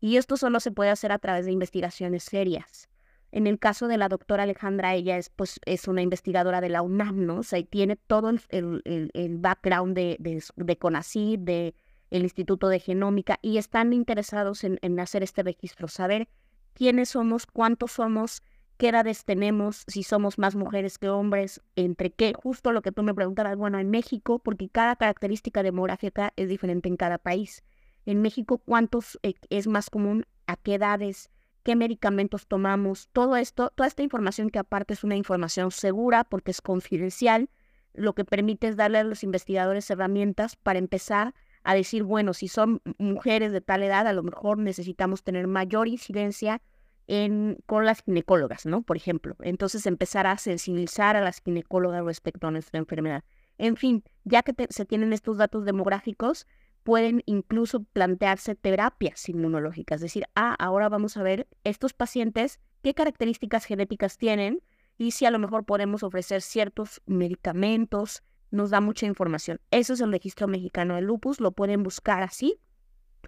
y 0.00 0.16
esto 0.16 0.38
solo 0.38 0.60
se 0.60 0.72
puede 0.72 0.90
hacer 0.90 1.12
a 1.12 1.18
través 1.18 1.44
de 1.44 1.52
investigaciones 1.52 2.22
serias. 2.22 2.88
En 3.32 3.46
el 3.46 3.58
caso 3.58 3.86
de 3.86 3.98
la 3.98 4.08
doctora 4.08 4.42
Alejandra, 4.44 4.94
ella 4.94 5.16
es, 5.18 5.28
pues, 5.30 5.60
es 5.64 5.86
una 5.86 6.02
investigadora 6.02 6.60
de 6.60 6.70
la 6.70 6.82
UNAM, 6.82 7.26
¿no? 7.26 7.38
O 7.38 7.42
sea, 7.42 7.58
y 7.58 7.64
tiene 7.64 7.96
todo 7.96 8.30
el, 8.30 8.40
el, 8.48 9.38
background 9.38 9.94
de, 9.94 10.16
de, 10.18 10.42
de 10.56 11.36
de 11.38 11.74
el 12.10 12.22
Instituto 12.22 12.68
de 12.68 12.80
Genómica, 12.80 13.38
y 13.42 13.58
están 13.58 13.92
interesados 13.92 14.64
en, 14.64 15.00
hacer 15.00 15.22
este 15.22 15.42
registro, 15.42 15.88
saber 15.88 16.28
quiénes 16.74 17.10
somos, 17.10 17.46
cuántos 17.46 17.92
somos, 17.92 18.42
qué 18.76 18.88
edades 18.88 19.24
tenemos, 19.24 19.84
si 19.86 20.02
somos 20.02 20.38
más 20.38 20.56
mujeres 20.56 20.98
que 20.98 21.08
hombres, 21.08 21.60
entre 21.76 22.10
qué, 22.10 22.32
justo 22.34 22.72
lo 22.72 22.82
que 22.82 22.92
tú 22.92 23.02
me 23.02 23.14
preguntabas, 23.14 23.56
bueno, 23.56 23.78
en 23.78 23.90
México, 23.90 24.38
porque 24.38 24.68
cada 24.68 24.96
característica 24.96 25.62
demográfica 25.62 26.32
es 26.36 26.48
diferente 26.48 26.88
en 26.88 26.96
cada 26.96 27.18
país. 27.18 27.62
En 28.06 28.22
México, 28.22 28.58
¿cuántos 28.58 29.18
eh, 29.22 29.34
es 29.50 29.66
más 29.66 29.90
común? 29.90 30.26
¿A 30.46 30.56
qué 30.56 30.74
edades? 30.74 31.30
¿Qué 31.62 31.76
medicamentos 31.76 32.46
tomamos? 32.46 33.08
Todo 33.12 33.36
esto, 33.36 33.70
toda 33.74 33.86
esta 33.86 34.02
información 34.02 34.48
que 34.48 34.58
aparte 34.58 34.94
es 34.94 35.04
una 35.04 35.16
información 35.16 35.70
segura 35.70 36.24
porque 36.24 36.50
es 36.50 36.62
confidencial, 36.62 37.50
lo 37.92 38.14
que 38.14 38.24
permite 38.24 38.68
es 38.68 38.76
darle 38.76 38.98
a 38.98 39.04
los 39.04 39.22
investigadores 39.24 39.90
herramientas 39.90 40.56
para 40.56 40.78
empezar 40.78 41.28
a 41.28 41.34
decir, 41.64 42.02
bueno, 42.02 42.34
si 42.34 42.48
son 42.48 42.80
mujeres 42.98 43.52
de 43.52 43.60
tal 43.60 43.82
edad, 43.82 44.06
a 44.06 44.12
lo 44.12 44.22
mejor 44.22 44.58
necesitamos 44.58 45.22
tener 45.22 45.46
mayor 45.46 45.88
incidencia 45.88 46.62
en, 47.06 47.58
con 47.66 47.84
las 47.84 48.02
ginecólogas, 48.02 48.66
¿no? 48.66 48.82
Por 48.82 48.96
ejemplo. 48.96 49.36
Entonces 49.40 49.86
empezar 49.86 50.26
a 50.26 50.38
sensibilizar 50.38 51.16
a 51.16 51.20
las 51.20 51.40
ginecólogas 51.42 52.04
respecto 52.04 52.46
a 52.46 52.50
nuestra 52.50 52.78
enfermedad. 52.78 53.24
En 53.58 53.76
fin, 53.76 54.04
ya 54.24 54.42
que 54.42 54.54
se 54.70 54.84
tienen 54.84 55.12
estos 55.12 55.36
datos 55.36 55.64
demográficos, 55.64 56.46
pueden 56.82 57.22
incluso 57.26 57.84
plantearse 57.84 58.54
terapias 58.54 59.28
inmunológicas, 59.28 60.00
decir, 60.00 60.24
ah, 60.34 60.54
ahora 60.58 60.88
vamos 60.88 61.16
a 61.16 61.22
ver 61.22 61.46
estos 61.64 61.92
pacientes 61.92 62.58
qué 62.82 62.94
características 62.94 63.64
genéticas 63.64 64.16
tienen 64.16 64.62
y 64.96 65.10
si 65.10 65.26
a 65.26 65.30
lo 65.30 65.38
mejor 65.38 65.64
podemos 65.64 66.02
ofrecer 66.02 66.42
ciertos 66.42 67.02
medicamentos, 67.06 68.22
nos 68.50 68.70
da 68.70 68.80
mucha 68.80 69.06
información. 69.06 69.60
Eso 69.70 69.92
es 69.92 70.00
el 70.00 70.12
registro 70.12 70.48
mexicano 70.48 70.94
de 70.94 71.02
lupus, 71.02 71.40
lo 71.40 71.52
pueden 71.52 71.82
buscar 71.82 72.22
así, 72.22 72.58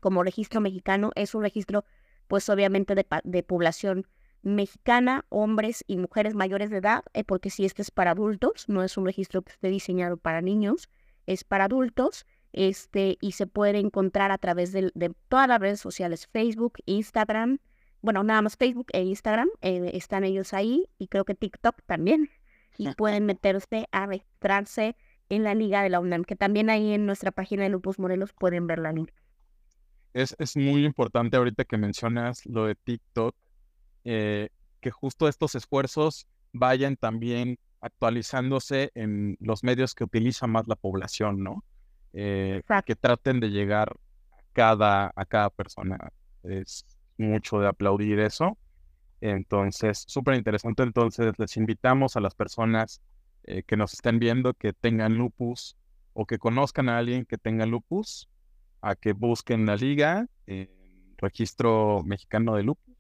como 0.00 0.22
registro 0.22 0.60
mexicano, 0.60 1.12
es 1.14 1.34
un 1.34 1.42
registro 1.42 1.84
pues 2.28 2.48
obviamente 2.48 2.94
de, 2.94 3.06
de 3.24 3.42
población 3.42 4.06
mexicana, 4.42 5.24
hombres 5.28 5.84
y 5.86 5.96
mujeres 5.96 6.34
mayores 6.34 6.70
de 6.70 6.78
edad, 6.78 7.04
eh, 7.14 7.24
porque 7.24 7.50
si 7.50 7.64
este 7.64 7.82
es 7.82 7.90
para 7.90 8.12
adultos, 8.12 8.68
no 8.68 8.82
es 8.82 8.96
un 8.96 9.06
registro 9.06 9.42
que 9.42 9.52
esté 9.52 9.68
diseñado 9.68 10.16
para 10.16 10.42
niños, 10.42 10.88
es 11.26 11.44
para 11.44 11.64
adultos, 11.64 12.26
este, 12.52 13.16
y 13.20 13.32
se 13.32 13.46
puede 13.46 13.78
encontrar 13.78 14.30
a 14.30 14.38
través 14.38 14.72
de, 14.72 14.90
todas 15.28 15.48
las 15.48 15.60
redes 15.60 15.80
sociales, 15.80 16.26
Facebook, 16.26 16.74
Instagram, 16.86 17.58
bueno, 18.02 18.24
nada 18.24 18.42
más 18.42 18.56
Facebook 18.56 18.88
e 18.92 19.02
Instagram, 19.02 19.48
eh, 19.60 19.92
están 19.94 20.24
ellos 20.24 20.52
ahí, 20.52 20.88
y 20.98 21.06
creo 21.06 21.24
que 21.24 21.34
TikTok 21.34 21.82
también, 21.86 22.28
y 22.76 22.92
pueden 22.94 23.26
meterse 23.26 23.86
a 23.92 24.06
registrarse 24.06 24.96
en 25.28 25.44
la 25.44 25.54
liga 25.54 25.82
de 25.82 25.90
la 25.90 26.00
UNAM, 26.00 26.24
que 26.24 26.36
también 26.36 26.70
ahí 26.70 26.92
en 26.92 27.06
nuestra 27.06 27.30
página 27.30 27.62
de 27.62 27.70
Lupus 27.70 27.98
Morelos 27.98 28.32
pueden 28.32 28.66
ver 28.66 28.78
la 28.78 28.92
liga. 28.92 29.12
Es, 30.12 30.36
es 30.38 30.56
muy 30.56 30.84
importante 30.84 31.36
ahorita 31.36 31.64
que 31.64 31.78
mencionas 31.78 32.44
lo 32.46 32.66
de 32.66 32.74
TikTok, 32.74 33.34
eh, 34.04 34.50
que 34.80 34.90
justo 34.90 35.28
estos 35.28 35.54
esfuerzos 35.54 36.26
vayan 36.52 36.96
también 36.96 37.58
actualizándose 37.80 38.90
en 38.94 39.36
los 39.40 39.64
medios 39.64 39.94
que 39.94 40.04
utiliza 40.04 40.46
más 40.46 40.68
la 40.68 40.76
población, 40.76 41.42
¿no? 41.42 41.64
Eh, 42.12 42.62
que 42.84 42.94
traten 42.94 43.40
de 43.40 43.50
llegar 43.50 43.96
a 44.32 44.42
cada, 44.52 45.12
a 45.16 45.24
cada 45.24 45.50
persona. 45.50 46.12
Es 46.42 46.84
mucho 47.16 47.58
de 47.58 47.68
aplaudir 47.68 48.20
eso. 48.20 48.58
Entonces, 49.20 50.04
súper 50.06 50.34
interesante. 50.34 50.82
Entonces, 50.82 51.32
les 51.38 51.56
invitamos 51.56 52.16
a 52.16 52.20
las 52.20 52.34
personas 52.34 53.00
eh, 53.44 53.62
que 53.62 53.76
nos 53.76 53.94
estén 53.94 54.18
viendo 54.18 54.54
que 54.54 54.72
tengan 54.72 55.14
lupus 55.14 55.76
o 56.12 56.26
que 56.26 56.38
conozcan 56.38 56.88
a 56.88 56.98
alguien 56.98 57.24
que 57.24 57.38
tenga 57.38 57.66
lupus, 57.66 58.28
a 58.80 58.94
que 58.94 59.12
busquen 59.12 59.66
la 59.66 59.76
liga, 59.76 60.26
registro 61.16 62.02
mexicano 62.04 62.56
de 62.56 62.64
lupus. 62.64 62.92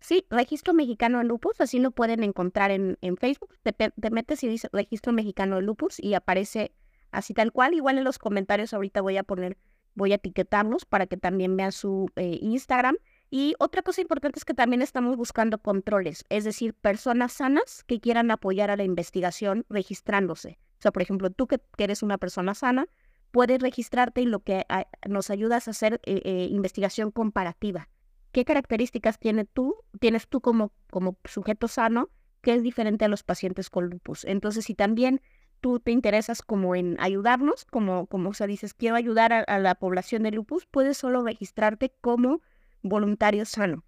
Sí, 0.00 0.26
registro 0.30 0.72
mexicano 0.72 1.18
de 1.18 1.24
lupus, 1.24 1.60
así 1.60 1.78
lo 1.78 1.90
pueden 1.90 2.24
encontrar 2.24 2.70
en, 2.70 2.96
en 3.02 3.18
Facebook. 3.18 3.54
Te, 3.62 3.72
te, 3.72 4.10
metes 4.10 4.42
y 4.42 4.48
dice 4.48 4.68
registro 4.72 5.12
mexicano 5.12 5.56
de 5.56 5.62
lupus 5.62 6.00
y 6.00 6.14
aparece 6.14 6.72
así 7.10 7.34
tal 7.34 7.52
cual. 7.52 7.74
Igual 7.74 7.98
en 7.98 8.04
los 8.04 8.18
comentarios 8.18 8.72
ahorita 8.72 9.02
voy 9.02 9.18
a 9.18 9.24
poner, 9.24 9.58
voy 9.94 10.12
a 10.12 10.14
etiquetarlos 10.14 10.86
para 10.86 11.06
que 11.06 11.18
también 11.18 11.54
vean 11.56 11.72
su 11.72 12.10
eh, 12.16 12.38
Instagram. 12.40 12.96
Y 13.30 13.54
otra 13.60 13.82
cosa 13.82 14.00
importante 14.00 14.38
es 14.38 14.44
que 14.44 14.54
también 14.54 14.82
estamos 14.82 15.16
buscando 15.16 15.58
controles, 15.58 16.24
es 16.28 16.44
decir, 16.44 16.74
personas 16.74 17.32
sanas 17.32 17.84
que 17.84 18.00
quieran 18.00 18.30
apoyar 18.32 18.70
a 18.70 18.76
la 18.76 18.82
investigación 18.82 19.64
registrándose. 19.68 20.58
O 20.78 20.82
sea, 20.82 20.90
por 20.90 21.02
ejemplo, 21.02 21.30
tú 21.30 21.46
que, 21.46 21.60
eres 21.78 22.02
una 22.02 22.18
persona 22.18 22.54
sana, 22.54 22.88
puedes 23.30 23.60
registrarte 23.60 24.22
y 24.22 24.26
lo 24.26 24.40
que 24.40 24.64
ah, 24.68 24.86
nos 25.08 25.30
ayudas 25.30 25.68
a 25.68 25.70
hacer 25.70 26.00
eh, 26.04 26.22
eh, 26.24 26.48
investigación 26.50 27.12
comparativa. 27.12 27.88
¿Qué 28.32 28.44
características 28.44 29.18
tiene 29.18 29.44
tú, 29.44 29.76
tienes 30.00 30.26
tú 30.28 30.40
como, 30.40 30.72
como 30.90 31.16
sujeto 31.24 31.68
sano 31.68 32.10
que 32.42 32.54
es 32.54 32.62
diferente 32.62 33.04
a 33.04 33.08
los 33.08 33.22
pacientes 33.22 33.70
con 33.70 33.90
lupus? 33.90 34.24
Entonces, 34.24 34.64
si 34.64 34.74
también 34.74 35.20
tú 35.60 35.80
te 35.80 35.92
interesas 35.92 36.42
como 36.42 36.74
en 36.74 36.96
ayudarnos, 37.00 37.64
como, 37.64 38.06
como 38.06 38.30
o 38.30 38.34
sea, 38.34 38.46
dices, 38.46 38.74
quiero 38.74 38.96
ayudar 38.96 39.32
a, 39.32 39.58
la 39.58 39.74
población 39.74 40.22
de 40.22 40.30
lupus, 40.30 40.66
puedes 40.66 40.96
solo 40.96 41.22
registrarte 41.22 41.92
como 42.00 42.40
voluntario 42.82 43.44
sano. 43.44 43.84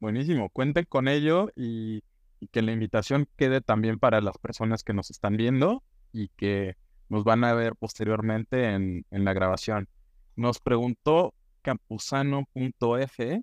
Buenísimo, 0.00 0.48
cuenten 0.50 0.84
con 0.88 1.08
ello 1.08 1.50
y, 1.54 2.02
que 2.50 2.62
la 2.62 2.72
invitación 2.72 3.28
quede 3.36 3.60
también 3.60 4.00
para 4.00 4.20
las 4.20 4.36
personas 4.38 4.82
que 4.82 4.92
nos 4.92 5.10
están 5.10 5.36
viendo 5.36 5.84
y 6.12 6.28
que 6.36 6.76
nos 7.08 7.22
van 7.22 7.44
a 7.44 7.54
ver 7.54 7.76
posteriormente 7.76 8.70
en, 8.70 9.06
en 9.10 9.24
la 9.24 9.32
grabación. 9.32 9.88
Nos 10.34 10.58
preguntó 10.58 11.34
campusano.f, 11.62 13.42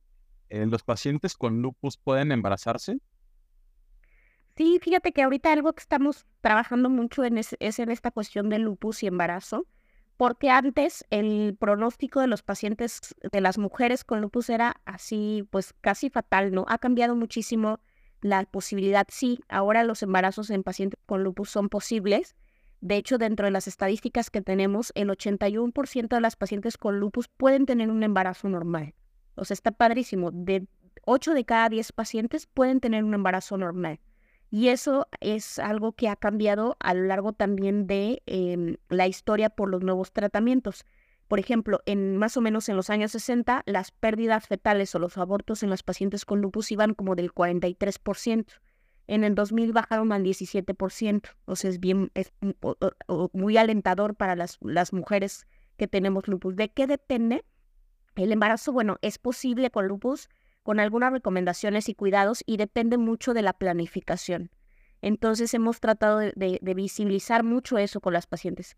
eh, 0.50 0.66
¿los 0.66 0.84
pacientes 0.84 1.36
con 1.36 1.62
lupus 1.62 1.98
pueden 1.98 2.32
embarazarse? 2.32 3.00
Sí, 4.60 4.78
fíjate 4.82 5.14
que 5.14 5.22
ahorita 5.24 5.54
algo 5.54 5.72
que 5.72 5.82
estamos 5.82 6.26
trabajando 6.42 6.90
mucho 6.90 7.24
en 7.24 7.38
es, 7.38 7.56
en 7.60 7.92
esta 7.92 8.12
cuestión 8.12 8.50
de 8.50 8.60
lupus 8.60 9.04
y 9.04 9.08
embarazo, 9.08 9.66
porque 10.20 10.50
antes 10.50 11.06
el 11.12 11.56
pronóstico 11.58 12.20
de 12.20 12.28
los 12.28 12.44
pacientes, 12.44 13.16
de 13.32 13.40
las 13.40 13.58
mujeres 13.58 14.04
con 14.04 14.20
lupus 14.20 14.50
era 14.50 14.82
así, 14.84 15.48
pues 15.50 15.74
casi 15.80 16.10
fatal, 16.10 16.52
¿no? 16.52 16.66
Ha 16.68 16.78
cambiado 16.78 17.16
muchísimo 17.16 17.80
la 18.20 18.44
posibilidad, 18.44 19.08
sí, 19.10 19.40
ahora 19.48 19.86
los 19.86 20.04
embarazos 20.04 20.50
en 20.50 20.62
pacientes 20.62 21.00
con 21.06 21.24
lupus 21.24 21.50
son 21.50 21.70
posibles. 21.70 22.36
De 22.82 22.98
hecho, 22.98 23.18
dentro 23.18 23.46
de 23.46 23.52
las 23.52 23.70
estadísticas 23.70 24.30
que 24.30 24.42
tenemos, 24.42 24.92
el 24.94 25.08
81% 25.08 26.10
de 26.10 26.22
las 26.22 26.36
pacientes 26.36 26.78
con 26.78 27.00
lupus 27.00 27.30
pueden 27.30 27.66
tener 27.66 27.90
un 27.90 28.04
embarazo 28.04 28.50
normal. 28.50 28.96
O 29.36 29.46
sea, 29.46 29.54
está 29.54 29.72
padrísimo. 29.72 30.32
De 30.32 30.68
8 31.06 31.34
de 31.34 31.46
cada 31.46 31.70
10 31.70 31.94
pacientes 31.94 32.46
pueden 32.46 32.82
tener 32.82 33.06
un 33.06 33.14
embarazo 33.14 33.58
normal. 33.58 34.02
Y 34.52 34.70
eso 34.70 35.08
es 35.20 35.60
algo 35.60 35.92
que 35.92 36.10
ha 36.10 36.16
cambiado 36.16 36.76
a 36.80 36.94
lo 36.94 37.04
largo 37.04 37.34
también 37.34 37.86
de 37.86 38.24
em, 38.26 38.78
la 38.90 39.08
historia 39.08 39.50
por 39.50 39.70
los 39.70 39.84
nuevos 39.84 40.12
tratamientos. 40.12 40.86
Por 41.28 41.40
ejemplo, 41.40 41.82
en 41.86 42.18
más 42.18 42.36
o 42.38 42.42
menos 42.42 42.68
en 42.70 42.76
los 42.76 42.90
años 42.90 43.12
60, 43.12 43.62
las 43.68 43.92
pérdidas 43.92 44.48
fetales 44.48 44.96
o 44.96 45.00
los 45.00 45.18
abortos 45.20 45.62
en 45.62 45.70
los 45.70 45.84
pacientes 45.84 46.26
con 46.26 46.42
lupus 46.42 46.72
iban 46.72 46.96
como 46.96 47.16
del 47.16 47.32
43%. 47.32 48.48
En 49.06 49.24
el 49.24 49.36
2000 49.36 49.72
bajaron 49.72 50.12
al 50.12 50.24
17%. 50.24 51.30
O 51.46 51.56
sea, 51.56 51.70
es 51.70 51.80
bien, 51.80 52.12
es 52.16 52.34
muy 53.34 53.58
alentador 53.58 54.16
para 54.16 54.36
las, 54.36 54.58
las 54.62 54.94
mujeres 54.94 55.46
que 55.78 55.88
tenemos 55.88 56.28
lupus. 56.28 56.56
¿De 56.56 56.70
qué 56.70 56.88
depende? 56.88 57.46
El 58.16 58.32
embarazo, 58.32 58.72
bueno, 58.72 58.98
es 59.02 59.20
posible 59.20 59.70
con 59.70 59.88
lupus 59.88 60.30
con 60.64 60.80
algunas 60.80 61.12
recomendaciones 61.12 61.90
y 61.90 61.96
cuidados 61.96 62.44
y 62.46 62.58
depende 62.58 62.98
mucho 62.98 63.34
de 63.34 63.42
la 63.42 63.54
planificación. 63.54 64.52
Entonces 65.02 65.54
hemos 65.54 65.80
tratado 65.80 66.20
de, 66.20 66.60
visibilizar 66.76 67.44
mucho 67.44 67.78
eso 67.78 68.02
con 68.02 68.14
las 68.14 68.28
pacientes. 68.28 68.76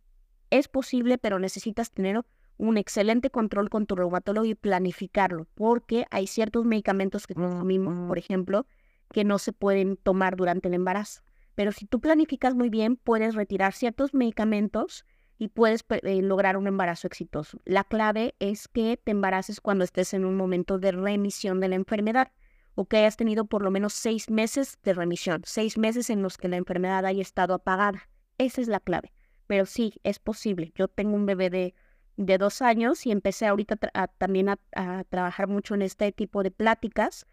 Es 0.50 0.68
posible, 0.68 1.18
pero 1.18 1.40
necesitas 1.40 1.92
tener 1.92 2.22
un 2.58 2.78
excelente 2.78 3.32
control 3.32 3.70
con 3.70 3.88
tu 3.88 3.96
reumatólogo 3.96 4.46
y 4.46 4.54
planificarlo, 4.54 5.48
porque 5.56 6.06
hay 6.12 6.28
ciertos 6.28 6.66
medicamentos 6.66 7.26
que 7.26 7.34
consumimos, 7.34 8.08
por 8.08 8.20
ejemplo, 8.20 8.68
que 9.12 9.24
no 9.24 9.40
se 9.40 9.52
pueden 9.52 9.98
tomar 9.98 10.36
durante 10.36 10.68
el 10.68 10.76
embarazo. 10.76 11.22
Pero 11.56 11.72
si 11.72 11.86
tú 11.86 12.00
planificas 12.00 12.54
muy 12.54 12.70
bien, 12.70 12.98
puedes 12.98 13.36
retirar 13.36 13.74
ciertos 13.74 14.14
medicamentos 14.14 15.06
y 15.42 15.48
puedes 15.48 15.84
eh, 15.90 16.22
lograr 16.22 16.56
un 16.56 16.68
embarazo 16.68 17.08
exitoso. 17.08 17.60
La 17.66 17.84
clave 17.84 18.36
es 18.38 18.68
que 18.68 18.96
te 19.04 19.10
embaraces 19.10 19.60
cuando 19.60 19.84
estés 19.84 20.14
en 20.14 20.24
un 20.24 20.38
momento 20.38 20.78
de 20.78 20.92
remisión 20.92 21.60
de 21.60 21.68
la 21.68 21.74
enfermedad 21.74 22.32
o 22.76 22.86
que 22.86 22.98
hayas 22.98 23.18
tenido 23.18 23.46
por 23.46 23.64
lo 23.64 23.72
menos 23.72 23.94
seis 23.94 24.30
meses 24.30 24.78
de 24.84 24.94
remisión, 24.94 25.42
seis 25.44 25.80
meses 25.80 26.12
en 26.12 26.22
los 26.22 26.38
que 26.38 26.48
la 26.48 26.58
enfermedad 26.58 27.08
haya 27.08 27.24
estado 27.24 27.56
apagada. 27.56 28.08
Esa 28.38 28.62
es 28.62 28.68
la 28.68 28.80
clave. 28.80 29.14
Pero 29.48 29.66
sí, 29.66 29.96
es 30.04 30.20
posible. 30.20 30.74
Yo 30.76 30.88
tengo 30.88 31.16
un 31.16 31.26
bebé 31.26 31.50
de, 31.50 31.74
de 32.18 32.38
dos 32.38 32.62
años 32.62 33.08
y 33.08 33.12
empecé 33.12 33.48
ahorita 33.48 33.78
también 34.20 34.48
a, 34.48 34.60
a, 34.76 35.06
trabajar 35.06 35.48
mucho 35.48 35.74
en 35.74 35.82
este 35.82 36.12
tipo 36.12 36.44
de 36.44 36.52
pláticas, 36.52 37.26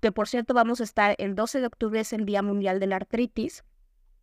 que 0.00 0.12
por 0.12 0.28
cierto 0.28 0.54
vamos 0.54 0.80
a 0.80 0.84
estar, 0.84 1.16
el 1.18 1.34
12 1.34 1.58
de 1.58 1.66
octubre 1.66 1.98
es 1.98 2.12
el 2.12 2.24
Día 2.24 2.40
Mundial 2.40 2.78
de 2.78 2.86
la 2.86 2.94
Artritis 2.94 3.64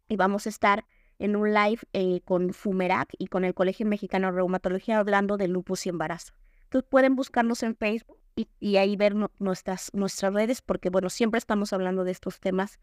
y 0.08 0.16
vamos 0.16 0.46
a 0.46 0.50
estar 0.50 0.86
en 1.20 1.36
un 1.36 1.54
live 1.54 1.80
eh, 1.94 2.22
con 2.26 2.54
Fumerac 2.54 3.14
y 3.18 3.28
con 3.28 3.46
el 3.46 3.54
Colegio 3.54 3.86
Mexicano 3.86 4.28
de 4.28 4.34
Reumatología 4.34 5.00
hablando 5.00 5.38
de 5.38 5.48
lupus 5.48 5.86
y 5.86 5.90
embarazo. 5.90 6.34
Entonces 6.64 6.90
pueden 6.90 7.16
buscarnos 7.16 7.64
en 7.64 7.76
Facebook 7.76 8.18
y, 8.60 8.76
ahí 8.76 8.98
ver 8.98 9.16
nuestras, 9.40 9.92
nuestras 9.94 10.34
redes, 10.34 10.62
porque 10.62 10.90
bueno, 10.90 11.10
siempre 11.10 11.38
estamos 11.38 11.72
hablando 11.72 12.04
de 12.04 12.12
estos 12.12 12.40
temas 12.40 12.80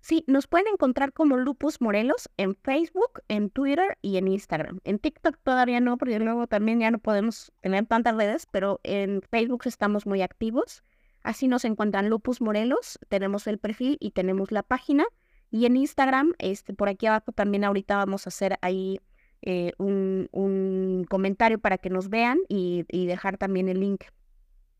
Sí, 0.00 0.24
nos 0.26 0.46
pueden 0.46 0.68
encontrar 0.68 1.12
como 1.12 1.36
Lupus 1.36 1.80
Morelos 1.80 2.28
en 2.36 2.54
Facebook, 2.54 3.20
en 3.28 3.50
Twitter 3.50 3.98
y 4.00 4.16
en 4.16 4.28
Instagram. 4.28 4.80
En 4.84 4.98
TikTok 4.98 5.36
todavía 5.42 5.80
no, 5.80 5.98
porque 5.98 6.18
luego 6.18 6.46
también 6.46 6.80
ya 6.80 6.90
no 6.90 6.98
podemos 6.98 7.52
tener 7.62 7.86
tantas 7.86 8.16
redes, 8.16 8.46
pero 8.50 8.80
en 8.84 9.22
Facebook 9.22 9.62
estamos 9.66 10.06
muy 10.06 10.22
activos. 10.22 10.84
Así 11.22 11.48
nos 11.48 11.64
encuentran 11.64 12.08
Lupus 12.08 12.40
Morelos, 12.40 12.98
tenemos 13.08 13.46
el 13.46 13.58
perfil 13.58 13.98
y 14.00 14.12
tenemos 14.12 14.52
la 14.52 14.62
página. 14.62 15.04
Y 15.50 15.66
en 15.66 15.76
Instagram, 15.76 16.34
este, 16.38 16.74
por 16.74 16.88
aquí 16.88 17.06
abajo 17.06 17.32
también 17.32 17.64
ahorita 17.64 17.96
vamos 17.96 18.26
a 18.26 18.28
hacer 18.28 18.58
ahí 18.62 19.00
eh, 19.42 19.72
un, 19.78 20.28
un, 20.32 21.06
comentario 21.08 21.58
para 21.58 21.78
que 21.78 21.90
nos 21.90 22.08
vean 22.08 22.38
y, 22.48 22.84
dejar 23.06 23.38
también 23.38 23.68
el 23.68 23.80
link 23.80 24.04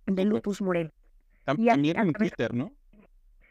de 0.06 0.24
Lupus 0.24 0.60
Morelos. 0.62 0.92
También 1.44 1.84
en 1.86 2.12
Twitter, 2.12 2.54
¿no? 2.54 2.72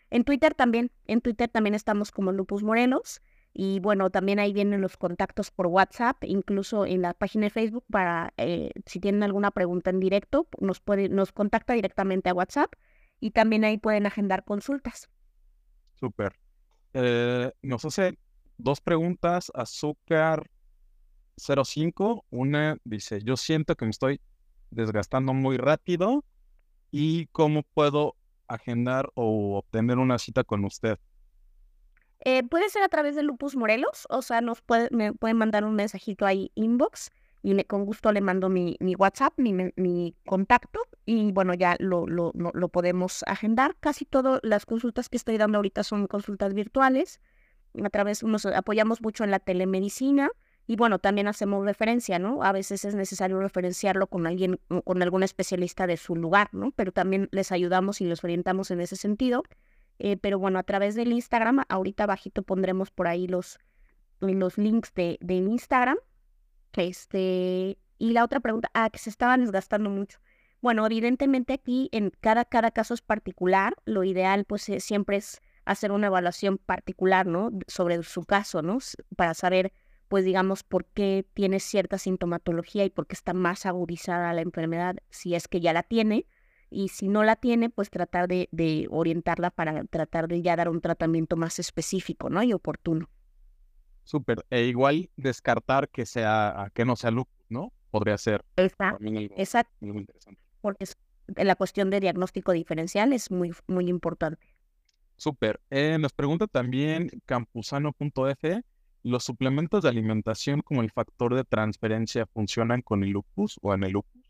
En 0.10 0.24
Twitter 0.24 0.54
también, 0.54 0.92
en 1.06 1.22
Twitter 1.22 1.50
también 1.50 1.76
estamos 1.76 2.12
como 2.12 2.32
Lupus 2.32 2.64
Morelos. 2.64 3.22
Y 3.54 3.80
bueno, 3.80 4.12
también 4.12 4.38
ahí 4.40 4.54
vienen 4.54 4.82
los 4.82 4.98
contactos 4.98 5.50
por 5.50 5.66
WhatsApp, 5.68 6.24
incluso 6.26 6.86
en 6.86 7.02
la 7.02 7.16
página 7.16 7.48
de 7.48 7.50
Facebook 7.50 7.86
para 7.90 8.32
eh, 8.38 8.72
si 8.86 9.00
tienen 9.00 9.24
alguna 9.24 9.50
pregunta 9.50 9.90
en 9.90 10.00
directo, 10.00 10.48
nos 10.60 10.80
puede, 10.80 11.10
nos 11.10 11.32
contacta 11.32 11.74
directamente 11.74 12.30
a 12.30 12.36
WhatsApp 12.36 12.72
y 13.20 13.32
también 13.32 13.64
ahí 13.64 13.80
pueden 13.80 14.06
agendar 14.06 14.44
consultas. 14.44 15.10
Súper. 16.00 16.34
Eh, 16.94 17.52
nos 17.64 17.84
hace 17.86 18.20
dos 18.58 18.82
preguntas. 18.82 19.52
Azúcar 19.56 20.50
05. 21.38 22.26
Una 22.30 22.78
dice, 22.84 23.22
yo 23.24 23.38
siento 23.38 23.76
que 23.76 23.86
me 23.86 23.92
estoy 23.92 24.22
desgastando 24.70 25.34
muy 25.34 25.58
rápido 25.58 26.24
y 26.92 27.28
cómo 27.28 27.64
puedo 27.64 28.16
agendar 28.48 29.10
o 29.16 29.58
obtener 29.58 29.98
una 29.98 30.18
cita 30.18 30.44
con 30.44 30.66
usted? 30.66 30.98
Eh, 32.20 32.44
puede 32.44 32.70
ser 32.70 32.84
a 32.84 32.90
través 32.90 33.16
de 33.16 33.24
Lupus 33.24 33.56
Morelos, 33.56 34.08
o 34.10 34.22
sea, 34.22 34.42
nos 34.42 34.62
puede, 34.62 34.90
me 34.92 35.14
pueden 35.14 35.38
mandar 35.38 35.64
un 35.64 35.76
mensajito 35.76 36.26
ahí 36.26 36.52
inbox 36.56 37.12
y 37.44 37.64
con 37.66 37.86
gusto 37.86 38.12
le 38.12 38.22
mando 38.22 38.50
mi, 38.50 38.76
mi 38.80 38.96
WhatsApp, 38.96 39.34
mi, 39.38 39.54
mi, 39.54 40.16
contacto 40.26 40.82
y 41.06 41.32
bueno, 41.32 41.54
ya 41.54 41.76
lo, 41.80 42.08
lo, 42.08 42.34
lo, 42.34 42.70
podemos 42.70 43.24
agendar. 43.28 43.76
Casi 43.80 44.06
todas 44.06 44.40
las 44.44 44.66
consultas 44.66 45.08
que 45.08 45.18
estoy 45.18 45.38
dando 45.38 45.58
ahorita 45.58 45.84
son 45.84 46.08
consultas 46.08 46.54
virtuales. 46.54 47.22
A 47.84 47.90
través, 47.90 48.24
nos 48.24 48.46
apoyamos 48.48 49.02
mucho 49.02 49.24
en 49.24 49.32
la 49.32 49.40
telemedicina 49.40 50.32
y 50.70 50.76
bueno, 50.76 51.00
también 51.00 51.30
hacemos 51.30 51.66
referencia, 51.66 52.20
¿no? 52.20 52.44
A 52.44 52.52
veces 52.52 52.84
es 52.84 52.94
necesario 52.94 53.40
referenciarlo 53.40 54.08
con 54.08 54.28
alguien, 54.28 54.60
con 54.84 55.02
algún 55.02 55.24
especialista 55.24 55.88
de 55.88 55.96
su 55.96 56.14
lugar, 56.14 56.50
¿no? 56.52 56.72
Pero 56.72 56.92
también 56.92 57.30
les 57.32 57.54
ayudamos 57.54 58.02
y 58.02 58.06
les 58.06 58.22
orientamos 58.22 58.70
en 58.70 58.82
ese 58.82 58.98
sentido. 58.98 59.44
Eh, 59.98 60.18
pero 60.18 60.40
bueno, 60.40 60.60
a 60.60 60.64
través 60.64 60.96
del 60.96 61.14
Instagram, 61.14 61.64
ahorita 61.70 62.04
abajito 62.04 62.44
pondremos 62.44 62.92
por 62.92 63.08
ahí 63.08 63.28
los, 63.28 63.60
los 64.20 64.58
links 64.58 64.94
de, 64.94 65.18
de 65.22 65.36
Instagram. 65.36 65.98
Este, 66.74 67.78
y 67.98 68.12
la 68.12 68.26
otra 68.26 68.42
pregunta, 68.42 68.70
ah, 68.74 68.90
que 68.90 69.00
se 69.00 69.10
estaban 69.10 69.40
desgastando 69.40 69.90
mucho. 69.90 70.20
Bueno, 70.60 70.86
evidentemente 70.86 71.54
aquí 71.54 71.88
en 71.94 72.12
cada, 72.20 72.44
cada 72.44 72.72
caso 72.72 72.94
es 72.94 73.02
particular. 73.02 73.74
Lo 73.86 74.04
ideal, 74.04 74.44
pues, 74.44 74.64
siempre 74.80 75.16
es 75.16 75.42
hacer 75.64 75.94
una 75.94 76.08
evaluación 76.08 76.58
particular, 76.58 77.26
¿no? 77.26 77.52
Sobre 77.68 78.04
su 78.04 78.26
caso, 78.26 78.62
¿no? 78.62 78.80
Para 79.16 79.34
saber 79.34 79.72
pues 80.08 80.26
digamos, 80.26 80.64
por 80.64 80.86
qué 80.86 81.26
tiene 81.34 81.60
cierta 81.60 81.98
sintomatología 81.98 82.86
y 82.86 82.90
por 82.90 83.08
qué 83.08 83.16
está 83.16 83.34
más 83.34 83.66
agudizada 83.66 84.34
la 84.34 84.42
enfermedad, 84.42 84.98
si 85.10 85.36
es 85.36 85.48
que 85.48 85.60
ya 85.60 85.74
la 85.74 85.84
tiene, 85.84 86.26
y 86.70 86.90
si 86.90 87.08
no 87.08 87.24
la 87.24 87.36
tiene, 87.36 87.70
pues 87.70 87.90
tratar 87.90 88.28
de, 88.28 88.50
de 88.52 88.88
orientarla 88.90 89.52
para 89.52 89.86
tratar 89.86 90.28
de 90.28 90.42
ya 90.42 90.56
dar 90.56 90.70
un 90.70 90.82
tratamiento 90.82 91.38
más 91.38 91.60
específico, 91.60 92.30
¿no? 92.30 92.44
Y 92.44 92.54
oportuno. 92.54 93.10
Súper. 94.04 94.46
E 94.50 94.64
igual 94.64 95.10
descartar 95.16 95.90
que 95.90 96.06
sea, 96.06 96.72
que 96.74 96.86
no 96.86 96.96
sea 96.96 97.12
lupus, 97.12 97.46
¿no? 97.50 97.72
Podría 97.92 98.18
ser. 98.18 98.44
Exacto. 98.56 99.04
Exacto. 99.36 99.74
Porque 100.62 100.86
la 101.36 101.56
cuestión 101.56 101.90
de 101.90 102.00
diagnóstico 102.00 102.52
diferencial 102.52 103.14
es 103.14 103.32
muy, 103.32 103.54
muy 103.68 103.90
importante. 103.90 104.56
Súper. 105.18 105.60
Eh, 105.70 105.98
nos 106.00 106.14
pregunta 106.14 106.48
también 106.48 107.10
campusano.f 107.26 108.64
¿Los 109.04 109.24
suplementos 109.24 109.84
de 109.84 109.90
alimentación 109.90 110.62
como 110.62 110.82
el 110.82 110.92
factor 110.92 111.36
de 111.36 111.44
transferencia 111.44 112.26
funcionan 112.26 112.82
con 112.82 113.04
el 113.04 113.12
lupus 113.12 113.58
o 113.62 113.74
en 113.74 113.84
el 113.84 113.94
lupus? 113.94 114.22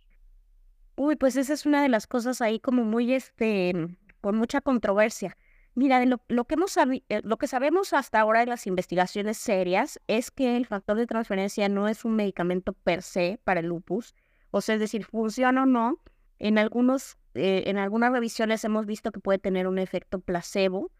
Uy, 0.95 1.15
pues 1.15 1.35
esa 1.35 1.53
es 1.53 1.65
una 1.65 1.81
de 1.81 1.89
las 1.89 2.07
cosas 2.07 2.41
ahí 2.41 2.59
como 2.59 2.83
muy, 2.83 3.13
este, 3.13 3.73
con 4.21 4.35
mucha 4.35 4.61
controversia. 4.61 5.37
Mira, 5.75 5.99
de 5.99 6.07
lo, 6.07 6.45
que 6.45 6.55
hemos 6.55 6.75
eh, 6.75 7.21
lo 7.23 7.37
que 7.37 7.45
sabemos 7.45 7.93
hasta 7.93 8.19
ahora 8.19 8.39
de 8.39 8.47
las 8.47 8.65
investigaciones 8.65 9.37
serias 9.37 9.99
es 10.07 10.31
que 10.31 10.57
el 10.57 10.65
factor 10.65 10.97
de 10.97 11.05
transferencia 11.05 11.69
no 11.69 11.87
es 11.87 12.03
un 12.03 12.15
medicamento 12.15 12.73
per 12.73 13.03
se 13.03 13.39
para 13.43 13.59
el 13.59 13.67
lupus, 13.67 14.15
o 14.49 14.61
sea, 14.61 14.73
es 14.73 14.81
decir, 14.81 15.05
funciona 15.05 15.63
o 15.63 15.65
no. 15.67 16.01
En 16.39 16.57
algunos, 16.57 17.17
eh, 17.35 17.65
en 17.67 17.77
algunas 17.77 18.11
revisiones 18.11 18.63
hemos 18.63 18.87
visto 18.87 19.11
que 19.11 19.19
puede 19.19 19.37
tener 19.37 19.67
un 19.67 19.77
efecto 19.77 20.19
placebo, 20.19 20.91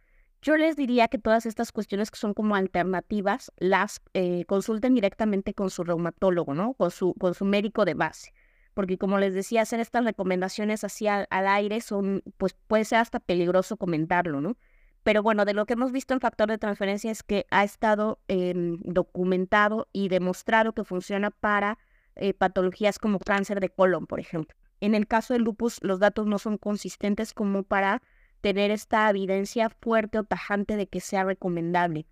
yo 0.41 0.57
les 0.57 0.75
diría 0.75 1.07
que 1.07 1.17
todas 1.17 1.45
estas 1.45 1.71
cuestiones 1.71 2.11
que 2.11 2.17
son 2.17 2.33
como 2.33 2.55
alternativas 2.55 3.51
las 3.57 4.01
eh, 4.13 4.45
consulten 4.45 4.93
directamente 4.93 5.53
con 5.53 5.69
su 5.69 5.83
reumatólogo, 5.83 6.53
¿no? 6.53 6.73
Con 6.73 6.91
su, 6.91 7.13
con 7.15 7.33
su 7.33 7.45
médico 7.45 7.85
de 7.85 7.95
base. 7.95 8.33
Porque 8.73 8.97
como 8.97 9.17
les 9.17 9.33
decía, 9.33 9.63
hacer 9.63 9.79
estas 9.79 10.05
recomendaciones 10.05 10.83
así 10.83 11.07
al, 11.07 11.27
aire 11.31 11.81
son, 11.81 12.21
pues 12.37 12.53
puede 12.67 12.85
ser 12.85 12.99
hasta 12.99 13.19
peligroso 13.19 13.77
comentarlo, 13.77 14.39
¿no? 14.39 14.55
Pero 15.03 15.23
bueno, 15.23 15.45
de 15.45 15.53
lo 15.53 15.65
que 15.65 15.73
hemos 15.73 15.91
visto 15.91 16.13
en 16.13 16.19
factor 16.19 16.49
de 16.49 16.57
transferencia 16.57 17.09
es 17.09 17.23
que 17.23 17.47
ha 17.49 17.63
estado 17.63 18.19
em, 18.27 18.79
documentado 18.83 19.87
y 19.93 20.09
demostrado 20.09 20.73
que 20.73 20.83
funciona 20.83 21.31
para 21.31 21.79
eh, 22.15 22.33
patologías 22.33 22.99
como 22.99 23.17
cáncer 23.19 23.59
de 23.59 23.69
colon, 23.69 24.05
por 24.05 24.19
ejemplo. 24.19 24.55
En 24.79 24.93
el 24.93 25.07
caso 25.07 25.33
del 25.33 25.43
lupus, 25.43 25.79
los 25.81 25.99
datos 25.99 26.27
no 26.27 26.37
son 26.37 26.57
consistentes 26.57 27.33
como 27.33 27.63
para 27.63 28.01
tener 28.41 28.71
esta 28.71 29.09
evidencia 29.09 29.69
fuerte 29.69 30.19
o 30.19 30.23
tajante 30.23 30.75
de 30.75 30.87
que 30.87 31.01
sea 31.01 31.23
recomendable. 31.23 32.05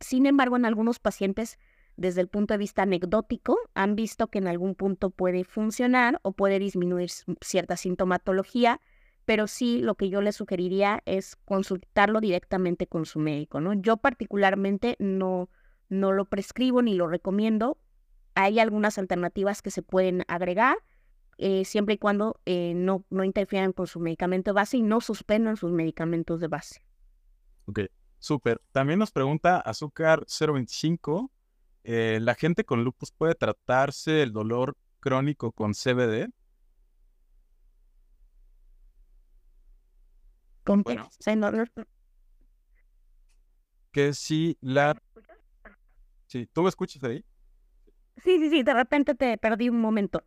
Sin 0.00 0.26
embargo, 0.26 0.56
en 0.56 0.64
algunos 0.64 0.98
pacientes, 0.98 1.58
desde 1.96 2.20
el 2.20 2.28
punto 2.28 2.54
de 2.54 2.58
vista 2.58 2.82
anecdótico, 2.82 3.56
han 3.74 3.94
visto 3.96 4.28
que 4.28 4.38
en 4.38 4.48
algún 4.48 4.74
punto 4.74 5.10
puede 5.10 5.44
funcionar 5.44 6.20
o 6.22 6.32
puede 6.32 6.58
disminuir 6.58 7.10
cierta 7.40 7.76
sintomatología, 7.76 8.80
pero 9.24 9.46
sí 9.46 9.78
lo 9.80 9.94
que 9.94 10.10
yo 10.10 10.20
le 10.20 10.32
sugeriría 10.32 11.02
es 11.06 11.36
consultarlo 11.36 12.20
directamente 12.20 12.86
con 12.86 13.06
su 13.06 13.18
médico, 13.18 13.60
¿no? 13.60 13.72
Yo 13.72 13.96
particularmente 13.96 14.96
no, 14.98 15.48
no 15.88 16.12
lo 16.12 16.26
prescribo 16.26 16.82
ni 16.82 16.94
lo 16.94 17.06
recomiendo. 17.06 17.78
Hay 18.34 18.58
algunas 18.58 18.98
alternativas 18.98 19.62
que 19.62 19.70
se 19.70 19.82
pueden 19.82 20.24
agregar, 20.28 20.76
eh, 21.38 21.64
siempre 21.64 21.94
y 21.94 21.98
cuando 21.98 22.40
eh, 22.46 22.72
no, 22.74 23.04
no 23.10 23.24
interfieran 23.24 23.72
con 23.72 23.86
su 23.86 24.00
medicamento 24.00 24.50
de 24.50 24.54
base 24.54 24.76
y 24.76 24.82
no 24.82 25.00
suspendan 25.00 25.56
sus 25.56 25.72
medicamentos 25.72 26.40
de 26.40 26.48
base. 26.48 26.84
Ok, 27.66 27.80
súper. 28.18 28.60
También 28.72 28.98
nos 28.98 29.10
pregunta 29.10 29.58
Azúcar 29.58 30.24
025, 30.26 31.30
eh, 31.84 32.18
¿la 32.20 32.34
gente 32.34 32.64
con 32.64 32.84
lupus 32.84 33.12
puede 33.12 33.34
tratarse 33.34 34.22
el 34.22 34.32
dolor 34.32 34.76
crónico 35.00 35.52
con 35.52 35.74
CBD? 35.74 36.30
¿Con 40.64 40.82
bueno, 40.82 41.10
que 43.94 44.12
si 44.12 44.58
la... 44.60 45.00
Sí, 46.26 46.48
¿tú 46.52 46.62
me 46.62 46.68
escuchas 46.68 47.02
ahí? 47.04 47.24
Sí, 48.16 48.38
sí, 48.40 48.50
sí, 48.50 48.62
de 48.64 48.74
repente 48.74 49.14
te 49.14 49.38
perdí 49.38 49.68
un 49.68 49.80
momento. 49.80 50.24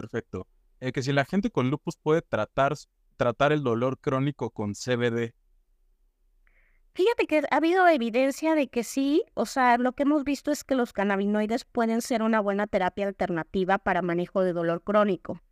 Perfecto. 0.00 0.46
Eh, 0.80 0.92
que 0.92 1.02
si 1.02 1.12
la 1.12 1.24
gente 1.24 1.50
con 1.50 1.70
lupus 1.70 1.96
puede 1.96 2.22
tratar, 2.22 2.74
tratar 3.16 3.52
el 3.52 3.62
dolor 3.62 3.98
crónico 3.98 4.50
con 4.50 4.74
CBD. 4.74 5.34
Fíjate 6.94 7.26
que 7.26 7.42
ha 7.50 7.56
habido 7.56 7.86
evidencia 7.88 8.54
de 8.54 8.68
que 8.68 8.84
sí, 8.84 9.24
o 9.34 9.44
sea, 9.44 9.76
lo 9.76 9.92
que 9.92 10.04
hemos 10.04 10.24
visto 10.24 10.50
es 10.50 10.64
que 10.64 10.74
los 10.74 10.92
cannabinoides 10.92 11.64
pueden 11.64 12.00
ser 12.00 12.22
una 12.22 12.40
buena 12.40 12.66
terapia 12.66 13.06
alternativa 13.06 13.78
para 13.78 14.00
manejo 14.00 14.42
de 14.42 14.52
dolor 14.52 14.82
crónico. 14.82 15.42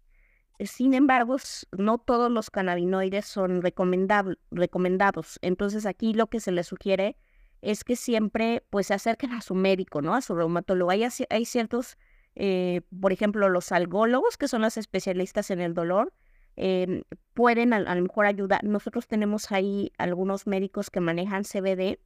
Sin 0.60 0.94
embargo, 0.94 1.36
no 1.76 1.98
todos 1.98 2.30
los 2.30 2.50
cannabinoides 2.50 3.26
son 3.26 3.60
recomendados. 3.60 5.38
Entonces 5.42 5.84
aquí 5.84 6.14
lo 6.14 6.28
que 6.28 6.40
se 6.40 6.52
les 6.52 6.68
sugiere 6.68 7.16
es 7.60 7.82
que 7.82 7.96
siempre 7.96 8.64
pues 8.70 8.86
se 8.86 8.94
acerquen 8.94 9.32
a 9.32 9.40
su 9.40 9.54
médico, 9.54 10.00
¿no? 10.00 10.14
A 10.14 10.20
su 10.20 10.34
reumatólogo. 10.34 10.90
Hay, 10.90 11.04
hay 11.30 11.44
ciertos, 11.44 11.96
eh, 12.36 12.82
por 13.00 13.12
ejemplo, 13.12 13.48
los 13.48 13.72
algólogos, 13.72 14.36
que 14.36 14.48
son 14.48 14.62
los 14.62 14.76
especialistas 14.76 15.50
en 15.50 15.60
el 15.60 15.74
dolor, 15.74 16.12
em, 16.56 17.02
pueden 17.34 17.72
a, 17.72 17.94
lo 17.94 18.02
mejor 18.02 18.26
ayudar. 18.26 18.62
Nosotros 18.64 19.06
tenemos 19.06 19.52
ahí 19.52 19.92
algunos 19.98 20.46
médicos 20.46 20.90
que 20.90 21.00
manejan 21.00 21.44
CBD 21.44 21.98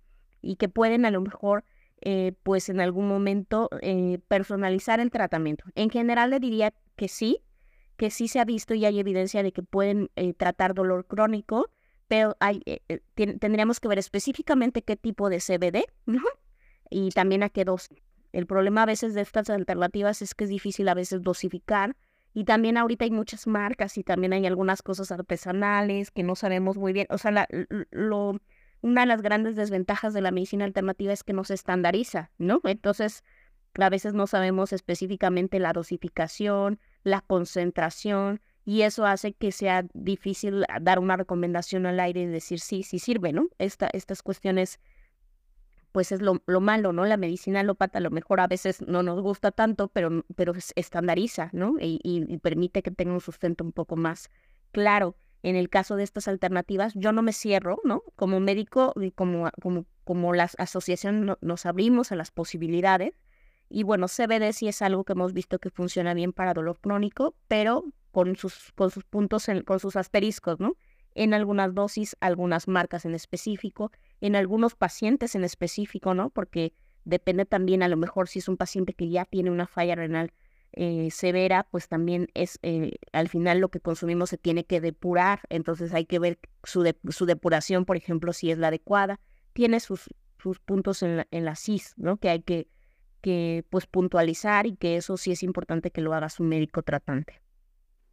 y 0.43 0.57
que 0.57 0.69
pueden 0.69 1.05
a 1.05 1.11
lo 1.11 1.21
mejor, 1.21 1.65
eh, 2.01 2.33
pues 2.43 2.69
en 2.69 2.81
algún 2.81 3.09
momento, 3.09 3.69
eh, 3.83 4.19
personalizar 4.29 5.01
el 5.01 5.11
tratamiento. 5.11 5.65
En 5.75 5.91
general 5.91 6.31
le 6.31 6.41
diría 6.41 6.73
que 6.97 7.09
sí, 7.09 7.43
que 7.99 8.11
sí 8.11 8.29
se 8.29 8.41
ha 8.41 8.45
visto 8.45 8.75
y 8.75 8.87
hay 8.87 8.99
evidencia 8.99 9.43
de 9.43 9.53
que 9.53 9.63
pueden 9.63 10.11
eh, 10.17 10.33
tratar 10.33 10.73
dolor 10.73 11.05
crónico, 11.07 11.69
pero 12.07 12.37
hay, 12.41 12.63
eh, 12.65 12.81
eh, 12.89 13.01
tendríamos 13.39 13.81
que 13.81 13.89
ver 13.89 13.99
específicamente 13.99 14.83
qué 14.83 14.97
tipo 14.97 15.29
de 15.29 15.41
CBD 15.41 15.85
y 16.91 17.11
también 17.11 17.43
a 17.43 17.51
qué 17.51 17.65
dosis. 17.65 17.99
El 18.39 18.47
problema 18.47 18.85
a 18.85 18.87
veces 18.87 19.15
de 19.15 19.21
estas 19.21 19.51
alternativas 19.51 20.23
es 20.23 20.33
que 20.33 20.45
es 20.45 20.51
difícil 20.51 20.89
a 20.89 20.95
veces 20.95 21.23
dosificar 21.23 21.97
y 22.33 22.45
también 22.45 22.77
ahorita 22.77 23.05
hay 23.05 23.11
muchas 23.11 23.49
marcas 23.49 23.99
y 23.99 24.05
también 24.05 24.33
hay 24.33 24.47
algunas 24.47 24.81
cosas 24.81 25.11
artesanales 25.11 26.13
que 26.13 26.23
no 26.23 26.37
sabemos 26.37 26.77
muy 26.77 26.93
bien. 26.93 27.09
O 27.11 27.19
sea, 27.19 27.49
lo, 27.91 28.39
una 28.81 29.01
de 29.01 29.07
las 29.09 29.23
grandes 29.23 29.57
desventajas 29.57 30.15
de 30.15 30.21
la 30.21 30.31
medicina 30.31 30.65
alternativa 30.65 31.13
es 31.13 31.25
que 31.25 31.33
no 31.33 31.43
se 31.43 31.55
estandariza, 31.55 32.31
¿no? 32.39 32.61
Entonces, 32.63 33.25
a 33.75 33.91
veces 33.91 34.15
no 34.15 34.29
sabemos 34.29 34.73
específicamente 34.73 35.59
la 35.59 35.73
dosificación, 35.73 36.79
la 37.03 37.23
concentración, 37.23 38.41
y 38.65 38.83
eso 38.83 39.05
hace 39.05 39.33
que 39.33 39.51
sea 39.51 39.85
difícil 39.95 40.65
dar 40.81 41.01
una 41.01 41.17
recomendación 41.17 41.87
al 41.87 41.99
aire 41.99 42.21
y 42.21 42.27
decir 42.27 42.61
sí, 42.61 42.85
sí 42.85 43.01
sirve, 43.01 43.33
¿no? 43.33 43.49
Esta, 43.59 43.89
estas 43.93 44.23
cuestiones, 44.23 44.79
pues 45.93 46.13
es 46.13 46.21
lo, 46.21 46.43
lo, 46.47 46.61
malo, 46.61 46.93
¿no? 46.93 47.05
La 47.05 47.17
medicina 47.17 47.61
alópata 47.61 47.99
a 47.99 48.01
lo 48.01 48.11
mejor 48.11 48.41
a 48.41 48.47
veces 48.47 48.83
no 48.83 49.03
nos 49.03 49.21
gusta 49.21 49.51
tanto, 49.51 49.89
pero, 49.89 50.25
pero 50.37 50.53
estandariza, 50.77 51.51
¿no? 51.53 51.77
Y, 51.81 52.01
y, 52.03 52.39
permite 52.39 52.83
que 52.83 52.91
tenga 52.91 53.13
un 53.13 53.21
sustento 53.21 53.65
un 53.65 53.73
poco 53.73 53.97
más 53.97 54.31
claro. 54.73 55.17
En 55.45 55.55
el 55.55 55.69
caso 55.71 55.95
de 55.95 56.03
estas 56.03 56.27
alternativas, 56.27 56.95
yo 56.97 57.13
no 57.13 57.23
me 57.23 57.33
cierro, 57.33 57.79
¿no? 57.85 58.03
Como 58.17 58.41
médico 58.41 58.93
y 59.01 59.13
como, 59.13 59.49
como, 59.63 59.87
como 60.03 60.35
la 60.35 60.51
asociación 60.59 61.37
nos 61.41 61.65
abrimos 61.65 62.11
a 62.11 62.17
las 62.17 62.33
posibilidades 62.33 63.15
y 63.71 63.83
bueno, 63.83 64.07
CBD 64.09 64.53
sí 64.53 64.69
es 64.69 64.81
algo 64.83 65.05
que 65.05 65.13
hemos 65.13 65.33
visto 65.33 65.59
que 65.59 65.71
funciona 65.71 66.15
bien 66.15 66.33
para 66.33 66.55
dolor 66.55 66.79
crónico, 66.81 67.35
pero 67.49 67.85
con 68.11 68.37
sus, 68.37 68.73
con 68.75 68.91
sus 68.91 69.05
puntos, 69.05 69.47
con 69.67 69.79
sus 69.79 69.97
asteriscos, 69.97 70.59
¿no? 70.59 70.77
En 71.15 71.35
algunas 71.35 71.75
dosis, 71.75 72.17
algunas 72.21 72.69
marcas 72.69 73.05
en 73.05 73.15
específico, 73.15 73.93
en 74.21 74.37
algunos 74.37 74.75
pacientes 74.75 75.35
en 75.35 75.45
específico, 75.45 76.15
¿no? 76.15 76.31
Porque 76.31 76.75
depende 77.05 77.45
también, 77.45 77.83
a 77.83 77.89
lo 77.89 77.97
mejor, 77.97 78.29
si 78.29 78.41
es 78.41 78.49
un 78.49 78.57
paciente 78.57 78.95
que 78.95 79.09
ya 79.09 79.25
tiene 79.25 79.51
una 79.51 79.67
falla 79.67 79.95
renal 79.95 80.33
eh, 80.73 81.11
severa, 81.11 81.67
pues 81.71 81.89
también 81.89 82.29
es, 82.35 82.59
eh, 82.63 82.93
al 83.13 83.29
final 83.29 83.59
lo 83.59 83.71
que 83.71 83.81
consumimos 83.81 84.31
se 84.31 84.39
tiene 84.39 84.65
que 84.65 84.81
depurar, 84.81 85.41
entonces 85.49 85.95
hay 85.95 86.05
que 86.05 86.19
ver 86.19 86.39
su, 86.65 86.93
su 87.09 87.27
depuración, 87.27 87.85
por 87.85 87.97
ejemplo, 87.97 88.33
si 88.33 88.51
es 88.51 88.59
la 88.59 88.69
adecuada. 88.69 89.21
Tiene 89.53 89.81
sus, 89.81 90.11
sus 90.39 90.59
puntos 90.61 91.03
en 91.03 91.17
la, 91.19 91.27
en 91.31 91.45
la 91.45 91.57
CIS, 91.57 91.95
¿no? 91.97 92.19
Que 92.19 92.29
hay 92.29 92.43
que 92.43 92.69
que 93.21 93.65
pues 93.71 93.87
puntualizar 93.87 94.67
y 94.67 94.77
que 94.77 94.97
eso 94.97 95.17
sí 95.17 95.33
es 95.33 95.43
importante 95.43 95.91
que 95.91 96.01
lo 96.01 96.15
haga 96.15 96.29
su 96.29 96.43
médico 96.43 96.83
tratante. 96.83 97.41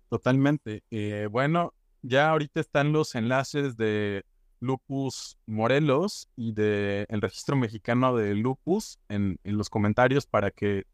Totalmente. 0.10 0.84
Eh, 0.92 1.28
bueno, 1.30 1.74
ya 2.02 2.30
ahorita 2.30 2.60
están 2.60 2.92
los 2.92 3.16
enlaces 3.16 3.78
de 3.78 4.24
Lupus 4.60 5.38
Morelos 5.46 6.30
y 6.36 6.54
de 6.54 7.06
el 7.10 7.22
registro 7.22 7.56
mexicano 7.56 8.16
de 8.16 8.36
Lupus 8.36 9.00
en, 9.10 9.40
los 9.44 9.70
comentarios 9.70 10.26
para 10.26 10.52
que 10.52 10.86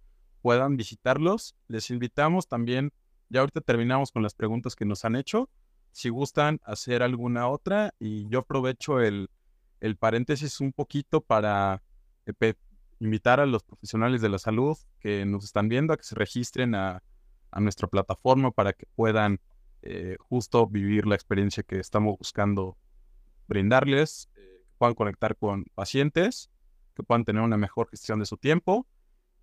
puedan 0.42 0.78
visitarlos. 0.78 1.56
Les 1.68 1.90
invitamos 1.90 2.48
también, 2.48 2.92
ya 3.30 3.42
ahorita 3.42 3.62
terminamos 3.62 4.12
con 4.12 4.24
las 4.24 4.34
preguntas 4.34 4.76
que 4.76 4.86
nos 4.86 5.06
han 5.06 5.16
hecho. 5.16 5.50
Si 5.92 6.10
gustan 6.10 6.60
hacer 6.64 7.04
alguna 7.04 7.48
otra, 7.48 7.94
y 8.00 8.28
yo 8.30 8.40
aprovecho 8.40 9.02
el, 9.02 9.30
el 9.82 9.98
paréntesis 9.98 10.62
un 10.62 10.72
poquito 10.72 11.22
para 11.22 11.84
eh, 12.26 12.54
invitar 13.00 13.40
a 13.40 13.46
los 13.46 13.64
profesionales 13.64 14.22
de 14.22 14.30
la 14.30 14.38
salud 14.38 14.78
que 15.00 15.26
nos 15.26 15.44
están 15.44 15.68
viendo 15.68 15.92
a 15.92 15.98
que 15.98 16.04
se 16.04 16.16
registren 16.16 16.76
a, 16.76 17.04
nuestra 17.60 17.90
plataforma 17.90 18.52
para 18.52 18.72
que 18.72 18.86
puedan 18.96 19.42
eh, 19.82 20.16
justo 20.20 20.68
vivir 20.68 21.06
la 21.06 21.16
experiencia 21.16 21.64
que 21.64 21.80
estamos 21.80 22.18
buscando 22.18 22.78
brindarles, 23.52 24.30
eh, 24.36 24.64
que 24.66 24.74
puedan 24.78 24.96
conectar 24.96 25.36
con 25.36 25.66
pacientes, 25.76 26.50
que 26.96 27.04
puedan 27.04 27.26
tener 27.26 27.42
una 27.42 27.58
mejor 27.58 27.90
gestión 27.90 28.20
de 28.20 28.26
su 28.26 28.38
tiempo 28.38 28.88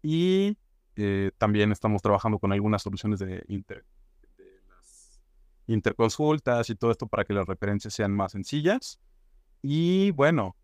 y 0.03 0.57
eh, 0.97 1.31
también 1.37 1.73
estamos 1.73 2.01
trabajando 2.01 2.39
con 2.39 2.53
algunas 2.53 2.83
soluciones 2.83 3.19
de, 3.19 3.45
inter, 3.49 3.85
de 4.39 4.63
las 4.67 5.21
interconsultas 5.67 6.71
y 6.71 6.75
todo 6.75 6.91
esto 6.91 7.07
para 7.07 7.25
que 7.25 7.35
las 7.35 7.47
referencias 7.47 7.93
sean 7.93 8.13
más 8.13 8.33
sencillas. 8.33 8.99
Y 9.61 10.13
bueno, 10.13 10.57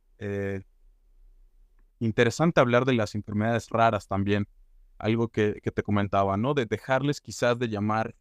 interesante 1.99 2.61
hablar 2.61 2.87
de 2.87 2.95
las 2.95 3.15
enfermedades 3.15 3.69
raras 3.69 4.07
también, 4.07 4.49
algo 4.97 5.29
que, 5.29 5.61
te 5.61 5.83
comentaba, 5.83 6.37
¿no? 6.37 6.55
De 6.55 6.65
dejarles 6.65 7.21
quizás 7.21 7.59
de 7.59 7.69
llamar 7.69 8.15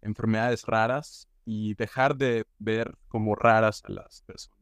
enfermedades 0.00 0.64
raras 0.64 1.28
y 1.44 1.74
dejar 1.74 2.16
de 2.16 2.46
ver 2.58 2.96
como 3.08 3.34
raras 3.34 3.82
a 3.84 3.92
las 3.92 4.22
personas 4.22 4.61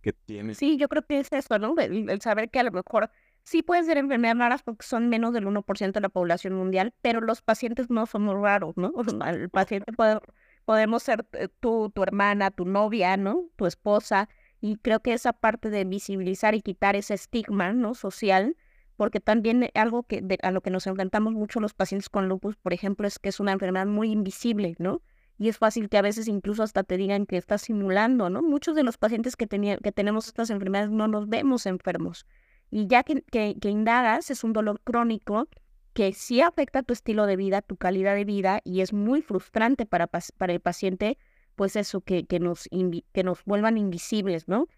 que 0.00 0.12
tienen. 0.12 0.54
Sí, 0.54 0.76
yo 0.76 0.88
creo 0.88 1.04
que 1.06 1.18
es 1.20 1.32
eso, 1.32 1.58
¿no? 1.58 1.74
El, 1.78 2.20
saber 2.20 2.50
que 2.50 2.60
a 2.60 2.62
lo 2.62 2.72
mejor 2.72 3.10
sí 3.42 3.62
pueden 3.62 3.84
ser 3.84 3.98
enfermedades 3.98 4.38
raras 4.38 4.62
porque 4.62 4.86
son 4.86 5.08
menos 5.08 5.32
del 5.32 5.46
1% 5.46 5.92
de 5.92 6.00
la 6.00 6.08
población 6.08 6.54
mundial, 6.54 6.94
pero 7.02 7.20
los 7.20 7.42
pacientes 7.42 7.90
no 7.90 8.06
somos 8.06 8.40
raros, 8.40 8.76
¿no? 8.76 8.92
el 9.26 9.48
paciente 9.48 9.92
puede, 9.92 10.20
podemos 10.64 11.02
ser 11.02 11.26
eh, 11.32 11.48
tú, 11.60 11.90
tu 11.94 12.02
hermana, 12.02 12.50
tu 12.50 12.64
novia, 12.64 13.16
¿no? 13.16 13.44
Tu 13.56 13.66
esposa, 13.66 14.28
y 14.60 14.76
creo 14.76 15.00
que 15.00 15.12
esa 15.12 15.32
parte 15.32 15.70
de 15.70 15.84
visibilizar 15.84 16.54
y 16.54 16.62
quitar 16.62 16.96
ese 16.96 17.14
estigma 17.14 17.72
¿no? 17.72 17.94
social, 17.94 18.56
porque 18.96 19.20
también 19.20 19.70
algo 19.74 20.02
que 20.02 20.22
a 20.42 20.50
lo 20.50 20.60
que 20.60 20.70
nos 20.70 20.86
enfrentamos 20.86 21.32
mucho 21.32 21.60
los 21.60 21.72
pacientes 21.72 22.10
con 22.10 22.28
lupus, 22.28 22.56
por 22.56 22.74
ejemplo, 22.74 23.06
es 23.08 23.18
que 23.18 23.30
es 23.30 23.40
una 23.40 23.52
enfermedad 23.52 23.86
muy 23.86 24.12
invisible, 24.12 24.76
¿no? 24.78 25.00
Y 25.40 25.48
es 25.48 25.56
fácil 25.56 25.88
que 25.88 25.96
a 25.96 26.02
veces 26.02 26.28
incluso 26.28 26.62
hasta 26.62 26.84
te 26.84 26.98
digan 26.98 27.24
que 27.24 27.38
estás 27.38 27.62
simulando, 27.62 28.28
¿no? 28.28 28.42
Muchos 28.42 28.76
de 28.76 28.82
los 28.82 28.98
pacientes 28.98 29.36
que, 29.36 29.48
que 29.48 29.92
tenemos 29.92 30.26
estas 30.26 30.50
enfermedades 30.50 30.90
no 30.90 31.08
nos 31.08 31.30
vemos 31.30 31.64
enfermos. 31.64 32.26
Y 32.70 32.86
ya 32.86 33.04
que, 33.04 33.22
que, 33.22 33.70
indagas, 33.70 34.30
es 34.30 34.44
un 34.44 34.52
dolor 34.52 34.82
crónico 34.84 35.48
que 35.94 36.12
sí 36.12 36.42
afecta 36.42 36.82
tu 36.82 36.92
estilo 36.92 37.24
de 37.24 37.36
vida, 37.36 37.62
tu 37.62 37.76
calidad 37.76 38.14
de 38.14 38.26
vida, 38.26 38.60
y 38.64 38.82
es 38.82 38.92
muy 38.92 39.22
frustrante 39.22 39.86
para, 39.86 40.08
para 40.08 40.52
el 40.52 40.60
paciente 40.60 41.16
pues 41.56 41.74
eso, 41.74 42.02
que, 42.02 42.26
que, 42.26 42.38
nos, 42.38 42.68
que 43.12 43.24
nos 43.24 43.42
vuelvan 43.44 43.78
invisibles, 43.78 44.46
¿no? 44.46 44.68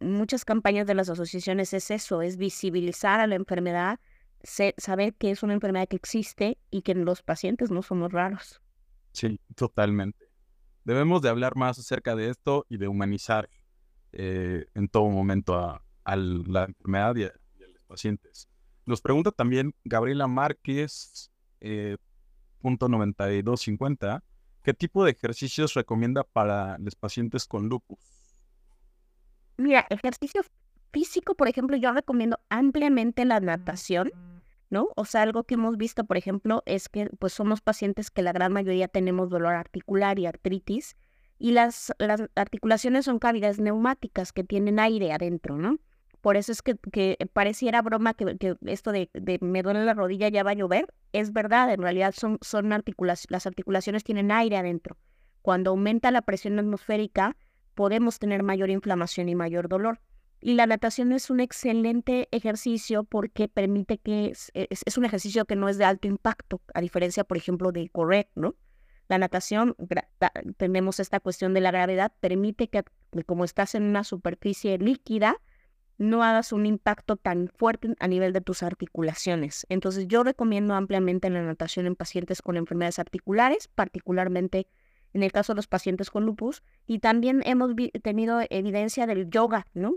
muchas 0.00 0.44
campañas 0.44 0.86
de 0.86 0.94
las 0.94 1.08
asociaciones 1.08 1.72
es 1.72 1.90
eso, 1.90 2.22
es 2.22 2.36
visibilizar 2.36 3.20
a 3.20 3.26
la 3.26 3.34
enfermedad, 3.36 4.00
saber 4.76 5.14
que 5.14 5.30
es 5.30 5.42
una 5.42 5.54
enfermedad 5.54 5.88
que 5.88 5.96
existe 5.96 6.58
y 6.70 6.82
que 6.82 6.94
los 6.94 7.22
pacientes 7.22 7.70
no 7.70 7.82
somos 7.82 8.12
raros. 8.12 8.61
Sí, 9.12 9.38
totalmente. 9.54 10.26
Debemos 10.84 11.22
de 11.22 11.28
hablar 11.28 11.56
más 11.56 11.78
acerca 11.78 12.16
de 12.16 12.30
esto 12.30 12.66
y 12.68 12.76
de 12.76 12.88
humanizar 12.88 13.48
eh, 14.12 14.66
en 14.74 14.88
todo 14.88 15.08
momento 15.08 15.54
a, 15.54 15.82
la 16.04 16.64
enfermedad 16.64 17.14
y 17.16 17.24
a, 17.24 17.32
los 17.72 17.84
pacientes. 17.86 18.48
Nos 18.84 19.00
pregunta 19.00 19.30
también 19.30 19.74
Gabriela 19.84 20.26
Márquez, 20.26 21.30
eh, 21.60 21.96
punto 22.60 22.88
9250, 22.88 24.24
¿Qué 24.62 24.74
tipo 24.74 25.04
de 25.04 25.10
ejercicios 25.10 25.74
recomienda 25.74 26.22
para 26.22 26.78
los 26.78 26.94
pacientes 26.94 27.46
con 27.46 27.68
lupus? 27.68 27.98
Mira, 29.56 29.86
ejercicio 29.90 30.42
físico, 30.92 31.34
por 31.34 31.48
ejemplo, 31.48 31.76
yo 31.76 31.92
recomiendo 31.92 32.38
ampliamente 32.48 33.24
la 33.24 33.40
natación, 33.40 34.12
¿no? 34.72 34.88
O 34.96 35.04
sea, 35.04 35.20
algo 35.20 35.44
que 35.44 35.54
hemos 35.54 35.76
visto, 35.76 36.04
por 36.04 36.16
ejemplo, 36.16 36.62
es 36.64 36.88
que 36.88 37.10
pues 37.18 37.34
somos 37.34 37.60
pacientes 37.60 38.10
que 38.10 38.22
la 38.22 38.32
gran 38.32 38.54
mayoría 38.54 38.88
tenemos 38.88 39.28
dolor 39.28 39.54
articular 39.54 40.18
y 40.18 40.24
artritis 40.24 40.96
y 41.38 41.52
las, 41.52 41.92
las 41.98 42.22
articulaciones 42.36 43.04
son 43.04 43.18
cavidades 43.18 43.60
neumáticas 43.60 44.32
que 44.32 44.44
tienen 44.44 44.78
aire 44.80 45.12
adentro, 45.12 45.58
¿no? 45.58 45.78
Por 46.22 46.38
eso 46.38 46.52
es 46.52 46.62
que, 46.62 46.76
que 46.90 47.18
pareciera 47.34 47.82
broma 47.82 48.14
que, 48.14 48.38
que 48.38 48.56
esto 48.64 48.92
de, 48.92 49.10
de, 49.12 49.38
me 49.42 49.62
duele 49.62 49.84
la 49.84 49.92
rodilla 49.92 50.30
ya 50.30 50.42
va 50.42 50.52
a 50.52 50.54
llover. 50.54 50.86
Es 51.12 51.34
verdad, 51.34 51.70
en 51.70 51.82
realidad 51.82 52.14
son, 52.16 52.38
son 52.40 52.72
articulaciones, 52.72 53.30
las 53.30 53.46
articulaciones 53.46 54.04
tienen 54.04 54.32
aire 54.32 54.56
adentro. 54.56 54.96
Cuando 55.42 55.72
aumenta 55.72 56.10
la 56.10 56.22
presión 56.22 56.58
atmosférica, 56.58 57.36
podemos 57.74 58.18
tener 58.18 58.42
mayor 58.42 58.70
inflamación 58.70 59.28
y 59.28 59.34
mayor 59.34 59.68
dolor. 59.68 60.00
Y 60.44 60.54
la 60.54 60.66
natación 60.66 61.12
es 61.12 61.30
un 61.30 61.38
excelente 61.38 62.28
ejercicio 62.32 63.04
porque 63.04 63.46
permite 63.46 63.98
que 63.98 64.26
es, 64.26 64.50
es, 64.54 64.98
un 64.98 65.04
ejercicio 65.04 65.44
que 65.44 65.54
no 65.54 65.68
es 65.68 65.78
de 65.78 65.84
alto 65.84 66.08
impacto, 66.08 66.60
a 66.74 66.80
diferencia, 66.80 67.22
por 67.22 67.36
ejemplo, 67.36 67.70
de 67.70 67.88
correr, 67.90 68.28
¿no? 68.34 68.56
La 69.08 69.18
natación, 69.18 69.76
tenemos 70.56 70.98
esta 70.98 71.20
cuestión 71.20 71.54
de 71.54 71.60
la 71.60 71.70
gravedad, 71.70 72.12
permite 72.18 72.68
que, 72.68 72.82
como 73.24 73.44
estás 73.44 73.76
en 73.76 73.84
una 73.84 74.02
superficie 74.02 74.78
líquida, 74.78 75.36
no 75.96 76.24
hagas 76.24 76.52
un 76.52 76.66
impacto 76.66 77.16
tan 77.16 77.46
fuerte 77.46 77.94
a 78.00 78.08
nivel 78.08 78.32
de 78.32 78.40
tus 78.40 78.64
articulaciones. 78.64 79.64
Entonces 79.68 80.08
yo 80.08 80.24
recomiendo 80.24 80.74
ampliamente 80.74 81.30
la 81.30 81.42
natación 81.42 81.86
en 81.86 81.94
pacientes 81.94 82.42
con 82.42 82.56
enfermedades 82.56 82.98
articulares, 82.98 83.68
particularmente 83.68 84.66
en 85.12 85.22
el 85.22 85.30
caso 85.30 85.52
de 85.52 85.56
los 85.56 85.68
pacientes 85.68 86.10
con 86.10 86.24
lupus, 86.26 86.64
y 86.86 86.98
también 86.98 87.42
hemos 87.44 87.70
tenido 88.02 88.40
evidencia 88.50 89.06
del 89.06 89.30
yoga, 89.30 89.68
¿no? 89.74 89.94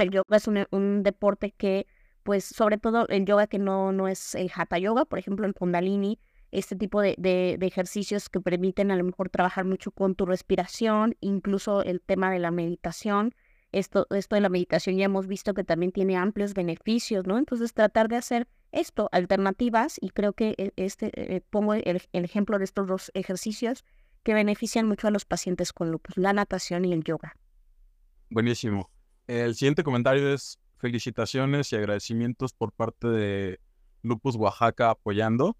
El 0.00 0.10
yoga 0.10 0.36
es 0.36 0.48
un, 0.48 1.02
deporte 1.02 1.52
que, 1.52 1.86
pues, 2.22 2.44
sobre 2.44 2.78
todo 2.78 3.06
el 3.08 3.24
yoga 3.26 3.46
que 3.46 3.58
no, 3.58 3.92
no 3.92 4.08
es 4.08 4.34
el 4.34 4.50
hatha 4.54 4.78
yoga, 4.78 5.04
por 5.04 5.18
ejemplo, 5.18 5.46
el 5.46 5.54
kundalini, 5.54 6.18
este 6.50 6.74
tipo 6.74 7.00
de, 7.00 7.14
de, 7.18 7.66
ejercicios 7.66 8.28
que 8.28 8.40
permiten 8.40 8.90
a 8.90 8.96
lo 8.96 9.04
mejor 9.04 9.28
trabajar 9.28 9.64
mucho 9.64 9.92
con 9.92 10.14
tu 10.14 10.26
respiración, 10.26 11.16
incluso 11.20 11.82
el 11.82 12.00
tema 12.00 12.30
de 12.30 12.40
la 12.40 12.50
meditación. 12.50 13.34
Esto, 13.72 14.08
esto 14.10 14.34
de 14.34 14.40
la 14.40 14.48
meditación 14.48 14.96
ya 14.96 15.04
hemos 15.04 15.28
visto 15.28 15.54
que 15.54 15.62
también 15.62 15.92
tiene 15.92 16.16
amplios 16.16 16.54
beneficios, 16.54 17.24
¿no? 17.24 17.38
Entonces 17.38 17.72
tratar 17.72 18.08
de 18.08 18.16
hacer 18.16 18.48
esto, 18.72 19.08
alternativas, 19.12 19.96
y 20.00 20.10
creo 20.10 20.32
que 20.32 20.54
e, 20.58 20.72
este, 20.74 21.10
eh, 21.14 21.40
pongo 21.50 21.74
el, 21.74 22.02
el, 22.12 22.24
ejemplo 22.24 22.58
de 22.58 22.64
estos 22.64 22.88
dos 22.88 23.12
ejercicios 23.14 23.84
que 24.24 24.34
benefician 24.34 24.88
mucho 24.88 25.06
a 25.06 25.12
los 25.12 25.24
pacientes 25.24 25.72
con 25.72 25.92
lupus, 25.92 26.16
la 26.16 26.32
natación 26.32 26.84
y 26.84 26.92
el 26.92 27.04
yoga. 27.04 27.36
Buenísimo. 28.28 28.90
El 29.30 29.54
siguiente 29.54 29.84
comentario 29.84 30.34
es 30.34 30.58
felicitaciones 30.78 31.72
y 31.72 31.76
agradecimientos 31.76 32.52
por 32.52 32.72
parte 32.72 33.06
de 33.06 33.60
Lupus 34.02 34.34
Oaxaca 34.34 34.90
apoyando. 34.90 35.56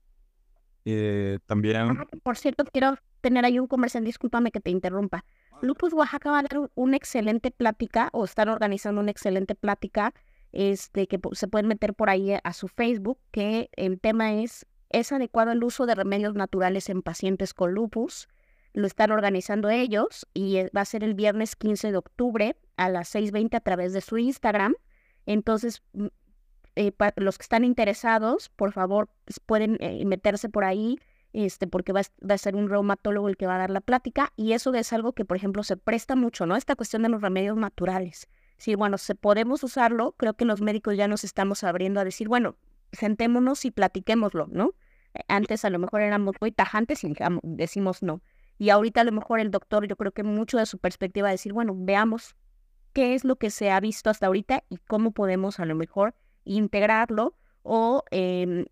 Eh, 0.85 1.39
también. 1.47 1.97
por 2.25 2.37
cierto, 2.37 2.65
quiero 2.65 2.97
tener 3.21 3.45
ahí 3.45 3.61
un 3.61 3.69
comercial, 3.69 4.03
discúlpame 4.03 4.51
que 4.51 4.59
te 4.59 4.71
interrumpa. 4.71 5.25
Lupus 5.63 5.93
Oaxaca 5.93 6.33
va 6.33 6.41
a 6.41 6.43
dar 6.43 6.71
una 6.75 6.97
excelente 6.97 7.53
plática 7.53 8.09
o 8.13 8.25
están 8.25 8.49
organizando 8.49 9.01
una 9.01 9.13
excelente 9.13 9.55
plática 9.55 10.15
este, 10.51 11.07
que 11.07 11.21
se 11.35 11.47
pueden 11.47 11.69
meter 11.69 11.95
por 11.95 12.11
ahí 12.11 12.33
a 12.43 12.53
su 12.53 12.67
Facebook, 12.67 13.21
que 13.31 13.71
el 13.77 14.01
tema 14.01 14.33
es, 14.33 14.67
¿es 14.89 15.13
adecuado 15.13 15.53
el 15.53 15.63
uso 15.63 15.87
de 15.87 15.95
remedios 15.95 16.35
naturales 16.35 16.89
en 16.89 17.03
pacientes 17.03 17.55
con 17.55 17.73
lupus? 17.73 18.27
Lo 18.73 18.87
están 18.87 19.11
organizando 19.11 19.69
ellos 19.71 20.27
y 20.35 20.57
eh, 20.57 20.71
va 20.77 20.83
a 20.83 20.85
ser 20.85 21.05
el 21.05 21.15
viernes 21.15 21.57
15 21.57 21.91
de 21.91 21.99
octubre 21.99 22.57
a 22.77 22.89
las 22.89 23.15
6.20 23.15 23.57
a 23.57 23.61
través 23.61 23.93
de 23.93 24.01
su 24.01 24.19
Instagram. 24.19 24.75
Entonces, 25.27 25.83
mm, 25.93 26.07
eh, 26.77 26.93
los 27.17 27.39
que 27.39 27.43
están 27.43 27.65
interesados, 27.65 28.49
por 28.51 28.73
favor, 28.73 29.09
pues, 29.25 29.41
pueden 29.41 29.77
eh, 29.81 30.05
meterse 30.07 30.49
por 30.49 30.65
ahí, 30.65 30.99
este, 31.33 31.67
porque 31.67 31.93
va 31.93 32.01
a, 32.01 32.39
ser 32.39 32.57
un 32.57 32.69
reumatólogo 32.69 33.29
el 33.29 33.37
que 33.37 33.47
va 33.47 33.57
a 33.57 33.59
dar 33.59 33.71
la 33.71 33.81
plática 33.81 34.33
y 34.37 34.53
eso 34.53 34.73
es 34.75 34.93
algo 34.93 35.13
que, 35.13 35.25
por 35.25 35.37
ejemplo, 35.37 35.63
se 35.63 35.77
presta 35.77 36.17
mucho, 36.17 36.47
¿no? 36.47 36.57
Esta 36.57 36.77
cuestión 36.77 37.03
de 37.03 37.09
los 37.09 37.23
remedios 37.23 37.57
naturales. 37.57 38.29
Sí, 38.57 38.75
bueno, 38.75 38.99
se 38.99 39.15
podemos 39.15 39.63
usarlo, 39.63 40.13
creo 40.13 40.35
que 40.35 40.45
los 40.45 40.61
médicos 40.61 40.97
ya 40.97 41.09
nos 41.09 41.25
estamos 41.25 41.65
abriendo 41.65 42.01
a 42.01 42.05
decir, 42.05 42.29
bueno, 42.29 42.57
sentémonos 42.93 43.65
y 43.65 43.71
platiquémoslo, 43.71 44.49
¿no? 44.49 44.75
Antes 45.29 45.65
a 45.65 45.71
lo 45.71 45.79
mejor 45.79 46.03
éramos 46.03 46.37
muy 46.41 46.53
tajantes 46.53 47.05
y 47.05 47.13
decimos 47.43 48.03
no. 48.03 48.21
Y 48.61 48.69
ahorita 48.69 49.01
a 49.01 49.05
lo 49.05 49.13
mejor 49.13 49.41
el 49.41 49.51
doctor, 49.51 49.89
yo 49.89 49.97
creo 49.97 50.13
que 50.13 50.23
mucho 50.23 50.59
de 50.59 50.67
su 50.67 50.77
perspectiva 50.77 51.29
de 51.29 51.33
decir, 51.33 51.55
bueno, 51.55 51.73
veamos 51.75 52.37
qué 52.93 53.15
es 53.15 53.25
lo 53.25 53.37
que 53.37 53.49
se 53.49 53.71
ha 53.71 53.81
visto 53.81 54.11
hasta 54.11 54.27
ahorita 54.27 54.65
y 54.69 54.77
cómo 54.87 55.13
podemos 55.13 55.59
a 55.61 55.65
lo 55.65 55.75
mejor 55.75 56.15
integrarlo 56.45 57.35
o 57.63 58.05
em, 58.11 58.67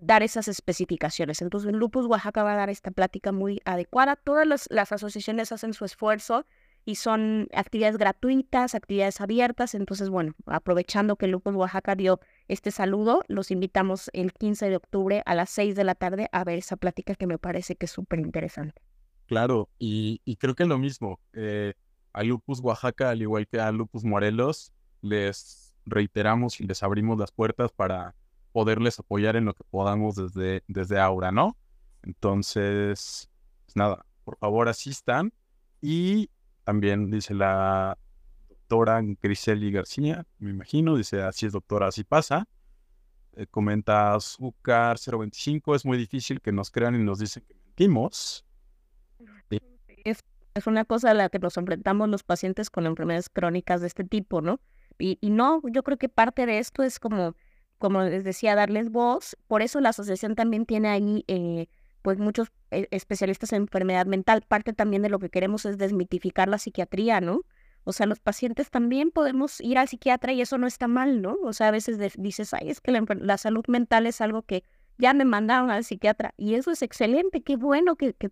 dar 0.00 0.24
esas 0.24 0.48
especificaciones. 0.48 1.40
Entonces, 1.40 1.72
Lupus 1.72 2.06
Oaxaca 2.06 2.42
va 2.42 2.54
a 2.54 2.56
dar 2.56 2.68
esta 2.68 2.90
plática 2.90 3.30
muy 3.30 3.60
adecuada. 3.64 4.16
Todas 4.16 4.44
las, 4.44 4.66
las 4.70 4.90
asociaciones 4.90 5.52
hacen 5.52 5.72
su 5.72 5.84
esfuerzo 5.84 6.44
y 6.84 6.96
son 6.96 7.46
actividades 7.54 7.98
gratuitas, 7.98 8.74
actividades 8.74 9.20
abiertas. 9.20 9.76
Entonces, 9.76 10.10
bueno, 10.10 10.34
aprovechando 10.46 11.14
que 11.14 11.28
Lupus 11.28 11.54
Oaxaca 11.54 11.94
dio 11.94 12.18
este 12.48 12.72
saludo, 12.72 13.22
los 13.28 13.52
invitamos 13.52 14.10
el 14.14 14.32
15 14.32 14.68
de 14.68 14.74
octubre 14.74 15.22
a 15.26 15.36
las 15.36 15.50
6 15.50 15.76
de 15.76 15.84
la 15.84 15.94
tarde 15.94 16.28
a 16.32 16.42
ver 16.42 16.58
esa 16.58 16.74
plática 16.74 17.14
que 17.14 17.28
me 17.28 17.38
parece 17.38 17.76
que 17.76 17.86
es 17.86 17.92
súper 17.92 18.18
interesante. 18.18 18.82
Claro, 19.32 19.70
y, 19.78 20.20
creo 20.36 20.54
que 20.54 20.66
lo 20.66 20.76
mismo. 20.76 21.18
Eh, 21.32 21.72
a 22.12 22.22
Lupus 22.22 22.60
Oaxaca, 22.60 23.08
al 23.08 23.22
igual 23.22 23.46
que 23.48 23.58
a 23.58 23.72
Lupus 23.72 24.04
Morelos, 24.04 24.74
les 25.00 25.74
reiteramos 25.86 26.60
y 26.60 26.64
les 26.64 26.82
abrimos 26.82 27.18
las 27.18 27.32
puertas 27.32 27.72
para 27.72 28.14
poderles 28.52 28.98
apoyar 28.98 29.36
en 29.36 29.46
lo 29.46 29.54
que 29.54 29.64
podamos 29.64 30.16
desde, 30.16 30.62
desde 30.68 31.00
Aura, 31.00 31.32
¿no? 31.32 31.56
Entonces, 32.02 33.30
pues 33.64 33.74
nada, 33.74 34.04
por 34.22 34.36
favor 34.36 34.68
asistan. 34.68 35.32
Y 35.80 36.28
también 36.64 37.10
dice 37.10 37.32
la 37.32 37.96
doctora 38.50 39.00
Griseli 39.02 39.72
García, 39.72 40.26
me 40.40 40.50
imagino, 40.50 40.94
dice, 40.94 41.22
así 41.22 41.46
es 41.46 41.52
doctora, 41.54 41.86
así 41.86 42.04
pasa. 42.04 42.46
Eh, 43.32 43.46
comenta 43.50 44.14
azúcar 44.14 44.98
025, 44.98 45.74
es 45.74 45.86
muy 45.86 45.96
difícil 45.96 46.42
que 46.42 46.52
nos 46.52 46.70
crean 46.70 46.96
y 46.96 47.02
nos 47.02 47.18
dicen 47.18 47.42
que 47.48 47.54
mentimos. 47.54 48.44
Es, 50.04 50.24
una 50.66 50.84
cosa 50.84 51.10
a 51.10 51.14
la 51.14 51.28
que 51.30 51.38
nos 51.38 51.56
enfrentamos 51.56 52.08
los 52.10 52.22
pacientes 52.24 52.68
con 52.68 52.86
enfermedades 52.86 53.30
crónicas 53.30 53.80
de 53.80 53.86
este 53.86 54.04
tipo, 54.04 54.42
¿no? 54.42 54.60
Y, 54.98 55.18
y 55.22 55.30
no, 55.30 55.62
yo 55.70 55.82
creo 55.82 55.96
que 55.96 56.10
parte 56.10 56.44
de 56.44 56.58
esto 56.58 56.82
es 56.82 56.98
como, 57.00 57.34
como 57.78 58.02
les 58.02 58.22
decía, 58.22 58.54
darles 58.54 58.90
voz. 58.90 59.36
Por 59.46 59.62
eso 59.62 59.80
la 59.80 59.88
asociación 59.88 60.34
también 60.34 60.66
tiene 60.66 60.88
ahí, 60.88 61.24
eh, 61.26 61.68
pues, 62.02 62.18
muchos 62.18 62.52
eh, 62.70 62.86
especialistas 62.90 63.52
en 63.52 63.62
enfermedad 63.62 64.06
mental. 64.06 64.42
Parte 64.42 64.74
también 64.74 65.02
de 65.02 65.08
lo 65.08 65.18
que 65.18 65.30
queremos 65.30 65.64
es 65.64 65.78
desmitificar 65.78 66.48
la 66.48 66.58
psiquiatría, 66.58 67.20
¿no? 67.22 67.40
O 67.84 67.92
sea, 67.92 68.06
los 68.06 68.20
pacientes 68.20 68.70
también 68.70 69.10
podemos 69.10 69.60
ir 69.60 69.78
al 69.78 69.88
psiquiatra 69.88 70.32
y 70.32 70.40
eso 70.40 70.58
no 70.58 70.66
está 70.66 70.86
mal, 70.86 71.20
¿no? 71.20 71.36
O 71.42 71.52
sea, 71.52 71.68
a 71.68 71.70
veces 71.72 71.98
dices, 72.16 72.54
ay, 72.54 72.70
es 72.70 72.80
que 72.80 72.92
la, 72.92 73.04
la, 73.18 73.38
salud 73.38 73.64
mental 73.66 74.06
es 74.06 74.20
algo 74.20 74.42
que 74.42 74.62
ya 74.98 75.14
me 75.14 75.24
mandaron 75.24 75.70
al 75.70 75.84
psiquiatra 75.84 76.34
y 76.36 76.54
eso 76.54 76.70
es 76.70 76.82
excelente, 76.82 77.42
qué 77.42 77.56
bueno 77.56 77.96
que, 77.96 78.14
que, 78.14 78.30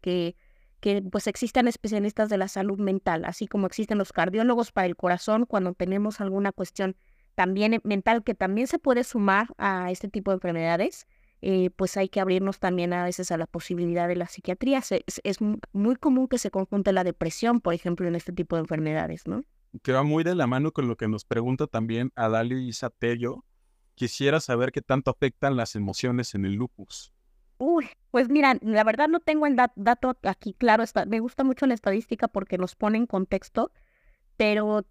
que, 0.00 0.36
que 0.82 1.00
pues 1.00 1.28
existan 1.28 1.68
especialistas 1.68 2.28
de 2.28 2.36
la 2.36 2.48
salud 2.48 2.78
mental, 2.80 3.24
así 3.24 3.46
como 3.46 3.68
existen 3.68 3.98
los 3.98 4.12
cardiólogos 4.12 4.72
para 4.72 4.88
el 4.88 4.96
corazón 4.96 5.46
cuando 5.46 5.74
tenemos 5.74 6.20
alguna 6.20 6.50
cuestión 6.50 6.96
también 7.36 7.80
mental 7.84 8.24
que 8.24 8.34
también 8.34 8.66
se 8.66 8.80
puede 8.80 9.04
sumar 9.04 9.46
a 9.58 9.92
este 9.92 10.08
tipo 10.08 10.32
de 10.32 10.38
enfermedades, 10.38 11.06
eh, 11.40 11.70
pues 11.76 11.96
hay 11.96 12.08
que 12.08 12.18
abrirnos 12.18 12.58
también 12.58 12.92
a 12.92 13.04
veces 13.04 13.30
a 13.30 13.36
la 13.36 13.46
posibilidad 13.46 14.08
de 14.08 14.16
la 14.16 14.26
psiquiatría. 14.26 14.82
Es, 15.24 15.38
muy 15.72 15.94
común 15.94 16.26
que 16.26 16.38
se 16.38 16.50
conjunte 16.50 16.92
la 16.92 17.04
depresión, 17.04 17.60
por 17.60 17.74
ejemplo, 17.74 18.08
en 18.08 18.16
este 18.16 18.32
tipo 18.32 18.56
de 18.56 18.62
enfermedades, 18.62 19.28
¿no? 19.28 19.44
Que 19.82 19.92
va 19.92 20.02
muy 20.02 20.24
de 20.24 20.34
la 20.34 20.48
mano 20.48 20.72
con 20.72 20.88
lo 20.88 20.96
que 20.96 21.06
nos 21.06 21.24
pregunta 21.24 21.68
también 21.68 22.10
Adali 22.16 22.72
Satello. 22.72 23.44
Quisiera 23.94 24.40
saber 24.40 24.72
qué 24.72 24.82
tanto 24.82 25.12
afectan 25.12 25.56
las 25.56 25.76
emociones 25.76 26.34
en 26.34 26.44
el 26.44 26.54
lupus. 26.54 27.12
Uy, 27.64 27.88
pues 28.10 28.28
mira, 28.28 28.58
la 28.60 28.82
verdad 28.82 29.06
no 29.06 29.20
tengo 29.20 29.46
el 29.46 29.54
dato 29.54 30.16
aquí 30.24 30.52
claro. 30.52 30.82
me 31.06 31.20
gusta 31.20 31.44
mucho 31.44 31.64
la 31.66 31.74
estadística 31.74 32.26
porque 32.26 32.58
nos 32.58 32.74
pone 32.74 32.98
en 32.98 33.06
contexto, 33.06 33.70
pero 34.36 34.84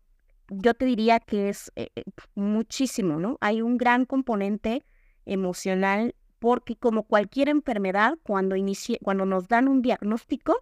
yo 0.48 0.74
te 0.74 0.86
diría 0.86 1.20
que 1.20 1.50
es 1.50 1.74
eh, 1.76 1.90
eh, 1.98 2.04
muchísimo, 2.34 3.20
¿no? 3.20 3.38
Hay 3.42 3.62
un 3.62 3.76
gran 3.76 4.06
componente 4.06 4.86
emocional 5.26 6.16
porque 6.40 6.78
como 6.78 7.04
cualquier 7.04 7.50
enfermedad, 7.50 8.18
cuando, 8.24 8.56
inicie, 8.56 9.00
cuando 9.04 9.26
nos 9.26 9.50
dan 9.50 9.68
un 9.68 9.82
diagnóstico, 9.82 10.56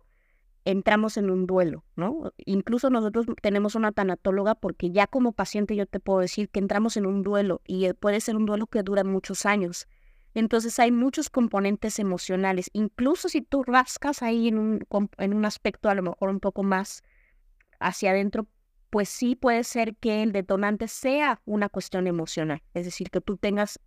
entramos 0.66 1.16
en 1.16 1.30
un 1.30 1.46
duelo, 1.46 1.84
¿no? 1.96 2.34
Incluso 2.44 2.90
nosotros 2.90 3.28
tenemos 3.40 3.76
una 3.76 3.92
tanatóloga 3.92 4.56
porque 4.56 4.90
ya 4.90 5.06
como 5.06 5.32
paciente 5.32 5.76
yo 5.76 5.86
te 5.86 6.00
puedo 6.00 6.22
decir 6.22 6.50
que 6.50 6.58
entramos 6.58 6.98
en 6.98 7.06
un 7.06 7.22
duelo 7.22 7.62
y 7.68 7.94
puede 7.94 8.20
ser 8.20 8.36
un 8.36 8.48
duelo 8.48 8.66
que 8.66 8.82
dura 8.82 9.04
muchos 9.04 9.46
años. 9.46 9.88
Entonces 10.34 10.80
hay 10.80 10.92
muchos 10.92 11.30
componentes 11.30 12.00
emocionales. 12.00 12.70
Incluso 12.74 13.30
si 13.30 13.42
tú 13.42 13.64
rascas 13.64 14.22
ahí 14.22 14.48
en 14.48 14.58
un, 14.58 15.10
en 15.18 15.34
un 15.34 15.46
aspecto 15.46 15.90
a 15.90 15.96
lo 15.96 16.04
mejor 16.04 16.30
un 16.30 16.40
poco 16.40 16.64
más 16.64 17.04
hacia 17.80 18.12
adentro, 18.12 18.48
pues 18.90 19.10
sí 19.10 19.36
puede 19.36 19.64
ser 19.64 19.96
que 19.96 20.24
el 20.24 20.32
detonante 20.32 20.88
sea 20.88 21.42
una 21.46 21.70
cuestión 21.70 22.08
emocional. 22.08 22.62
Es 22.74 22.86
decir, 22.86 23.10
que 23.10 23.22
tú 23.22 23.38
tengas, 23.38 23.80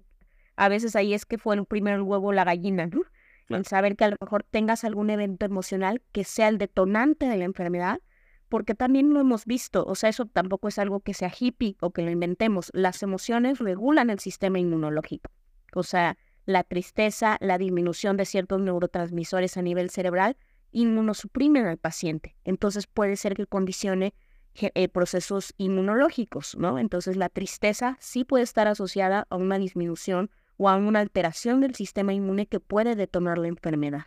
a 0.56 0.68
veces 0.68 0.96
ahí 0.96 1.14
es 1.14 1.26
que 1.26 1.38
fue 1.38 1.56
el 1.56 1.64
primer 1.64 2.00
huevo 2.02 2.32
la 2.32 2.44
gallina, 2.44 2.86
¿no? 2.86 3.02
En 3.48 3.64
saber 3.64 3.96
que 3.96 4.04
a 4.04 4.10
lo 4.10 4.16
mejor 4.20 4.44
tengas 4.44 4.84
algún 4.84 5.10
evento 5.10 5.44
emocional 5.44 6.00
que 6.12 6.24
sea 6.24 6.48
el 6.48 6.58
detonante 6.58 7.26
de 7.26 7.36
la 7.36 7.44
enfermedad, 7.44 8.00
porque 8.48 8.74
también 8.74 9.12
lo 9.12 9.20
hemos 9.20 9.46
visto, 9.46 9.84
o 9.86 9.94
sea, 9.94 10.10
eso 10.10 10.26
tampoco 10.26 10.68
es 10.68 10.78
algo 10.78 11.00
que 11.00 11.14
sea 11.14 11.32
hippie 11.38 11.76
o 11.80 11.90
que 11.90 12.02
lo 12.02 12.10
inventemos. 12.10 12.70
Las 12.74 13.02
emociones 13.02 13.58
regulan 13.58 14.10
el 14.10 14.20
sistema 14.20 14.58
inmunológico. 14.58 15.30
O 15.74 15.82
sea, 15.82 16.16
la 16.44 16.64
tristeza, 16.64 17.36
la 17.40 17.58
disminución 17.58 18.16
de 18.16 18.24
ciertos 18.24 18.60
neurotransmisores 18.60 19.56
a 19.56 19.62
nivel 19.62 19.90
cerebral 19.90 20.36
inmunosuprimen 20.72 21.66
al 21.66 21.78
paciente. 21.78 22.36
Entonces 22.44 22.86
puede 22.86 23.16
ser 23.16 23.34
que 23.34 23.46
condicione 23.46 24.14
eh, 24.54 24.88
procesos 24.88 25.54
inmunológicos, 25.56 26.56
¿no? 26.56 26.78
Entonces 26.78 27.16
la 27.16 27.28
tristeza 27.28 27.96
sí 28.00 28.24
puede 28.24 28.44
estar 28.44 28.68
asociada 28.68 29.26
a 29.30 29.36
una 29.36 29.58
disminución 29.58 30.30
o 30.56 30.68
a 30.68 30.76
una 30.76 31.00
alteración 31.00 31.60
del 31.60 31.74
sistema 31.74 32.12
inmune 32.12 32.46
que 32.46 32.60
puede 32.60 32.94
detonar 32.94 33.38
la 33.38 33.48
enfermedad. 33.48 34.06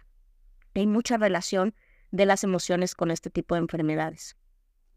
Hay 0.75 0.87
mucha 0.87 1.17
relación 1.17 1.73
de 2.11 2.25
las 2.25 2.43
emociones 2.43 2.95
con 2.95 3.11
este 3.11 3.29
tipo 3.29 3.55
de 3.55 3.61
enfermedades. 3.61 4.37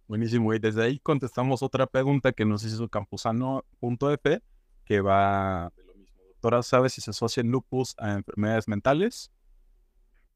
Buenísimo, 0.06 0.54
y 0.54 0.58
desde 0.58 0.84
ahí 0.84 0.98
contestamos 0.98 1.62
otra 1.62 1.86
pregunta 1.86 2.32
que 2.32 2.44
nos 2.44 2.64
hizo 2.64 2.88
campusano.ep, 2.88 4.42
que 4.84 5.00
va. 5.00 5.72
Doctora, 6.40 6.62
¿sabe 6.62 6.88
si 6.88 7.00
se 7.00 7.10
asocia 7.10 7.40
el 7.40 7.48
lupus 7.48 7.96
a 7.98 8.12
enfermedades 8.12 8.68
mentales? 8.68 9.32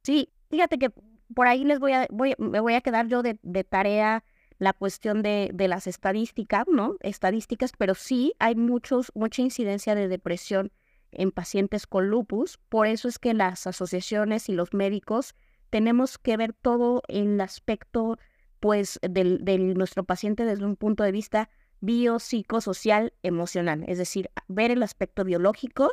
Sí, 0.02 0.32
fíjate 0.50 0.76
que 0.76 0.90
por 1.32 1.46
ahí 1.46 1.62
les 1.62 1.78
voy 1.78 1.92
a, 1.92 2.08
voy, 2.10 2.34
me 2.38 2.58
voy 2.58 2.74
a 2.74 2.80
quedar 2.80 3.06
yo 3.06 3.22
de, 3.22 3.36
tarea 3.62 4.24
la 4.58 4.72
cuestión 4.72 5.22
de, 5.22 5.50
de, 5.54 5.68
las 5.68 5.86
estadísticas, 5.86 6.64
¿no? 6.66 6.96
Estadísticas, 7.00 7.70
pero 7.78 7.94
sí 7.94 8.34
hay 8.40 8.56
muchos, 8.56 9.12
mucha 9.14 9.42
incidencia 9.42 9.94
de 9.94 10.08
depresión 10.08 10.72
en 11.12 11.30
pacientes 11.30 11.86
con 11.86 12.08
lupus. 12.08 12.58
Por 12.68 12.88
eso 12.88 13.06
es 13.06 13.20
que 13.20 13.32
las 13.32 13.68
asociaciones 13.68 14.48
y 14.48 14.54
los 14.54 14.74
médicos 14.74 15.36
tenemos 15.70 16.18
que 16.18 16.36
ver 16.36 16.52
todo 16.52 17.02
el 17.06 17.40
aspecto, 17.40 18.18
pues, 18.58 18.98
de 19.02 19.58
nuestro 19.58 20.02
paciente 20.02 20.44
desde 20.44 20.64
un 20.64 20.74
punto 20.74 21.04
de 21.04 21.12
vista 21.12 21.48
biopsicosocial, 21.82 23.12
emocional. 23.22 23.84
Es 23.86 23.98
decir, 23.98 24.30
ver 24.48 24.70
el 24.70 24.82
aspecto 24.82 25.24
biológico 25.24 25.92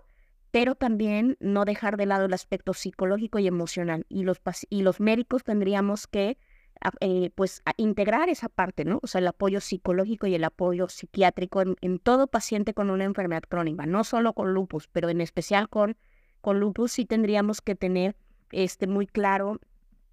pero 0.51 0.75
también 0.75 1.37
no 1.39 1.65
dejar 1.65 1.97
de 1.97 2.05
lado 2.05 2.25
el 2.25 2.33
aspecto 2.33 2.73
psicológico 2.73 3.39
y 3.39 3.47
emocional. 3.47 4.05
Y 4.09 4.23
los, 4.23 4.41
y 4.69 4.81
los 4.81 4.99
médicos 4.99 5.43
tendríamos 5.43 6.07
que 6.07 6.37
eh, 7.01 7.29
pues 7.35 7.61
integrar 7.77 8.29
esa 8.29 8.47
parte, 8.49 8.85
¿no? 8.85 8.99
O 9.03 9.07
sea, 9.07 9.19
el 9.19 9.27
apoyo 9.27 9.59
psicológico 9.59 10.27
y 10.27 10.35
el 10.35 10.43
apoyo 10.43 10.87
psiquiátrico 10.87 11.61
en, 11.61 11.99
todo 11.99 12.27
paciente 12.27 12.73
con 12.73 12.89
una 12.89 13.03
enfermedad 13.03 13.43
crónica, 13.47 13.85
no 13.85 14.03
solo 14.03 14.33
con 14.33 14.53
lupus, 14.53 14.87
pero 14.87 15.09
en 15.09 15.21
especial 15.21 15.69
con, 15.69 15.97
con 16.41 16.59
lupus 16.59 16.93
sí 16.93 17.05
tendríamos 17.05 17.61
que 17.61 17.75
tener 17.75 18.15
este, 18.51 18.87
muy 18.87 19.07
claro 19.07 19.59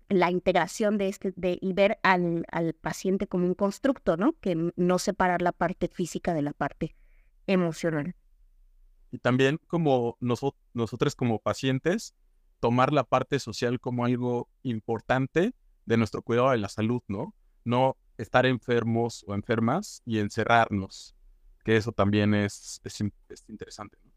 la 0.09 0.31
integración 0.31 0.99
de 0.99 1.09
este 1.09 1.33
de, 1.37 1.59
y 1.61 1.73
ver 1.73 1.99
al, 2.03 2.45
al 2.53 2.75
paciente 2.75 3.27
como 3.27 3.47
un 3.47 3.55
constructo, 3.55 4.17
¿no? 4.17 4.35
Que 4.41 4.73
no 4.77 4.99
separar 4.99 5.43
la 5.43 5.53
parte 5.53 5.89
física 5.89 6.35
de 6.35 6.43
la 6.43 6.53
parte 6.53 6.97
emocional. 7.47 8.15
Y 9.11 9.19
también 9.19 9.59
como 9.67 10.17
nosotros 10.21 11.15
como 11.15 11.39
pacientes, 11.39 12.15
tomar 12.61 12.93
la 12.93 13.05
parte 13.05 13.39
social 13.39 13.81
como 13.81 14.05
algo 14.05 14.49
importante 14.63 15.55
de 15.85 15.97
nuestro 15.97 16.23
cuidado 16.23 16.51
de 16.51 16.59
la 16.59 16.69
salud, 16.69 17.03
¿no? 17.09 17.35
No 17.65 17.97
estar 18.19 18.47
enfermos 18.47 19.25
o 19.27 19.35
enfermas 19.35 20.03
y 20.05 20.19
encerrarnos, 20.19 21.15
que 21.65 21.77
eso 21.77 21.93
también 21.93 22.35
es, 22.35 22.81
es, 22.85 23.01
interesante. 23.49 23.99
¿no? 24.05 24.13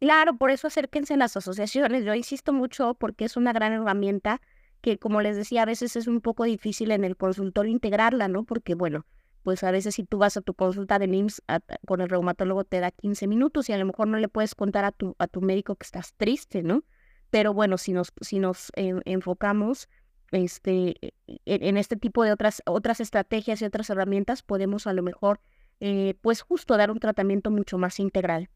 Claro, 0.00 0.36
por 0.36 0.50
eso 0.50 0.66
acérquense 0.66 1.14
a 1.14 1.16
las 1.16 1.36
asociaciones. 1.36 2.04
Yo 2.04 2.14
insisto 2.14 2.52
mucho 2.52 2.94
porque 2.94 3.24
es 3.24 3.36
una 3.36 3.52
gran 3.52 3.72
herramienta 3.72 4.40
que, 4.82 4.98
como 4.98 5.22
les 5.22 5.36
decía, 5.36 5.62
a 5.62 5.66
veces 5.66 5.96
es 5.96 6.06
un 6.06 6.20
poco 6.20 6.44
difícil 6.44 6.90
en 6.90 7.04
el 7.04 7.16
consultorio 7.16 7.72
integrarla, 7.72 8.28
¿no? 8.28 8.44
Porque, 8.44 8.74
bueno, 8.74 9.06
pues 9.42 9.64
a 9.64 9.70
veces 9.70 9.94
si 9.94 10.04
tú 10.04 10.18
vas 10.18 10.36
a 10.36 10.40
tu 10.40 10.54
consulta 10.54 10.98
de 10.98 11.08
NIMS 11.08 11.42
con 11.86 12.00
el 12.00 12.08
reumatólogo 12.08 12.64
te 12.64 12.80
da 12.80 12.90
15 12.90 13.26
minutos 13.26 13.68
y 13.68 13.72
a 13.72 13.78
lo 13.78 13.86
mejor 13.86 14.08
no 14.08 14.18
le 14.18 14.28
puedes 14.28 14.54
contar 14.54 14.84
a 14.84 14.92
tu, 14.92 15.16
a 15.18 15.26
tu 15.26 15.40
médico 15.40 15.74
que 15.76 15.84
estás 15.84 16.14
triste, 16.14 16.62
¿no? 16.62 16.84
Pero 17.30 17.54
bueno, 17.54 17.78
si 17.78 17.92
nos, 17.92 18.12
si 18.20 18.38
nos 18.38 18.70
enfocamos 18.76 19.88
este, 20.32 20.96
e, 21.00 21.12
en, 21.46 21.76
este 21.76 21.96
tipo 21.96 22.24
de 22.24 22.32
otras, 22.32 22.62
otras 22.66 23.00
estrategias 23.00 23.62
y 23.62 23.64
otras 23.64 23.88
herramientas, 23.90 24.42
podemos 24.42 24.86
a 24.86 24.92
lo 24.92 25.02
mejor, 25.02 25.40
eh, 25.80 26.14
pues 26.20 26.42
justo 26.42 26.76
dar 26.76 26.90
un 26.90 26.98
tratamiento 26.98 27.50
mucho 27.50 27.78
más 27.78 27.98
integral. 28.00 28.50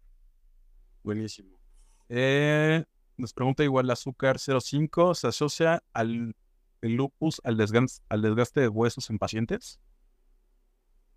Buenísimo. 1.03 1.59
Eh, 2.09 2.85
nos 3.17 3.33
pregunta 3.33 3.65
igual 3.65 3.87
el 3.87 3.91
azúcar 3.91 4.39
05, 4.39 5.15
¿se 5.15 5.27
asocia 5.27 5.83
al 5.93 6.35
lupus 6.83 7.41
al 7.45 7.61
al 8.09 8.23
desgaste 8.23 8.61
de 8.61 8.69
huesos 8.69 9.11
en 9.11 9.19
pacientes? 9.19 9.81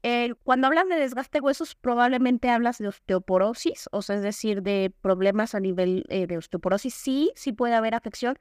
Eh, 0.02 0.34
cuando 0.44 0.68
hablas 0.68 0.88
de 0.88 0.96
desgaste 0.96 1.40
de 1.40 1.42
huesos, 1.42 1.76
probablemente 1.76 2.50
hablas 2.50 2.78
de 2.78 2.88
osteoporosis, 2.88 3.90
o 3.92 4.02
sea, 4.02 4.16
es 4.16 4.22
decir, 4.22 4.62
de 4.64 4.94
problemas 5.02 5.56
a 5.56 5.60
nivel 5.60 6.06
eh, 6.08 6.26
de 6.26 6.38
osteoporosis. 6.38 6.94
Sí, 6.94 7.32
sí 7.36 7.52
puede 7.52 7.76
haber 7.76 7.96
afección. 7.96 8.38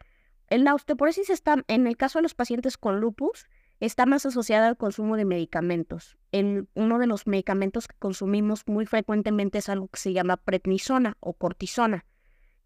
En 0.50 0.64
la 0.64 0.74
osteoporosis 0.74 1.30
está, 1.30 1.64
en 1.66 1.86
el 1.86 1.96
caso 1.96 2.20
de 2.20 2.22
los 2.22 2.34
pacientes 2.34 2.78
con 2.78 3.00
lupus, 3.00 3.46
está 3.80 4.06
más 4.06 4.24
asociada 4.24 4.68
al 4.68 4.76
consumo 4.76 5.16
de 5.16 5.24
medicamentos. 5.24 6.16
En 6.30 6.68
uno 6.74 6.98
de 6.98 7.06
los 7.06 7.26
medicamentos 7.26 7.88
que 7.88 7.96
consumimos 7.98 8.62
muy 8.66 8.86
frecuentemente 8.86 9.58
es 9.58 9.68
algo 9.68 9.88
que 9.88 9.98
se 9.98 10.12
llama 10.12 10.36
prednisona 10.36 11.16
o 11.20 11.34
cortisona. 11.34 12.04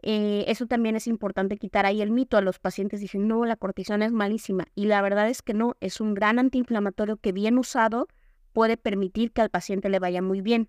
Eh, 0.02 0.44
eso 0.48 0.66
también 0.66 0.96
es 0.96 1.06
importante 1.06 1.56
quitar 1.56 1.86
ahí 1.86 2.02
el 2.02 2.10
mito. 2.10 2.36
A 2.36 2.40
los 2.40 2.58
pacientes 2.58 3.00
dicen, 3.00 3.28
no, 3.28 3.44
la 3.44 3.56
cortisona 3.56 4.04
es 4.04 4.12
malísima. 4.12 4.66
Y 4.74 4.86
la 4.86 5.00
verdad 5.00 5.28
es 5.28 5.42
que 5.42 5.54
no, 5.54 5.76
es 5.80 6.00
un 6.00 6.14
gran 6.14 6.38
antiinflamatorio 6.38 7.16
que 7.16 7.32
bien 7.32 7.56
usado 7.58 8.08
puede 8.52 8.76
permitir 8.76 9.32
que 9.32 9.40
al 9.40 9.50
paciente 9.50 9.88
le 9.88 9.98
vaya 9.98 10.20
muy 10.20 10.40
bien. 10.40 10.68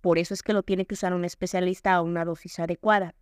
Por 0.00 0.18
eso 0.18 0.34
es 0.34 0.42
que 0.42 0.52
lo 0.52 0.62
tiene 0.62 0.86
que 0.86 0.94
usar 0.94 1.14
un 1.14 1.24
especialista 1.24 1.94
a 1.94 2.02
una 2.02 2.24
dosis 2.24 2.58
adecuada. 2.60 3.14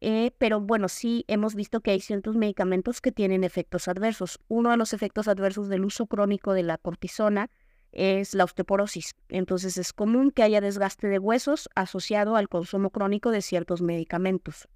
Eh, 0.00 0.32
pero 0.38 0.60
bueno, 0.60 0.88
sí 0.88 1.24
hemos 1.28 1.54
visto 1.54 1.80
que 1.80 1.92
hay 1.92 2.00
ciertos 2.00 2.36
medicamentos 2.36 3.00
que 3.00 3.12
tienen 3.12 3.44
efectos 3.44 3.88
adversos. 3.88 4.40
Uno 4.48 4.70
de 4.70 4.76
los 4.76 4.92
efectos 4.92 5.28
adversos 5.28 5.68
del 5.68 5.84
uso 5.84 6.06
crónico 6.06 6.52
de 6.52 6.62
la 6.62 6.78
cortisona 6.78 7.50
es 7.92 8.34
la 8.34 8.44
osteoporosis. 8.44 9.14
Entonces 9.28 9.76
es 9.76 9.92
común 9.92 10.30
que 10.30 10.42
haya 10.42 10.60
desgaste 10.60 11.06
de 11.06 11.18
huesos 11.18 11.68
asociado 11.74 12.36
al 12.36 12.48
consumo 12.48 12.90
crónico 12.90 13.30
de 13.30 13.42
ciertos 13.42 13.82
medicamentos. 13.82 14.68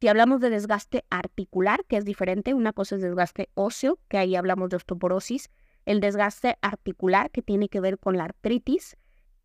Si 0.00 0.08
hablamos 0.08 0.40
de 0.40 0.48
desgaste 0.48 1.04
articular, 1.10 1.84
que 1.84 1.98
es 1.98 2.06
diferente, 2.06 2.54
una 2.54 2.72
cosa 2.72 2.94
es 2.94 3.02
desgaste 3.02 3.50
óseo, 3.52 3.98
que 4.08 4.16
ahí 4.16 4.34
hablamos 4.34 4.70
de 4.70 4.76
osteoporosis, 4.76 5.50
el 5.84 6.00
desgaste 6.00 6.56
articular 6.62 7.30
que 7.30 7.42
tiene 7.42 7.68
que 7.68 7.80
ver 7.80 7.98
con 7.98 8.16
la 8.16 8.24
artritis 8.24 8.96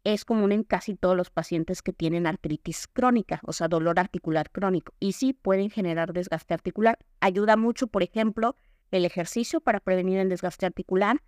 es 0.06 0.24
común 0.24 0.54
en 0.54 0.64
casi 0.64 0.96
todos 0.96 1.18
los 1.18 1.30
pacientes 1.30 1.82
que 1.82 1.92
tienen 1.92 2.26
artritis 2.26 2.88
crónica, 2.88 3.42
o 3.44 3.52
sea, 3.52 3.68
dolor 3.68 4.00
articular 4.00 4.50
crónico. 4.50 4.94
Y 4.98 5.12
sí 5.12 5.34
pueden 5.34 5.70
generar 5.70 6.14
desgaste 6.14 6.54
articular. 6.54 7.00
Ayuda 7.20 7.58
mucho, 7.58 7.88
por 7.88 8.02
ejemplo, 8.02 8.56
el 8.92 9.04
ejercicio 9.04 9.60
para 9.60 9.82
prevenir 9.82 10.20
el 10.20 10.30
desgaste 10.30 10.66
articular. 10.66 11.22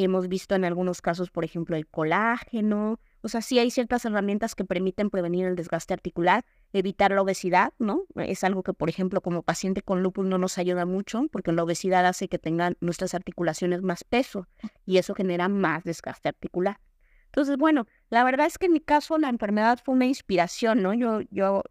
Hemos 0.00 0.28
visto 0.28 0.54
en 0.54 0.64
algunos 0.64 1.02
casos, 1.02 1.30
por 1.32 1.44
ejemplo, 1.44 1.74
el 1.74 1.88
colágeno. 1.88 3.00
O 3.20 3.28
sea, 3.28 3.42
sí 3.42 3.58
hay 3.58 3.72
ciertas 3.72 4.04
herramientas 4.04 4.54
que 4.54 4.64
permiten 4.64 5.10
prevenir 5.10 5.44
el 5.44 5.56
desgaste 5.56 5.92
articular 5.92 6.44
evitar 6.72 7.10
la 7.10 7.22
obesidad, 7.22 7.72
¿no? 7.80 8.04
Es 8.14 8.44
algo 8.44 8.62
que, 8.62 8.72
por 8.72 8.88
ejemplo, 8.88 9.20
como 9.20 9.42
paciente 9.42 9.82
con 9.82 10.04
lupus 10.04 10.24
no 10.24 10.38
nos 10.38 10.56
ayuda 10.56 10.86
mucho 10.86 11.26
porque 11.32 11.50
la 11.50 11.64
obesidad 11.64 12.06
hace 12.06 12.28
que 12.28 12.38
tengan 12.38 12.76
nuestras 12.80 13.12
articulaciones 13.12 13.82
más 13.82 14.04
peso 14.04 14.46
y 14.86 14.98
eso 14.98 15.16
genera 15.16 15.48
más 15.48 15.82
desgaste 15.82 16.28
articular. 16.28 16.78
Entonces, 17.24 17.56
bueno, 17.56 17.88
la 18.08 18.22
verdad 18.22 18.46
es 18.46 18.56
que 18.56 18.66
en 18.66 18.74
mi 18.74 18.80
caso 18.80 19.18
la 19.18 19.28
enfermedad 19.28 19.80
fue 19.84 19.96
una 19.96 20.06
inspiración, 20.06 20.80
¿no? 20.80 20.94
Yo, 20.94 21.22
yo 21.32 21.64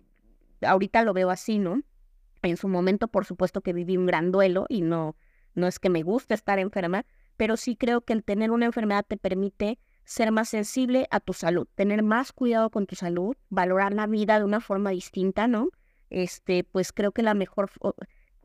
ahorita 0.61 1.03
lo 1.03 1.13
veo 1.13 1.29
así, 1.29 1.59
¿no? 1.59 1.81
En 2.41 2.57
su 2.57 2.67
momento, 2.67 3.07
por 3.07 3.23
supuesto 3.23 3.61
que 3.61 3.71
viví 3.71 3.95
un 3.95 4.05
gran 4.05 4.33
duelo 4.33 4.65
y 4.67 4.81
no, 4.81 5.15
no 5.53 5.67
es 5.67 5.79
que 5.79 5.89
me 5.89 6.03
guste 6.03 6.33
estar 6.33 6.59
enferma, 6.59 7.05
pero 7.37 7.55
sí 7.55 7.75
creo 7.75 8.01
que 8.01 8.13
el 8.13 8.23
tener 8.23 8.51
una 8.51 8.65
enfermedad 8.65 9.05
te 9.07 9.17
permite 9.17 9.79
ser 10.03 10.31
más 10.31 10.49
sensible 10.49 11.07
a 11.11 11.19
tu 11.19 11.33
salud, 11.33 11.67
tener 11.75 12.01
más 12.01 12.31
cuidado 12.31 12.69
con 12.69 12.85
tu 12.85 12.95
salud, 12.95 13.35
valorar 13.49 13.93
la 13.93 14.07
vida 14.07 14.39
de 14.39 14.45
una 14.45 14.61
forma 14.61 14.89
distinta, 14.91 15.47
¿no? 15.47 15.69
Este, 16.09 16.63
pues 16.63 16.93
creo 16.93 17.11
que 17.11 17.23
la 17.23 17.33
mejor, 17.33 17.69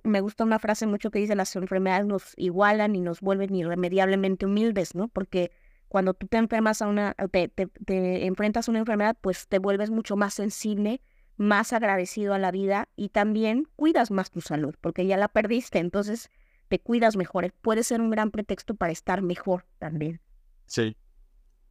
me 0.02 0.20
gusta 0.20 0.44
una 0.44 0.58
frase 0.58 0.86
mucho 0.86 1.10
que 1.10 1.20
dice, 1.20 1.36
las 1.36 1.54
enfermedades 1.54 2.06
nos 2.06 2.34
igualan 2.36 2.96
y 2.96 3.00
nos 3.00 3.20
vuelven 3.20 3.54
irremediablemente 3.54 4.46
humildes, 4.46 4.94
¿no? 4.94 5.08
Porque 5.08 5.52
cuando 5.86 6.14
tú 6.14 6.26
te 6.26 6.38
enfermas 6.38 6.82
a 6.82 6.88
una, 6.88 7.14
te, 7.30 7.48
te 7.48 8.26
enfrentas 8.26 8.66
a 8.66 8.72
una 8.72 8.80
enfermedad, 8.80 9.16
pues 9.20 9.46
te 9.46 9.58
vuelves 9.58 9.90
mucho 9.90 10.16
más 10.16 10.34
sensible, 10.34 11.00
más 11.36 11.72
agradecido 11.72 12.34
a 12.34 12.38
la 12.38 12.50
vida 12.50 12.88
y 12.96 13.10
también 13.10 13.68
cuidas 13.76 14.10
más 14.10 14.30
tu 14.30 14.40
salud, 14.40 14.74
porque 14.80 15.06
ya 15.06 15.16
la 15.16 15.28
perdiste, 15.28 15.78
entonces 15.78 16.28
te 16.72 16.78
cuidas 16.78 17.16
mejor. 17.16 17.52
Puede 17.60 17.82
ser 17.82 18.00
un 18.00 18.08
gran 18.08 18.30
pretexto 18.30 18.74
para 18.74 18.92
estar 18.92 19.20
mejor 19.20 19.66
también. 19.78 20.22
Sí, 20.64 20.96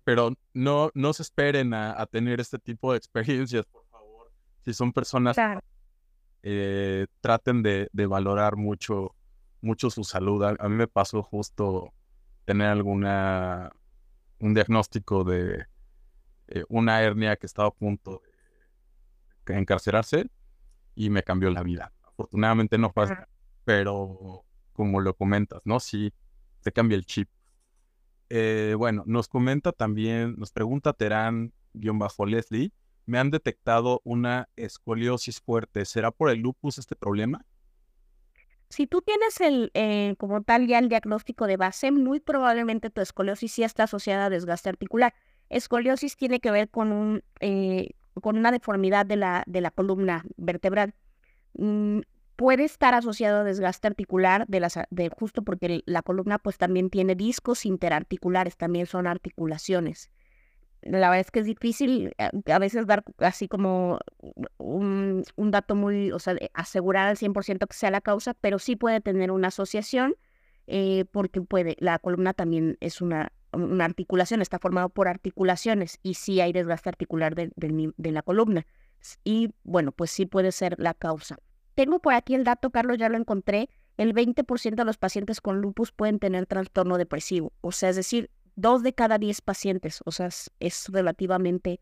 pero 0.04 0.36
no, 0.54 0.92
no 0.94 1.12
se 1.14 1.24
esperen 1.24 1.74
a, 1.74 2.06
tener 2.06 2.40
este 2.40 2.60
tipo 2.60 2.92
de 2.92 3.00
experiencias, 3.00 3.66
por 3.66 3.84
favor. 3.88 4.32
Si 4.64 4.76
son 4.76 4.94
personas, 4.94 5.36
eh, 6.44 7.08
traten 7.20 7.64
de, 7.64 7.90
valorar 8.08 8.58
mucho, 8.58 9.16
mucho 9.60 9.90
su 9.90 10.04
salud. 10.04 10.44
A, 10.44 10.70
mí 10.70 10.76
me 10.76 10.88
pasó 10.88 11.24
justo 11.24 11.92
tener 12.46 12.68
alguna, 12.68 13.72
un 14.38 14.54
diagnóstico 14.54 15.24
de 15.24 15.66
eh, 16.50 16.64
una 16.70 17.02
hernia 17.02 17.38
que 17.38 17.48
estaba 17.48 17.70
a 17.70 17.74
punto 17.74 18.22
de 19.48 19.58
encarcelarse 19.58 20.30
y 20.94 21.10
me 21.10 21.24
cambió 21.24 21.50
la 21.50 21.64
vida. 21.64 21.92
Afortunadamente 22.04 22.78
no 22.78 22.92
fue 22.92 23.08
pero 23.66 24.46
como 24.74 25.00
lo 25.02 25.16
comentas, 25.16 25.62
¿no? 25.66 25.80
Sí, 25.80 26.14
te 26.62 26.72
cambia 26.72 26.96
el 26.96 27.06
chip. 27.06 27.30
Eh, 28.30 28.76
bueno, 28.78 29.04
nos 29.06 29.28
comenta 29.28 29.72
también, 29.72 30.36
nos 30.38 30.52
pregunta 30.52 30.94
Terán-Leslie, 30.94 32.72
me 33.06 33.20
han 33.20 33.30
detectado 33.30 34.02
una 34.04 34.48
escoliosis 34.56 35.42
fuerte. 35.42 35.86
¿Será 35.86 36.12
por 36.12 36.30
el 36.30 36.40
lupus 36.40 36.78
este 36.78 36.96
problema? 36.96 37.46
Si 38.70 38.88
tú 38.88 39.02
tienes 39.02 39.42
el, 39.42 39.70
eh, 39.74 40.16
como 40.18 40.44
tal 40.44 40.66
ya 40.66 40.80
el 40.80 40.88
diagnóstico 40.88 41.46
de 41.46 41.58
base, 41.58 41.92
muy 41.92 42.22
probablemente 42.22 42.90
tu 42.90 43.02
escoliosis 43.02 43.52
sí 43.52 43.64
está 43.64 43.84
asociada 43.84 44.28
a 44.28 44.30
desgaste 44.30 44.70
articular. 44.70 45.14
Escoliosis 45.50 46.16
tiene 46.16 46.40
que 46.40 46.52
ver 46.52 46.70
con, 46.70 46.94
un, 46.94 47.22
eh, 47.42 47.90
con 48.22 48.38
una 48.38 48.50
deformidad 48.50 49.06
de 49.06 49.18
la, 49.18 49.44
de 49.46 49.60
la 49.60 49.72
columna 49.72 50.24
vertebral. 50.38 50.96
Mm, 51.56 52.00
puede 52.42 52.64
estar 52.64 52.96
asociado 52.96 53.42
a 53.42 53.44
desgaste 53.44 53.88
articular 53.88 54.48
de, 54.48 54.60
las, 54.60 54.80
de 54.90 55.10
justo 55.10 55.44
porque 55.44 55.84
la 55.86 56.02
columna 56.02 56.40
pues 56.40 56.58
también 56.58 56.90
tiene 56.90 57.14
discos 57.14 57.68
interarticulares, 57.68 58.58
también 58.58 58.88
son 58.88 59.06
articulaciones 59.06 60.10
la 60.82 61.12
verdad 61.12 61.20
es 61.20 61.30
que 61.30 61.42
es 61.42 61.46
difícil 61.46 62.16
eh, 62.18 62.52
a 62.52 62.58
veces 62.58 62.88
dar 62.88 63.04
así 63.20 63.48
como 63.48 64.00
un, 64.58 65.24
dato 65.38 65.76
muy, 65.76 66.12
o 66.12 66.18
sea, 66.18 66.36
asegurar 66.56 67.08
al 67.08 67.18
100% 67.18 67.68
que 67.68 67.76
sea 67.76 67.92
la 67.92 68.02
causa, 68.02 68.34
pero 68.34 68.58
sí 68.58 68.76
puede 68.76 69.00
tener 69.00 69.30
una 69.30 69.50
asociación 69.50 70.16
eh, 70.66 71.06
porque 71.12 71.40
puede, 71.42 71.76
la 71.80 72.00
columna 72.00 72.34
también 72.34 72.78
es 72.80 73.00
una, 73.00 73.32
una 73.54 73.86
articulación, 73.86 74.42
está 74.42 74.58
formado 74.58 74.90
por 74.90 75.08
articulaciones 75.08 76.00
y 76.02 76.16
sí 76.16 76.42
hay 76.42 76.52
desgaste 76.52 76.90
articular 76.90 77.36
de, 77.36 77.52
de 77.56 78.12
la 78.12 78.24
columna. 78.24 78.66
Y 79.24 79.54
bueno, 79.64 79.92
pues 79.92 80.10
sí 80.10 80.26
puede 80.26 80.52
ser 80.52 80.76
la 80.80 80.96
causa. 80.96 81.38
Tengo 81.76 82.00
por 82.00 82.14
aquí 82.14 82.36
el 82.36 82.44
dato, 82.44 82.70
Carlos, 82.72 82.98
ya 82.98 83.10
lo 83.10 83.18
encontré. 83.18 83.70
El 83.98 84.14
20% 84.14 84.76
de 84.76 84.86
los 84.86 84.98
pacientes 84.98 85.42
con 85.42 85.62
lupus 85.62 85.92
pueden 85.92 86.20
tener 86.20 86.46
trastorno 86.48 86.98
depresivo. 86.98 87.54
O 87.62 87.72
sea, 87.72 87.90
es 87.90 87.96
decir, 87.96 88.30
dos 88.56 88.84
de 88.84 88.94
cada 88.94 89.18
diez 89.18 89.42
pacientes, 89.42 90.02
o 90.06 90.12
sea, 90.12 90.30
es, 90.60 90.88
relativamente 90.90 91.82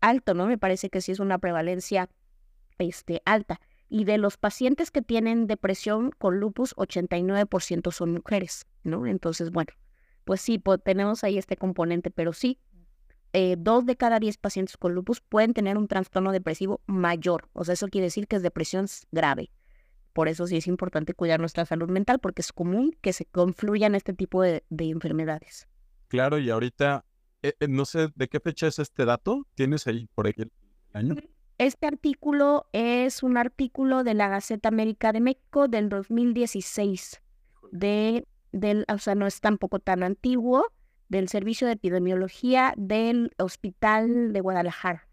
alto, 0.00 0.34
¿no? 0.34 0.46
Me 0.46 0.58
parece 0.58 0.90
que 0.90 1.00
sí 1.00 1.12
es 1.12 1.20
una 1.20 1.38
prevalencia 1.38 2.08
este, 2.78 3.22
alta. 3.24 3.60
Y 3.88 4.04
de 4.04 4.18
los 4.18 4.36
pacientes 4.36 4.90
que 4.90 5.02
tienen 5.02 5.46
depresión 5.46 6.10
con 6.16 6.38
lupus, 6.38 6.74
89% 6.76 7.90
son 7.90 8.12
mujeres, 8.12 8.66
¿no? 8.84 9.06
Entonces, 9.06 9.50
bueno, 9.50 9.72
pues 10.24 10.40
sí, 10.40 10.62
tenemos 10.84 11.24
ahí 11.24 11.38
este 11.38 11.56
componente, 11.56 12.10
pero 12.10 12.32
sí, 12.32 12.58
eh, 13.32 13.56
dos 13.58 13.86
de 13.86 13.96
cada 13.96 14.18
diez 14.18 14.36
pacientes 14.36 14.76
con 14.76 14.94
lupus 14.94 15.20
pueden 15.20 15.54
tener 15.54 15.78
un 15.78 15.88
trastorno 15.88 16.32
depresivo 16.32 16.80
mayor. 16.86 17.48
O 17.52 17.64
sea, 17.64 17.74
eso 17.74 17.88
quiere 17.88 18.06
decir 18.06 18.26
que 18.26 18.36
es 18.36 18.42
depresión 18.42 18.86
grave. 19.12 19.50
Por 20.12 20.28
eso 20.28 20.46
sí 20.46 20.56
es 20.56 20.66
importante 20.66 21.14
cuidar 21.14 21.38
nuestra 21.40 21.64
salud 21.64 21.88
mental, 21.88 22.18
porque 22.18 22.42
es 22.42 22.52
común 22.52 22.96
que 23.00 23.12
se 23.12 23.26
confluyan 23.26 23.94
este 23.94 24.12
tipo 24.12 24.42
de 24.42 24.62
enfermedades. 24.70 25.68
Claro, 26.10 26.40
y 26.40 26.50
ahorita, 26.50 27.04
eh, 27.40 27.54
eh, 27.60 27.68
no 27.68 27.84
sé 27.84 28.08
de 28.16 28.28
qué 28.28 28.40
fecha 28.40 28.66
es 28.66 28.80
este 28.80 29.04
dato. 29.04 29.46
¿Tienes 29.54 29.86
ahí 29.86 30.08
por 30.12 30.26
ahí 30.26 30.34
el 30.36 30.50
año? 30.92 31.14
Este 31.56 31.86
artículo 31.86 32.66
es 32.72 33.22
un 33.22 33.36
artículo 33.36 34.02
de 34.02 34.14
la 34.14 34.28
Gaceta 34.28 34.68
América 34.68 35.12
de 35.12 35.20
México 35.20 35.68
del 35.68 35.88
2016, 35.88 37.22
de, 37.70 38.26
del, 38.50 38.84
o 38.92 38.98
sea, 38.98 39.14
no 39.14 39.28
es 39.28 39.40
tampoco 39.40 39.78
tan 39.78 40.02
antiguo, 40.02 40.64
del 41.10 41.28
Servicio 41.28 41.66
de 41.66 41.74
Epidemiología 41.74 42.72
del 42.76 43.32
Hospital 43.38 44.32
de 44.32 44.40
Guadalajara. 44.40 45.08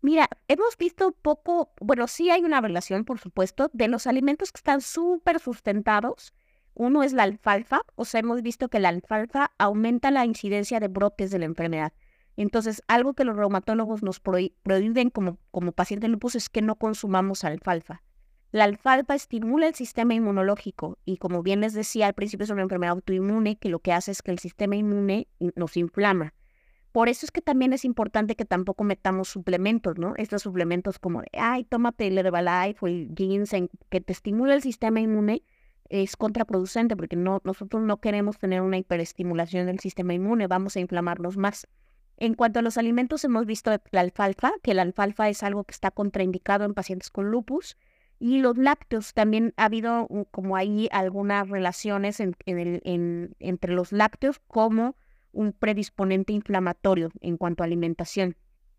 Mira, 0.00 0.28
hemos 0.48 0.76
visto 0.76 1.12
poco, 1.12 1.72
bueno, 1.80 2.08
sí 2.08 2.30
hay 2.30 2.42
una 2.42 2.60
relación, 2.60 3.04
por 3.04 3.18
supuesto, 3.18 3.70
de 3.72 3.88
los 3.88 4.06
alimentos 4.06 4.52
que 4.52 4.58
están 4.58 4.80
súper 4.80 5.38
sustentados. 5.38 6.34
Uno 6.74 7.02
es 7.02 7.12
la 7.12 7.22
alfalfa, 7.22 7.82
o 7.94 8.04
sea, 8.04 8.20
hemos 8.20 8.42
visto 8.42 8.68
que 8.68 8.80
la 8.80 8.90
alfalfa 8.90 9.52
aumenta 9.58 10.10
la 10.10 10.26
incidencia 10.26 10.80
de 10.80 10.88
brotes 10.88 11.30
de 11.30 11.38
la 11.38 11.46
enfermedad. 11.46 11.92
Entonces, 12.36 12.82
algo 12.88 13.14
que 13.14 13.24
los 13.24 13.36
reumatólogos 13.36 14.02
nos 14.02 14.20
prohíben 14.20 15.10
como, 15.10 15.38
como 15.50 15.72
paciente 15.72 16.08
lupus 16.08 16.34
es 16.34 16.48
que 16.48 16.62
no 16.62 16.76
consumamos 16.76 17.44
alfalfa. 17.44 18.02
La 18.54 18.62
alfalfa 18.62 19.16
estimula 19.16 19.66
el 19.66 19.74
sistema 19.74 20.14
inmunológico 20.14 20.96
y 21.04 21.16
como 21.16 21.42
bien 21.42 21.60
les 21.60 21.72
decía 21.72 22.06
al 22.06 22.14
principio 22.14 22.44
es 22.44 22.50
una 22.50 22.62
enfermedad 22.62 22.92
autoinmune 22.92 23.56
que 23.56 23.68
lo 23.68 23.80
que 23.80 23.92
hace 23.92 24.12
es 24.12 24.22
que 24.22 24.30
el 24.30 24.38
sistema 24.38 24.76
inmune 24.76 25.26
nos 25.56 25.76
inflama. 25.76 26.34
Por 26.92 27.08
eso 27.08 27.26
es 27.26 27.32
que 27.32 27.40
también 27.40 27.72
es 27.72 27.84
importante 27.84 28.36
que 28.36 28.44
tampoco 28.44 28.84
metamos 28.84 29.28
suplementos, 29.28 29.98
¿no? 29.98 30.14
Estos 30.18 30.42
suplementos 30.42 31.00
como 31.00 31.24
ay, 31.36 31.64
tómate 31.64 32.06
el 32.06 32.16
Herbalife 32.16 32.78
o 32.82 32.86
el 32.86 33.12
ginseng, 33.16 33.70
que 33.88 34.00
te 34.00 34.12
estimula 34.12 34.54
el 34.54 34.62
sistema 34.62 35.00
inmune, 35.00 35.42
es 35.88 36.14
contraproducente 36.14 36.94
porque 36.94 37.16
no, 37.16 37.40
nosotros 37.42 37.82
no 37.82 37.96
queremos 37.96 38.38
tener 38.38 38.60
una 38.60 38.78
hiperestimulación 38.78 39.66
del 39.66 39.80
sistema 39.80 40.14
inmune, 40.14 40.46
vamos 40.46 40.76
a 40.76 40.80
inflamarnos 40.80 41.36
más. 41.36 41.66
En 42.18 42.34
cuanto 42.34 42.60
a 42.60 42.62
los 42.62 42.78
alimentos, 42.78 43.24
hemos 43.24 43.46
visto 43.46 43.72
la 43.90 44.00
alfalfa, 44.00 44.52
que 44.62 44.74
la 44.74 44.82
alfalfa 44.82 45.28
es 45.28 45.42
algo 45.42 45.64
que 45.64 45.72
está 45.72 45.90
contraindicado 45.90 46.64
en 46.64 46.72
pacientes 46.72 47.10
con 47.10 47.32
lupus. 47.32 47.76
Y 48.24 48.38
los 48.38 48.56
lácteos, 48.56 49.12
también 49.12 49.52
ha 49.58 49.66
habido 49.66 50.08
como 50.30 50.56
ahí 50.56 50.88
algunas 50.92 51.46
relaciones 51.50 52.20
entre 52.20 53.74
los 53.74 53.92
lácteos 53.92 54.38
como 54.46 54.96
un 55.32 55.52
predisponente 55.52 56.32
inflamatorio 56.32 57.10
en 57.20 57.36
cuanto 57.36 57.62
a 57.62 57.66
alimentación. 57.66 58.34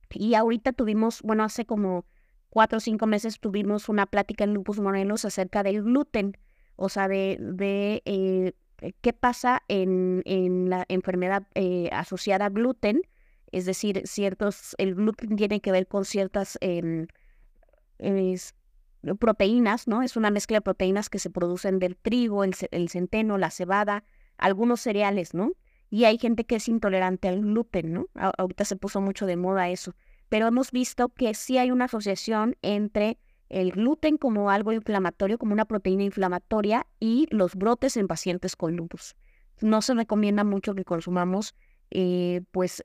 Y 0.10 0.34
ahorita 0.34 0.74
tuvimos, 0.74 1.22
bueno, 1.22 1.44
hace 1.44 1.68
como 1.68 2.08
cuatro 2.50 2.78
o 2.78 2.80
cinco 2.80 3.06
meses 3.06 3.40
tuvimos 3.40 3.88
una 3.88 4.08
plática 4.08 4.46
en 4.46 4.56
Lupus 4.56 4.80
Morelos 4.80 5.26
acerca 5.26 5.62
del 5.62 5.84
gluten, 5.84 6.36
o 6.76 6.90
sea, 6.90 7.08
de, 7.08 7.38
eh, 8.04 8.54
qué 9.02 9.14
pasa 9.14 9.62
en, 9.68 10.72
la 10.72 10.86
enfermedad 10.88 11.44
eh, 11.54 11.92
asociada 11.92 12.48
a 12.48 12.50
gluten 12.50 13.04
es 13.52 13.66
decir, 13.68 14.02
ciertos, 14.06 14.74
el 14.80 14.96
gluten 14.96 15.36
tiene 15.36 15.62
que 15.62 15.72
ver 15.72 15.86
con 15.86 16.04
ciertas 16.04 16.58
em, 16.62 17.06
proteínas, 19.20 19.88
¿no? 19.88 20.02
Es 20.02 20.18
una 20.18 20.32
mezcla 20.32 20.58
de 20.58 20.62
proteínas 20.62 21.10
que 21.10 21.20
se 21.20 21.30
producen 21.30 21.80
del 21.80 21.96
trigo, 21.96 22.44
el, 22.44 22.56
centeno, 22.90 23.38
la 23.38 23.52
cebada, 23.52 24.04
algunos 24.38 24.82
cereales, 24.82 25.34
¿no? 25.34 25.52
Y 25.90 26.06
hay 26.06 26.18
gente 26.18 26.46
que 26.46 26.56
es 26.56 26.68
intolerante 26.68 27.28
al 27.28 27.42
gluten, 27.42 27.94
¿no? 27.94 28.08
ahorita 28.16 28.66
se 28.66 28.76
puso 28.76 29.02
mucho 29.02 29.26
de 29.28 29.38
moda 29.38 29.70
eso. 29.70 29.96
Pero 30.30 30.48
hemos 30.48 30.72
visto 30.72 31.10
que 31.10 31.34
sí 31.36 31.58
hay 31.60 31.70
una 31.70 31.86
asociación 31.86 32.58
entre 32.64 33.20
el 33.50 33.72
gluten 33.72 34.18
como 34.18 34.50
algo 34.50 34.74
inflamatorio, 34.74 35.38
como 35.38 35.54
una 35.54 35.66
proteína 35.66 36.04
inflamatoria, 36.04 36.88
y 37.00 37.28
los 37.30 37.56
brotes 37.56 37.96
en 37.98 38.08
pacientes 38.08 38.56
con 38.56 38.76
lupus. 38.76 39.16
No 39.62 39.82
se 39.82 39.94
recomienda 39.94 40.44
mucho 40.44 40.74
que 40.74 40.84
consumamos 40.84 41.54
eh, 41.92 42.42
pues 42.52 42.84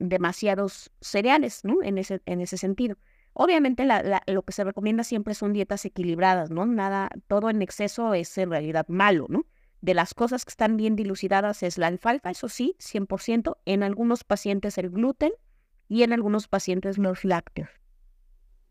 demasiados 0.00 0.90
cereales, 1.00 1.60
¿no? 1.64 1.82
En 1.82 1.98
ese, 1.98 2.22
en 2.24 2.40
ese 2.40 2.56
sentido. 2.56 2.96
Obviamente 3.32 3.86
lo 4.26 4.42
que 4.42 4.52
se 4.52 4.64
recomienda 4.64 5.04
siempre 5.04 5.34
son 5.34 5.52
dietas 5.52 5.84
equilibradas, 5.84 6.50
¿no? 6.50 6.66
Nada, 6.66 7.10
todo 7.28 7.48
en 7.50 7.62
exceso 7.62 8.14
es 8.14 8.36
en 8.38 8.50
realidad 8.50 8.86
malo, 8.88 9.26
¿no? 9.28 9.46
de 9.80 9.94
las 9.94 10.14
cosas 10.14 10.44
que 10.44 10.50
están 10.50 10.76
bien 10.76 10.96
dilucidadas 10.96 11.62
es 11.62 11.78
la 11.78 11.86
alfalfa, 11.86 12.30
eso 12.30 12.48
sí, 12.48 12.76
100%, 12.78 13.58
en 13.64 13.82
algunos 13.82 14.24
pacientes 14.24 14.78
el 14.78 14.90
gluten 14.90 15.32
y 15.88 16.02
en 16.02 16.12
algunos 16.12 16.48
pacientes 16.48 16.98
los 16.98 17.24
lácteos. 17.24 17.70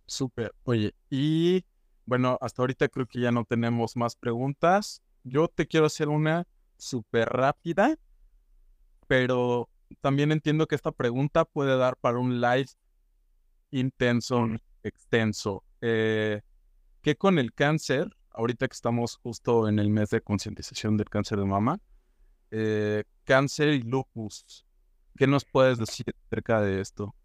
Súper. 0.06 0.54
Oye, 0.64 0.96
y 1.10 1.66
bueno, 2.06 2.38
hasta 2.42 2.62
ahorita 2.62 2.88
creo 2.90 3.06
que 3.06 3.20
ya 3.20 3.32
no 3.32 3.46
tenemos 3.46 3.96
más 3.96 4.16
preguntas. 4.16 5.02
Yo 5.24 5.48
te 5.48 5.68
quiero 5.68 5.86
hacer 5.86 6.10
una 6.10 6.48
súper 6.78 7.30
rápida, 7.30 7.98
pero 9.08 9.70
también 10.02 10.32
entiendo 10.32 10.68
que 10.68 10.76
esta 10.76 10.92
pregunta 10.92 11.46
puede 11.46 11.78
dar 11.78 11.98
para 11.98 12.20
un 12.20 12.40
live 12.40 12.70
intenso, 13.72 14.48
extenso. 14.84 15.64
Eh, 15.82 16.42
¿Qué 17.02 17.16
con 17.16 17.40
el 17.40 17.54
cáncer? 17.54 18.16
Ahorita 18.32 18.68
que 18.68 18.74
estamos 18.74 19.18
justo 19.18 19.68
en 19.68 19.80
el 19.80 19.90
mes 19.90 20.10
de 20.10 20.22
concientización 20.22 20.98
del 20.98 21.10
cáncer 21.10 21.40
de 21.40 21.46
mama, 21.46 21.80
eh, 22.52 23.04
cáncer 23.24 23.70
y 23.70 23.82
lupus. 23.82 24.66
¿Qué 25.18 25.28
nos 25.28 25.46
puedes 25.46 25.78
decir 25.78 26.06
acerca 26.28 26.62
de 26.62 26.82
esto? 26.82 27.16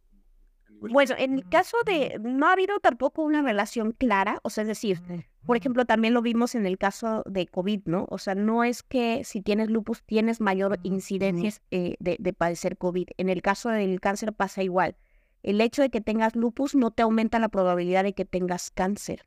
Bueno, 0.81 1.15
en 1.17 1.35
el 1.35 1.49
caso 1.49 1.77
de, 1.87 2.19
no 2.21 2.47
ha 2.47 2.53
habido 2.53 2.79
tampoco 2.81 3.23
una 3.23 3.43
relación 3.43 3.93
clara, 3.93 4.41
o 4.43 4.51
sea, 4.51 4.63
es 4.63 4.69
decir, 4.69 5.01
por 5.47 5.57
ejemplo, 5.57 5.85
también 5.85 6.13
lo 6.13 6.21
vimos 6.21 6.55
en 6.55 6.67
el 6.67 6.79
caso 6.79 7.23
de 7.27 7.47
COVID, 7.47 7.83
¿no? 7.87 8.07
O 8.11 8.19
sea, 8.19 8.35
no 8.35 8.65
es 8.65 8.83
que 8.83 9.23
si 9.25 9.41
tienes 9.41 9.71
lupus 9.71 10.03
tienes 10.05 10.41
mayor 10.41 10.79
incidencia 10.83 11.53
eh, 11.71 11.97
de, 12.01 12.17
de, 12.19 12.33
padecer 12.33 12.77
COVID. 12.77 13.09
En 13.17 13.29
el 13.29 13.41
caso 13.41 13.71
del 13.71 14.01
cáncer 14.01 14.33
pasa 14.33 14.63
igual. 14.63 14.97
El 15.45 15.61
hecho 15.61 15.83
de 15.83 15.91
que 15.91 16.01
tengas 16.01 16.35
lupus 16.35 16.75
no 16.75 16.91
te 16.91 17.03
aumenta 17.03 17.39
la 17.39 17.49
probabilidad 17.49 18.03
de 18.03 18.15
que 18.15 18.25
tengas 18.25 18.71
cáncer. 18.71 19.27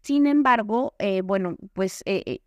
Sin 0.00 0.26
embargo, 0.26 0.94
eh, 0.98 1.20
bueno, 1.20 1.56
pues, 1.74 2.02
eh, 2.06 2.40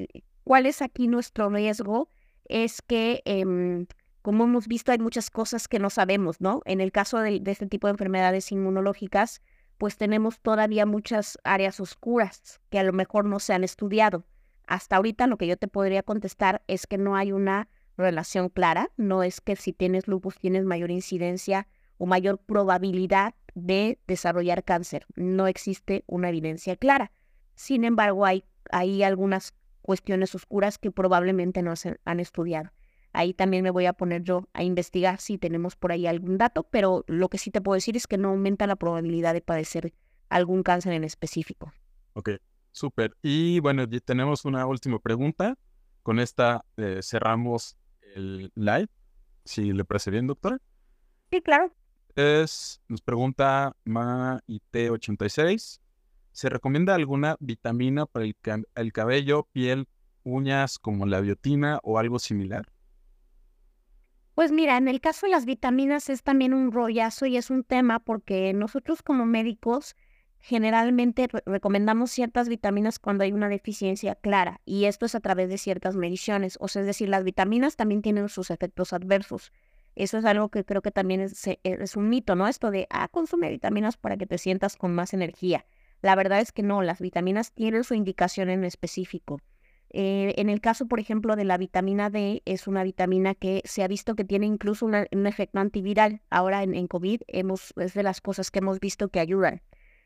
¿cuál 0.44 0.66
es 0.66 0.82
aquí 0.82 1.08
nuestro 1.08 1.50
riesgo? 1.50 2.10
Es 2.46 2.82
que 2.82 3.22
em, 3.26 3.86
como 4.22 4.46
hemos 4.46 4.68
visto, 4.68 4.92
hay 4.92 5.00
muchas 5.00 5.30
cosas 5.30 5.68
que 5.68 5.80
no 5.80 5.90
sabemos, 5.90 6.42
¿no? 6.42 6.62
En 6.66 6.82
el 6.82 6.92
caso 6.92 7.20
de, 7.20 7.42
este 7.46 7.68
tipo 7.68 7.88
de 7.88 7.92
enfermedades 7.92 8.52
inmunológicas, 8.52 9.42
pues 9.78 9.98
tenemos 9.98 10.40
todavía 10.40 10.86
muchas 10.86 11.38
áreas 11.44 11.80
oscuras 11.80 12.60
que 12.70 12.80
a 12.80 12.84
lo 12.84 12.92
mejor 12.94 13.26
no 13.26 13.40
se 13.40 13.54
han 13.54 13.64
estudiado. 13.64 14.26
Hasta 14.68 14.98
ahorita 14.98 15.28
lo 15.28 15.38
que 15.38 15.48
yo 15.48 15.58
te 15.58 15.68
podría 15.68 16.04
contestar 16.04 16.62
es 16.68 16.86
que 16.86 16.98
no 16.98 17.16
hay 17.16 17.32
una 17.32 17.70
relación 17.98 18.50
clara, 18.50 18.90
no 18.98 19.24
es 19.24 19.42
que 19.42 19.56
si 19.56 19.74
tienes 19.74 20.08
lupus 20.08 20.38
tienes 20.38 20.64
mayor 20.64 20.92
incidencia 20.92 21.68
o 22.00 22.08
mayor 22.08 22.40
probabilidad 22.40 23.36
de 23.54 24.00
desarrollar 24.08 24.64
cáncer. 24.64 25.06
No 25.16 25.46
existe 25.46 26.04
una 26.08 26.30
evidencia 26.30 26.76
clara. 26.76 27.12
Sin 27.56 27.84
embargo, 27.84 28.26
hay, 28.26 28.46
hay 28.72 29.04
algunas 29.04 29.54
cuestiones 29.82 30.34
oscuras 30.34 30.78
que 30.78 30.92
probablemente 30.92 31.62
no 31.62 31.76
se 31.76 32.00
han 32.06 32.20
estudiado. 32.20 32.72
Ahí 33.12 33.34
también 33.34 33.64
me 33.64 33.72
voy 33.72 33.86
a 33.86 33.94
poner 33.94 34.24
yo 34.24 34.48
a 34.54 34.64
investigar 34.64 35.20
si 35.20 35.38
tenemos 35.38 35.76
por 35.76 35.92
ahí 35.92 36.08
algún 36.08 36.38
dato, 36.38 36.64
pero 36.64 37.04
lo 37.08 37.28
que 37.28 37.38
sí 37.38 37.52
te 37.52 37.60
puedo 37.60 37.76
decir 37.76 37.98
es 37.98 38.08
que 38.08 38.18
no 38.18 38.30
aumenta 38.30 38.66
la 38.66 38.76
probabilidad 38.76 39.34
de 39.34 39.42
padecer 39.42 39.94
algún 40.30 40.64
cáncer 40.64 40.94
en 40.94 41.04
específico. 41.04 41.74
Ok, 42.14 42.32
súper. 42.72 43.18
Y 43.22 43.60
bueno, 43.60 43.88
tenemos 44.06 44.46
una 44.46 44.66
última 44.66 45.00
pregunta. 45.00 45.58
Con 46.04 46.20
esta 46.20 46.64
eh, 46.78 47.00
cerramos 47.02 47.78
el 48.16 48.52
live, 48.56 48.88
si 49.44 49.74
le 49.74 49.84
parece 49.84 50.12
bien, 50.12 50.28
doctora. 50.28 50.60
Sí, 51.32 51.42
claro. 51.42 51.74
Es, 52.16 52.82
nos 52.88 53.02
pregunta 53.02 53.76
MaIT86. 53.86 55.80
¿Se 56.32 56.50
recomienda 56.50 56.96
alguna 56.96 57.36
vitamina 57.40 58.06
para 58.06 58.26
el 58.26 58.94
cabello, 58.94 59.48
piel, 59.52 59.88
uñas 60.24 60.80
como 60.80 61.06
la 61.06 61.22
biotina 61.22 61.80
o 61.84 62.00
algo 62.00 62.20
similar? 62.20 62.72
Pues 64.36 64.52
mira, 64.54 64.78
en 64.78 64.88
el 64.88 65.02
caso 65.02 65.26
de 65.26 65.32
las 65.32 65.46
vitaminas 65.46 66.10
es 66.10 66.24
también 66.24 66.54
un 66.54 66.72
rollazo 66.72 67.26
y 67.26 67.36
es 67.36 67.50
un 67.50 67.64
tema 67.64 68.00
porque 68.00 68.54
nosotros 68.54 69.02
como 69.02 69.26
médicos 69.26 69.98
generalmente 70.40 71.28
recomendamos 71.46 72.12
ciertas 72.12 72.48
vitaminas 72.48 73.00
cuando 73.00 73.26
hay 73.26 73.34
una 73.34 73.50
deficiencia 73.50 74.16
clara 74.16 74.62
y 74.64 74.86
esto 74.86 75.06
es 75.06 75.16
a 75.16 75.20
través 75.20 75.50
de 75.50 75.58
ciertas 75.58 75.98
mediciones. 75.98 76.58
O 76.62 76.70
sea, 76.70 76.82
es 76.82 76.86
decir, 76.88 77.10
las 77.10 77.26
vitaminas 77.26 77.76
también 77.76 78.02
tienen 78.02 78.30
sus 78.30 78.50
efectos 78.50 78.94
adversos. 78.94 79.52
Eso 79.96 80.18
es 80.18 80.26
algo 80.26 80.50
que 80.50 80.64
creo 80.64 80.82
que 80.82 80.92
también 80.92 81.22
es, 81.22 81.48
es 81.64 81.96
un 81.96 82.10
mito, 82.10 82.36
¿no? 82.36 82.48
Esto 82.48 82.72
de, 82.72 82.88
ah, 82.90 83.08
consume 83.10 83.50
vitaminas 83.50 83.98
para 83.98 84.18
que 84.18 84.26
te 84.26 84.38
sientas 84.38 84.78
con 84.78 84.94
más 84.94 85.14
energía. 85.14 85.66
La 86.02 86.16
verdad 86.16 86.40
es 86.40 86.52
que 86.52 86.64
no, 86.64 86.82
las 86.82 87.02
vitaminas 87.02 87.52
tienen 87.52 87.84
su 87.84 87.94
indicación 87.94 88.50
en 88.50 88.64
específico. 88.64 89.42
Eh, 89.92 90.36
en 90.38 90.50
el 90.50 90.62
caso, 90.62 90.88
por 90.88 91.00
ejemplo, 91.00 91.36
de 91.36 91.46
la 91.46 91.58
vitamina 91.58 92.10
D, 92.10 92.44
es 92.46 92.68
una 92.68 92.84
vitamina 92.84 93.34
que 93.34 93.62
se 93.66 93.84
ha 93.84 93.88
visto 93.88 94.16
que 94.16 94.24
tiene 94.24 94.46
incluso 94.46 94.86
un 94.86 95.28
efecto 95.28 95.60
antiviral. 95.60 96.22
Ahora 96.30 96.64
en, 96.64 96.88
COVID 96.88 97.22
hemos, 97.28 97.74
es 97.78 97.94
de 97.94 98.04
las 98.04 98.22
cosas 98.22 98.52
que 98.52 98.60
hemos 98.60 98.80
visto 98.80 99.10
que 99.10 99.20
ayudan. 99.20 99.62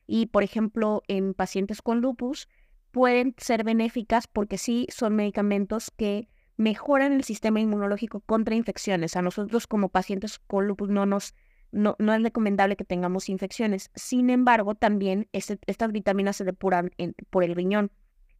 Y, 0.08 0.28
por 0.28 0.44
ejemplo, 0.44 1.04
en 1.08 1.34
pacientes 1.34 1.82
con 1.82 2.02
lupus 2.02 2.48
pueden 2.92 3.36
ser 3.38 3.64
benéficas 3.64 4.28
porque 4.28 4.58
sí 4.58 4.88
son 4.90 5.16
medicamentos 5.16 5.92
que 5.92 6.30
mejoran 6.58 7.14
el 7.14 7.24
sistema 7.24 7.60
inmunológico 7.60 8.22
contra 8.22 8.56
infecciones. 8.56 9.16
A 9.16 9.22
nosotros 9.22 9.68
como 9.68 9.90
pacientes 9.90 10.40
con 10.40 10.68
lupus 10.68 10.90
no 10.90 11.06
nos 11.06 11.34
no, 11.74 11.96
no 11.98 12.14
es 12.14 12.22
recomendable 12.22 12.76
que 12.76 12.86
tengamos 12.86 13.30
infecciones. 13.30 13.90
Sin 13.96 14.30
embargo, 14.30 14.76
también 14.76 15.28
este, 15.34 15.60
estas 15.66 15.92
vitaminas 15.92 16.38
se 16.38 16.44
depuran 16.44 16.92
por 17.30 17.44
el 17.44 17.56
riñón. 17.56 17.92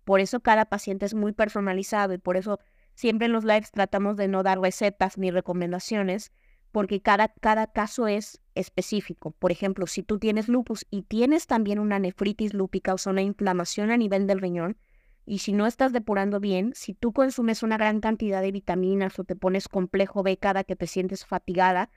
Por 0.06 0.20
eso 0.20 0.40
cada 0.42 0.66
paciente 0.66 1.06
es 1.06 1.14
muy 1.14 1.34
personalizado 1.34 2.14
y 2.14 2.20
por 2.20 2.38
eso 2.38 2.60
siempre 2.94 3.26
en 3.26 3.34
los 3.34 3.44
lives 3.44 3.72
tratamos 3.72 4.18
de 4.18 4.28
no 4.28 4.44
dar 4.44 4.60
recetas 4.60 5.18
ni 5.18 5.32
recomendaciones, 5.32 6.32
porque 6.72 7.02
cada, 7.02 7.30
cada 7.30 7.68
caso 7.68 8.08
es 8.08 8.40
específico. 8.56 9.32
Por 9.32 9.52
ejemplo, 9.52 9.88
si 9.88 10.04
tú 10.04 10.20
tienes 10.20 10.48
lupus 10.48 10.86
y 10.92 11.04
tienes 11.04 11.48
también 11.48 11.80
una 11.80 12.00
nefritis 12.00 12.54
lúpica, 12.54 12.94
o 12.94 12.98
sea, 12.98 13.12
una 13.12 13.22
inflamación 13.22 13.92
a 13.92 13.98
nivel 13.98 14.28
del 14.28 14.42
riñón, 14.42 14.78
y 15.26 15.40
si 15.40 15.54
no 15.54 15.68
estás 15.68 15.94
depurando 15.94 16.40
bien, 16.40 16.74
si 16.76 16.94
tú 16.94 17.14
consumes 17.14 17.64
una 17.64 17.78
gran 17.78 18.02
cantidad 18.02 18.42
de 18.42 18.52
vitaminas 18.52 19.18
o 19.20 19.24
te 19.24 19.36
pones 19.36 19.68
complejo 19.70 20.22
B 20.22 20.38
cada 20.38 20.64
que 20.64 20.76
te 20.76 20.88
sientes 20.88 21.26
fatigada, 21.26 21.90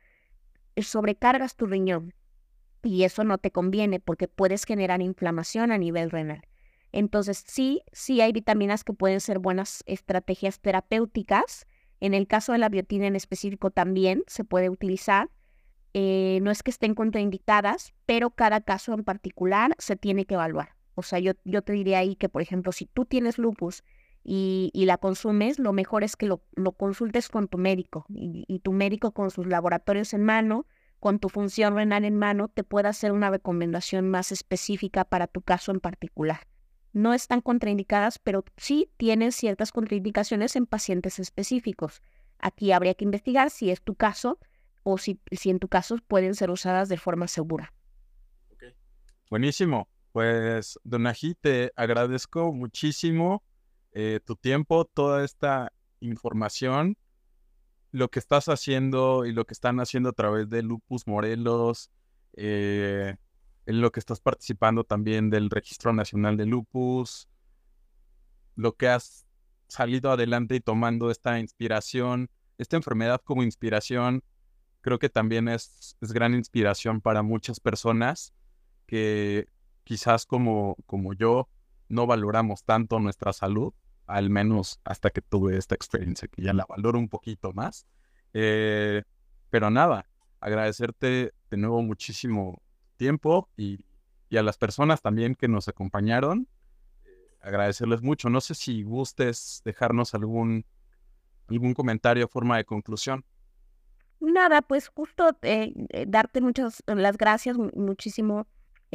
sobrecargas 0.77 1.57
tu 1.57 1.67
riñón. 1.67 2.15
Y 2.83 3.03
eso 3.03 3.25
no 3.25 3.39
te 3.39 3.51
conviene 3.51 3.99
porque 3.99 4.29
puedes 4.29 4.65
generar 4.65 5.03
inflamación 5.03 5.73
a 5.73 5.79
nivel 5.79 6.11
renal. 6.11 6.43
Entonces, 6.93 7.43
sí, 7.47 7.83
sí 7.93 8.21
hay 8.21 8.33
vitaminas 8.33 8.85
que 8.85 8.93
pueden 8.93 9.21
ser 9.21 9.41
buenas 9.41 9.83
estrategias 9.87 10.61
terapéuticas. 10.61 11.67
En 11.99 12.15
el 12.15 12.29
caso 12.29 12.53
de 12.53 12.59
la 12.59 12.69
biotina 12.69 13.09
en 13.09 13.17
específico 13.17 13.71
también 13.71 14.23
se 14.29 14.45
puede 14.45 14.71
utilizar. 14.71 15.31
Eh, 15.95 16.39
no 16.43 16.51
es 16.53 16.63
que 16.63 16.71
estén 16.71 16.95
contraindicadas, 16.95 17.93
pero 18.05 18.31
cada 18.31 18.61
caso 18.61 18.93
en 18.93 19.03
particular 19.03 19.75
se 19.79 19.97
tiene 19.97 20.27
que 20.27 20.35
evaluar. 20.35 20.77
O 20.97 21.03
sea, 21.03 21.21
yo, 21.21 21.33
yo 21.45 21.63
te 21.63 21.73
diría 21.73 22.01
ahí 22.01 22.17
que, 22.17 22.29
por 22.29 22.43
ejemplo, 22.43 22.73
si 22.73 22.87
tú 22.87 23.05
tienes 23.05 23.39
lupus 23.39 23.85
y, 24.25 24.73
la 24.75 24.99
consumes, 24.99 25.61
lo 25.61 25.73
mejor 25.73 26.03
es 26.03 26.17
que 26.17 26.27
lo, 26.27 26.43
consultes 26.73 27.29
con 27.29 27.47
tu 27.47 27.59
médico 27.59 28.07
y, 28.09 28.45
y, 28.49 28.59
tu 28.59 28.73
médico 28.73 29.13
con 29.13 29.31
sus 29.31 29.47
laboratorios 29.47 30.13
en 30.15 30.25
mano, 30.25 30.67
con 30.99 31.21
tu 31.21 31.29
función 31.29 31.77
renal 31.77 32.05
en 32.05 32.17
mano, 32.17 32.49
te 32.49 32.65
pueda 32.65 32.89
hacer 32.89 33.13
una 33.13 33.31
recomendación 33.31 34.11
más 34.11 34.33
específica 34.33 35.05
para 35.05 35.29
tu 35.29 35.43
caso 35.43 35.71
en 35.71 35.79
particular 35.79 36.41
no 36.97 37.13
están 37.13 37.43
contraindicadas, 37.43 38.19
pero 38.19 38.43
sí 38.57 38.91
tienen 38.97 39.31
ciertas 39.31 39.71
contraindicaciones 39.71 40.57
en 40.57 40.65
pacientes 40.65 41.19
específicos. 41.19 42.01
Aquí 42.39 42.73
habría 42.73 42.95
que 42.95 43.05
investigar 43.05 43.51
si 43.51 43.71
es 43.71 43.83
tu 43.83 43.95
caso 43.95 44.39
o 44.83 44.97
si, 44.97 45.21
si 45.31 45.51
en 45.51 45.59
tu 45.59 45.69
caso 45.69 45.99
pueden 46.09 46.35
ser 46.35 46.51
usadas 46.51 46.89
de 46.89 46.97
forma 46.97 47.29
segura. 47.29 47.75
Buenísimo. 49.29 49.89
Pues, 50.17 50.81
Donají, 50.83 51.35
te 51.35 51.73
agradezco 51.77 52.51
muchísimo 52.51 53.43
eh, 53.93 54.19
tu 54.25 54.35
tiempo, 54.35 54.87
toda 54.87 55.23
esta 55.23 55.75
información, 56.01 56.97
lo 57.91 58.09
que 58.09 58.19
estás 58.19 58.49
haciendo 58.49 59.27
y 59.27 59.33
lo 59.33 59.45
que 59.45 59.53
están 59.53 59.79
haciendo 59.79 60.09
a 60.09 60.13
través 60.15 60.49
de 60.49 60.63
Lupus 60.63 61.07
Morelos, 61.07 61.91
eh, 62.33 63.17
en 63.67 63.81
lo 63.83 63.93
que 63.93 64.01
estás 64.01 64.21
participando 64.21 64.85
también 64.85 65.29
del 65.29 65.51
Registro 65.51 65.93
Nacional 65.93 66.39
de 66.39 66.47
Lupus, 66.47 67.29
lo 68.55 68.75
que 68.75 68.89
has 68.89 69.27
salido 69.69 70.11
adelante 70.11 70.55
y 70.55 70.61
tomando 70.61 71.11
esta 71.11 71.39
inspiración, 71.39 72.31
esta 72.57 72.79
enfermedad 72.79 73.21
como 73.23 73.43
inspiración, 73.43 74.25
creo 74.81 74.99
que 74.99 75.11
también 75.11 75.47
es, 75.49 75.99
es 76.01 76.11
gran 76.11 76.33
inspiración 76.33 77.03
para 77.03 77.23
muchas 77.23 77.61
personas 77.61 78.33
que 78.87 79.47
quizás 79.87 80.27
como, 80.27 80.77
como 80.85 81.15
yo 81.15 81.49
no 81.89 82.09
valoramos 82.09 82.65
tanto 82.65 82.99
nuestra 82.99 83.33
salud, 83.33 83.73
al 84.07 84.31
menos 84.31 84.81
hasta 84.85 85.11
que 85.11 85.23
tuve 85.23 85.57
esta 85.57 85.77
experiencia, 85.77 86.27
que 86.27 86.43
ya 86.43 86.53
la 86.53 86.67
valoro 86.69 86.99
un 86.99 87.09
poquito 87.09 87.53
más. 87.53 87.87
Eh, 88.35 89.05
pero 89.49 89.71
nada, 89.71 90.09
agradecerte 90.41 91.33
de 91.51 91.57
nuevo 91.57 91.83
muchísimo 91.83 92.61
tiempo 92.97 93.49
y, 93.57 93.79
a 94.37 94.43
las 94.43 94.59
personas 94.59 95.01
también 95.01 95.37
que 95.37 95.47
nos 95.47 95.69
acompañaron. 95.69 96.49
Agradecerles 97.41 98.03
mucho. 98.03 98.29
No 98.29 98.41
sé 98.41 98.55
si 98.57 98.83
gustes 98.83 99.63
dejarnos 99.65 100.15
algún, 100.15 100.67
algún 101.49 101.75
comentario 101.75 102.27
forma 102.27 102.57
de 102.57 102.65
conclusión. 102.65 103.25
Nada, 104.19 104.63
pues 104.63 104.89
justo 104.89 105.39
eh, 105.43 105.73
eh, 105.91 106.05
darte 106.09 106.41
muchas 106.41 106.83
las 106.87 107.17
gracias 107.17 107.57
muchísimo 107.57 108.47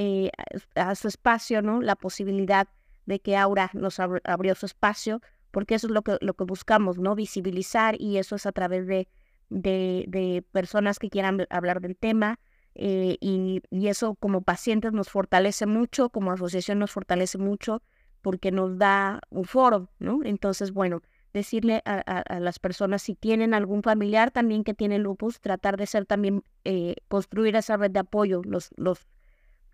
eh, 0.02 0.32
a, 0.76 0.96
su 0.96 1.08
espacio, 1.08 1.62
¿no? 1.62 1.82
La 1.82 1.96
posibilidad 1.96 2.68
de 3.06 3.20
que 3.20 3.38
Aura 3.38 3.70
nos 3.74 4.00
abrió 4.00 4.56
su 4.56 4.66
espacio, 4.66 5.22
porque 5.52 5.76
eso 5.76 5.88
es 5.88 5.94
lo 5.94 6.02
que, 6.02 6.18
lo 6.22 6.34
que 6.34 6.44
buscamos, 6.44 6.98
¿no? 6.98 7.14
Visibilizar 7.16 7.96
y 8.00 8.18
eso 8.18 8.36
es 8.36 8.46
a 8.46 8.52
través 8.52 8.88
de, 8.88 9.08
de, 9.50 10.44
personas 10.52 10.98
que 10.98 11.10
quieran 11.10 11.46
hablar 11.50 11.82
del 11.82 11.96
tema. 11.96 12.40
y, 12.74 13.62
y, 13.70 13.88
eso 13.88 14.16
como 14.16 14.42
pacientes 14.42 14.94
nos 14.94 15.10
fortalece 15.10 15.66
mucho, 15.66 16.10
como 16.10 16.32
asociación 16.32 16.80
nos 16.80 16.92
fortalece 16.92 17.38
mucho, 17.38 17.84
porque 18.22 18.52
nos 18.52 18.78
da 18.78 19.20
un 19.30 19.46
foro, 19.46 19.90
¿no? 20.00 20.22
Entonces, 20.24 20.72
bueno, 20.72 21.02
decirle 21.34 21.82
a, 21.86 22.40
las 22.40 22.60
personas 22.60 23.02
si 23.02 23.16
tienen 23.16 23.54
algún 23.54 23.84
familiar 23.84 24.32
también 24.32 24.64
que 24.64 24.74
tiene 24.74 25.00
lupus, 25.00 25.40
tratar 25.40 25.78
de 25.78 25.86
ser 25.86 26.06
también, 26.06 26.44
eh, 26.66 26.96
construir 27.08 27.56
esa 27.56 27.78
red 27.78 27.92
de 27.92 28.00
apoyo. 28.00 28.42
Los, 28.44 28.70
los, 28.76 29.08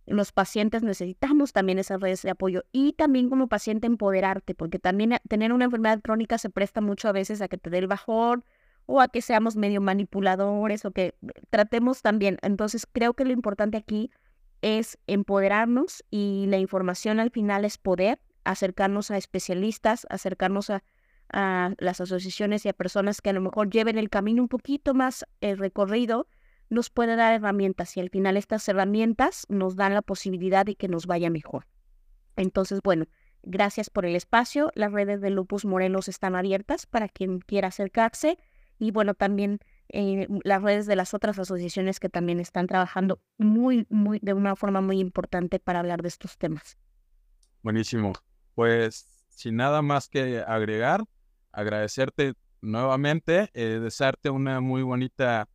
los 0.08 0.32
pacientes 0.32 0.84
necesitamos 0.84 1.54
también 1.54 1.80
esas 1.80 2.02
redes 2.02 2.22
de 2.22 2.32
apoyo 2.32 2.64
y 2.72 2.94
también 2.94 3.30
como 3.30 3.48
paciente 3.48 3.88
empoderarte, 3.88 4.56
porque 4.56 4.80
también 4.80 5.14
eh, 5.14 5.22
tener 5.28 5.54
una 5.54 5.66
enfermedad 5.66 6.02
crónica 6.02 6.38
se 6.38 6.50
presta 6.50 6.82
mucho 6.82 7.08
a 7.10 7.12
veces 7.12 7.42
a 7.42 7.48
que 7.48 7.58
te 7.58 7.70
dé 7.70 7.78
el 7.78 7.88
bajón 7.88 8.44
o 8.86 9.02
a 9.02 9.10
que 9.10 9.22
seamos 9.22 9.56
medio 9.56 9.82
manipuladores 9.82 10.86
o 10.86 10.92
que 10.92 11.16
tratemos 11.50 12.02
también. 12.02 12.38
Entonces 12.42 12.88
creo 12.92 13.14
que 13.14 13.26
lo 13.26 13.34
importante 13.34 13.78
aquí 13.78 14.10
es 14.62 14.98
empoderarnos 15.08 16.04
y 16.10 16.46
la 16.48 16.58
información 16.58 17.20
al 17.20 17.30
final 17.30 17.66
es 17.66 17.78
poder, 17.78 18.20
acercarnos 18.44 19.12
a 19.12 19.18
especialistas, 19.18 20.08
acercarnos 20.10 20.70
a 20.70 20.84
a 21.30 21.74
las 21.78 22.02
asociaciones 22.02 22.66
y 22.66 22.70
a 22.70 22.74
personas 22.74 23.22
que 23.22 23.30
a 23.30 23.34
lo 23.34 23.42
mejor 23.42 23.70
lleven 23.70 23.98
el 23.98 24.10
camino 24.10 24.42
un 24.42 24.48
poquito 24.48 24.94
más 24.94 25.26
eh, 25.42 25.56
recorrido, 25.56 26.28
nos 26.70 26.90
puede 26.90 27.16
dar 27.16 27.34
herramientas 27.34 27.96
y 27.98 28.00
al 28.00 28.10
final 28.10 28.38
estas 28.38 28.68
herramientas 28.68 29.46
nos 29.50 29.76
dan 29.76 29.94
la 29.94 30.02
posibilidad 30.02 30.66
de 30.66 30.76
que 30.76 30.88
nos 30.88 31.06
vaya 31.06 31.30
mejor. 31.30 31.68
Entonces, 32.36 32.82
bueno, 32.84 33.06
gracias 33.44 33.90
por 33.90 34.06
el 34.06 34.16
espacio. 34.16 34.72
Las 34.76 34.92
redes 34.92 35.22
de 35.22 35.30
Lupus 35.30 35.66
Morelos 35.66 36.08
están 36.08 36.36
abiertas 36.36 36.86
para 36.86 37.08
quien 37.10 37.40
quiera 37.40 37.70
acercarse 37.70 38.38
y 38.80 38.92
bueno, 38.92 39.14
también 39.14 39.60
eh, 39.90 40.28
las 40.44 40.62
redes 40.62 40.86
de 40.86 40.96
las 40.96 41.14
otras 41.14 41.40
asociaciones 41.40 42.00
que 42.00 42.10
también 42.10 42.40
están 42.40 42.68
trabajando 42.68 43.22
muy, 43.38 43.88
muy, 43.90 44.20
de 44.22 44.34
una 44.34 44.56
forma 44.56 44.82
muy 44.82 45.00
importante 45.00 45.60
para 45.60 45.80
hablar 45.80 46.02
de 46.02 46.10
estos 46.10 46.38
temas. 46.38 46.78
Buenísimo. 47.64 48.14
Pues 48.54 49.06
sin 49.30 49.56
nada 49.56 49.82
más 49.82 50.10
que 50.10 50.44
agregar, 50.46 51.04
agradecerte 51.52 52.34
nuevamente, 52.62 53.50
eh, 53.54 53.80
desearte 53.82 54.30
una 54.30 54.62
muy 54.62 54.84
bonita 54.84 55.48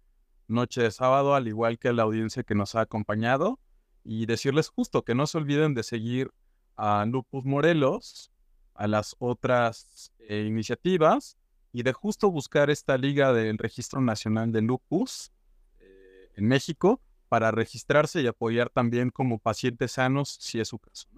noche 0.48 0.82
de 0.82 0.90
sábado, 0.90 1.34
al 1.34 1.48
igual 1.48 1.78
que 1.78 1.92
la 1.92 2.02
audiencia 2.02 2.42
que 2.42 2.54
nos 2.54 2.74
ha 2.74 2.82
acompañado, 2.82 3.58
y 4.04 4.26
decirles 4.26 4.68
justo 4.68 5.04
que 5.04 5.14
no 5.14 5.26
se 5.26 5.38
olviden 5.38 5.74
de 5.74 5.82
seguir 5.82 6.30
a 6.76 7.04
Lupus 7.06 7.44
Morelos, 7.44 8.32
a 8.74 8.86
las 8.88 9.14
otras 9.18 10.12
eh, 10.18 10.44
iniciativas, 10.46 11.36
y 11.72 11.82
de 11.82 11.92
justo 11.92 12.30
buscar 12.30 12.70
esta 12.70 12.98
liga 12.98 13.32
del 13.32 13.58
Registro 13.58 14.00
Nacional 14.00 14.52
de 14.52 14.62
Lupus 14.62 15.32
eh, 15.80 16.30
en 16.36 16.48
México 16.48 17.00
para 17.28 17.50
registrarse 17.50 18.20
y 18.20 18.26
apoyar 18.26 18.68
también 18.68 19.10
como 19.10 19.38
pacientes 19.38 19.92
sanos, 19.92 20.36
si 20.40 20.60
es 20.60 20.68
su 20.68 20.78
caso. 20.78 21.08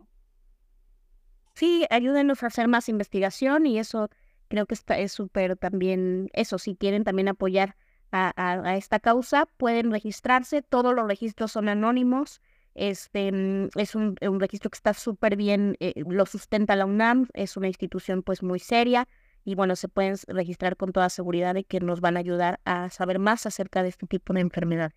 Sí, 1.55 1.87
ayúdenos 1.91 2.43
a 2.43 2.49
hacer 2.49 2.69
más 2.69 2.89
investigación 2.89 3.67
y 3.67 3.79
eso 3.79 4.09
Creo 4.49 4.67
que 4.67 4.75
está, 4.75 4.99
es 4.99 5.13
súper 5.13 5.57
también 5.57 6.31
eso, 6.33 6.59
si 6.59 6.77
quieren 6.77 7.05
también 7.05 7.29
apoyar 7.29 7.77
a, 8.15 8.77
esta 8.77 9.01
causa, 9.01 9.47
pueden 9.57 9.91
registrarse, 9.91 10.63
todos 10.63 10.95
los 10.95 11.07
registros 11.07 11.53
son 11.53 11.69
anónimos, 11.69 12.41
este, 12.75 13.33
mm, 13.33 13.69
es 13.77 13.95
un, 13.95 14.17
registro 14.41 14.71
que 14.71 14.77
está 14.77 14.95
súper 14.95 15.37
bien, 15.37 15.77
eh, 15.81 15.95
lo 16.09 16.27
sustenta 16.27 16.77
la 16.77 16.87
UNAM, 16.87 17.29
es 17.35 17.57
una 17.57 17.69
institución 17.69 18.23
pues 18.23 18.43
muy 18.43 18.59
seria 18.59 19.09
y 19.45 19.55
bueno, 19.55 19.77
se 19.77 19.89
pueden 19.89 20.17
registrar 20.29 20.77
con 20.77 20.93
toda 20.93 21.11
seguridad 21.11 21.55
de 21.55 21.65
que 21.65 21.81
nos 21.81 22.01
van 22.01 22.17
a 22.17 22.21
ayudar 22.21 22.61
a 22.65 22.89
saber 22.89 23.19
más 23.19 23.47
acerca 23.47 23.83
de 23.83 23.91
este 23.91 24.07
tipo 24.07 24.33
de 24.33 24.41
enfermedad. 24.41 24.93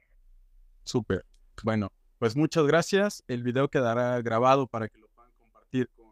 Súper. 0.83 1.25
Bueno, 1.63 1.91
pues 2.17 2.35
muchas 2.35 2.65
gracias. 2.65 3.23
El 3.27 3.43
video 3.43 3.67
quedará 3.67 4.21
grabado 4.21 4.67
para 4.67 4.87
que 4.87 4.99
lo 4.99 5.07
puedan 5.09 5.33
compartir 5.33 5.89
con 5.95 6.07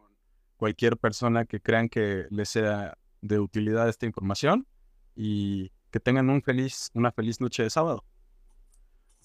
cualquier 0.58 0.98
persona 0.98 1.46
que 1.46 1.62
crean 1.62 1.88
que 1.88 2.26
les 2.30 2.50
sea 2.50 2.98
de 3.22 3.40
utilidad 3.40 3.88
esta 3.88 4.06
información 4.06 4.68
y 5.16 5.72
que 5.96 6.02
tengan 6.02 6.30
un 6.30 6.42
feliz, 6.42 6.92
una 6.94 7.10
feliz 7.10 7.40
noche 7.40 7.64
de 7.64 7.70
sábado. 7.70 8.04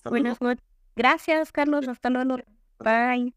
Buenas 0.05 0.41
noches. 0.41 0.65
Gracias, 0.95 1.51
Carlos. 1.51 1.89
Hasta 1.89 2.11
luego. 2.11 2.37
Bye. 2.79 3.35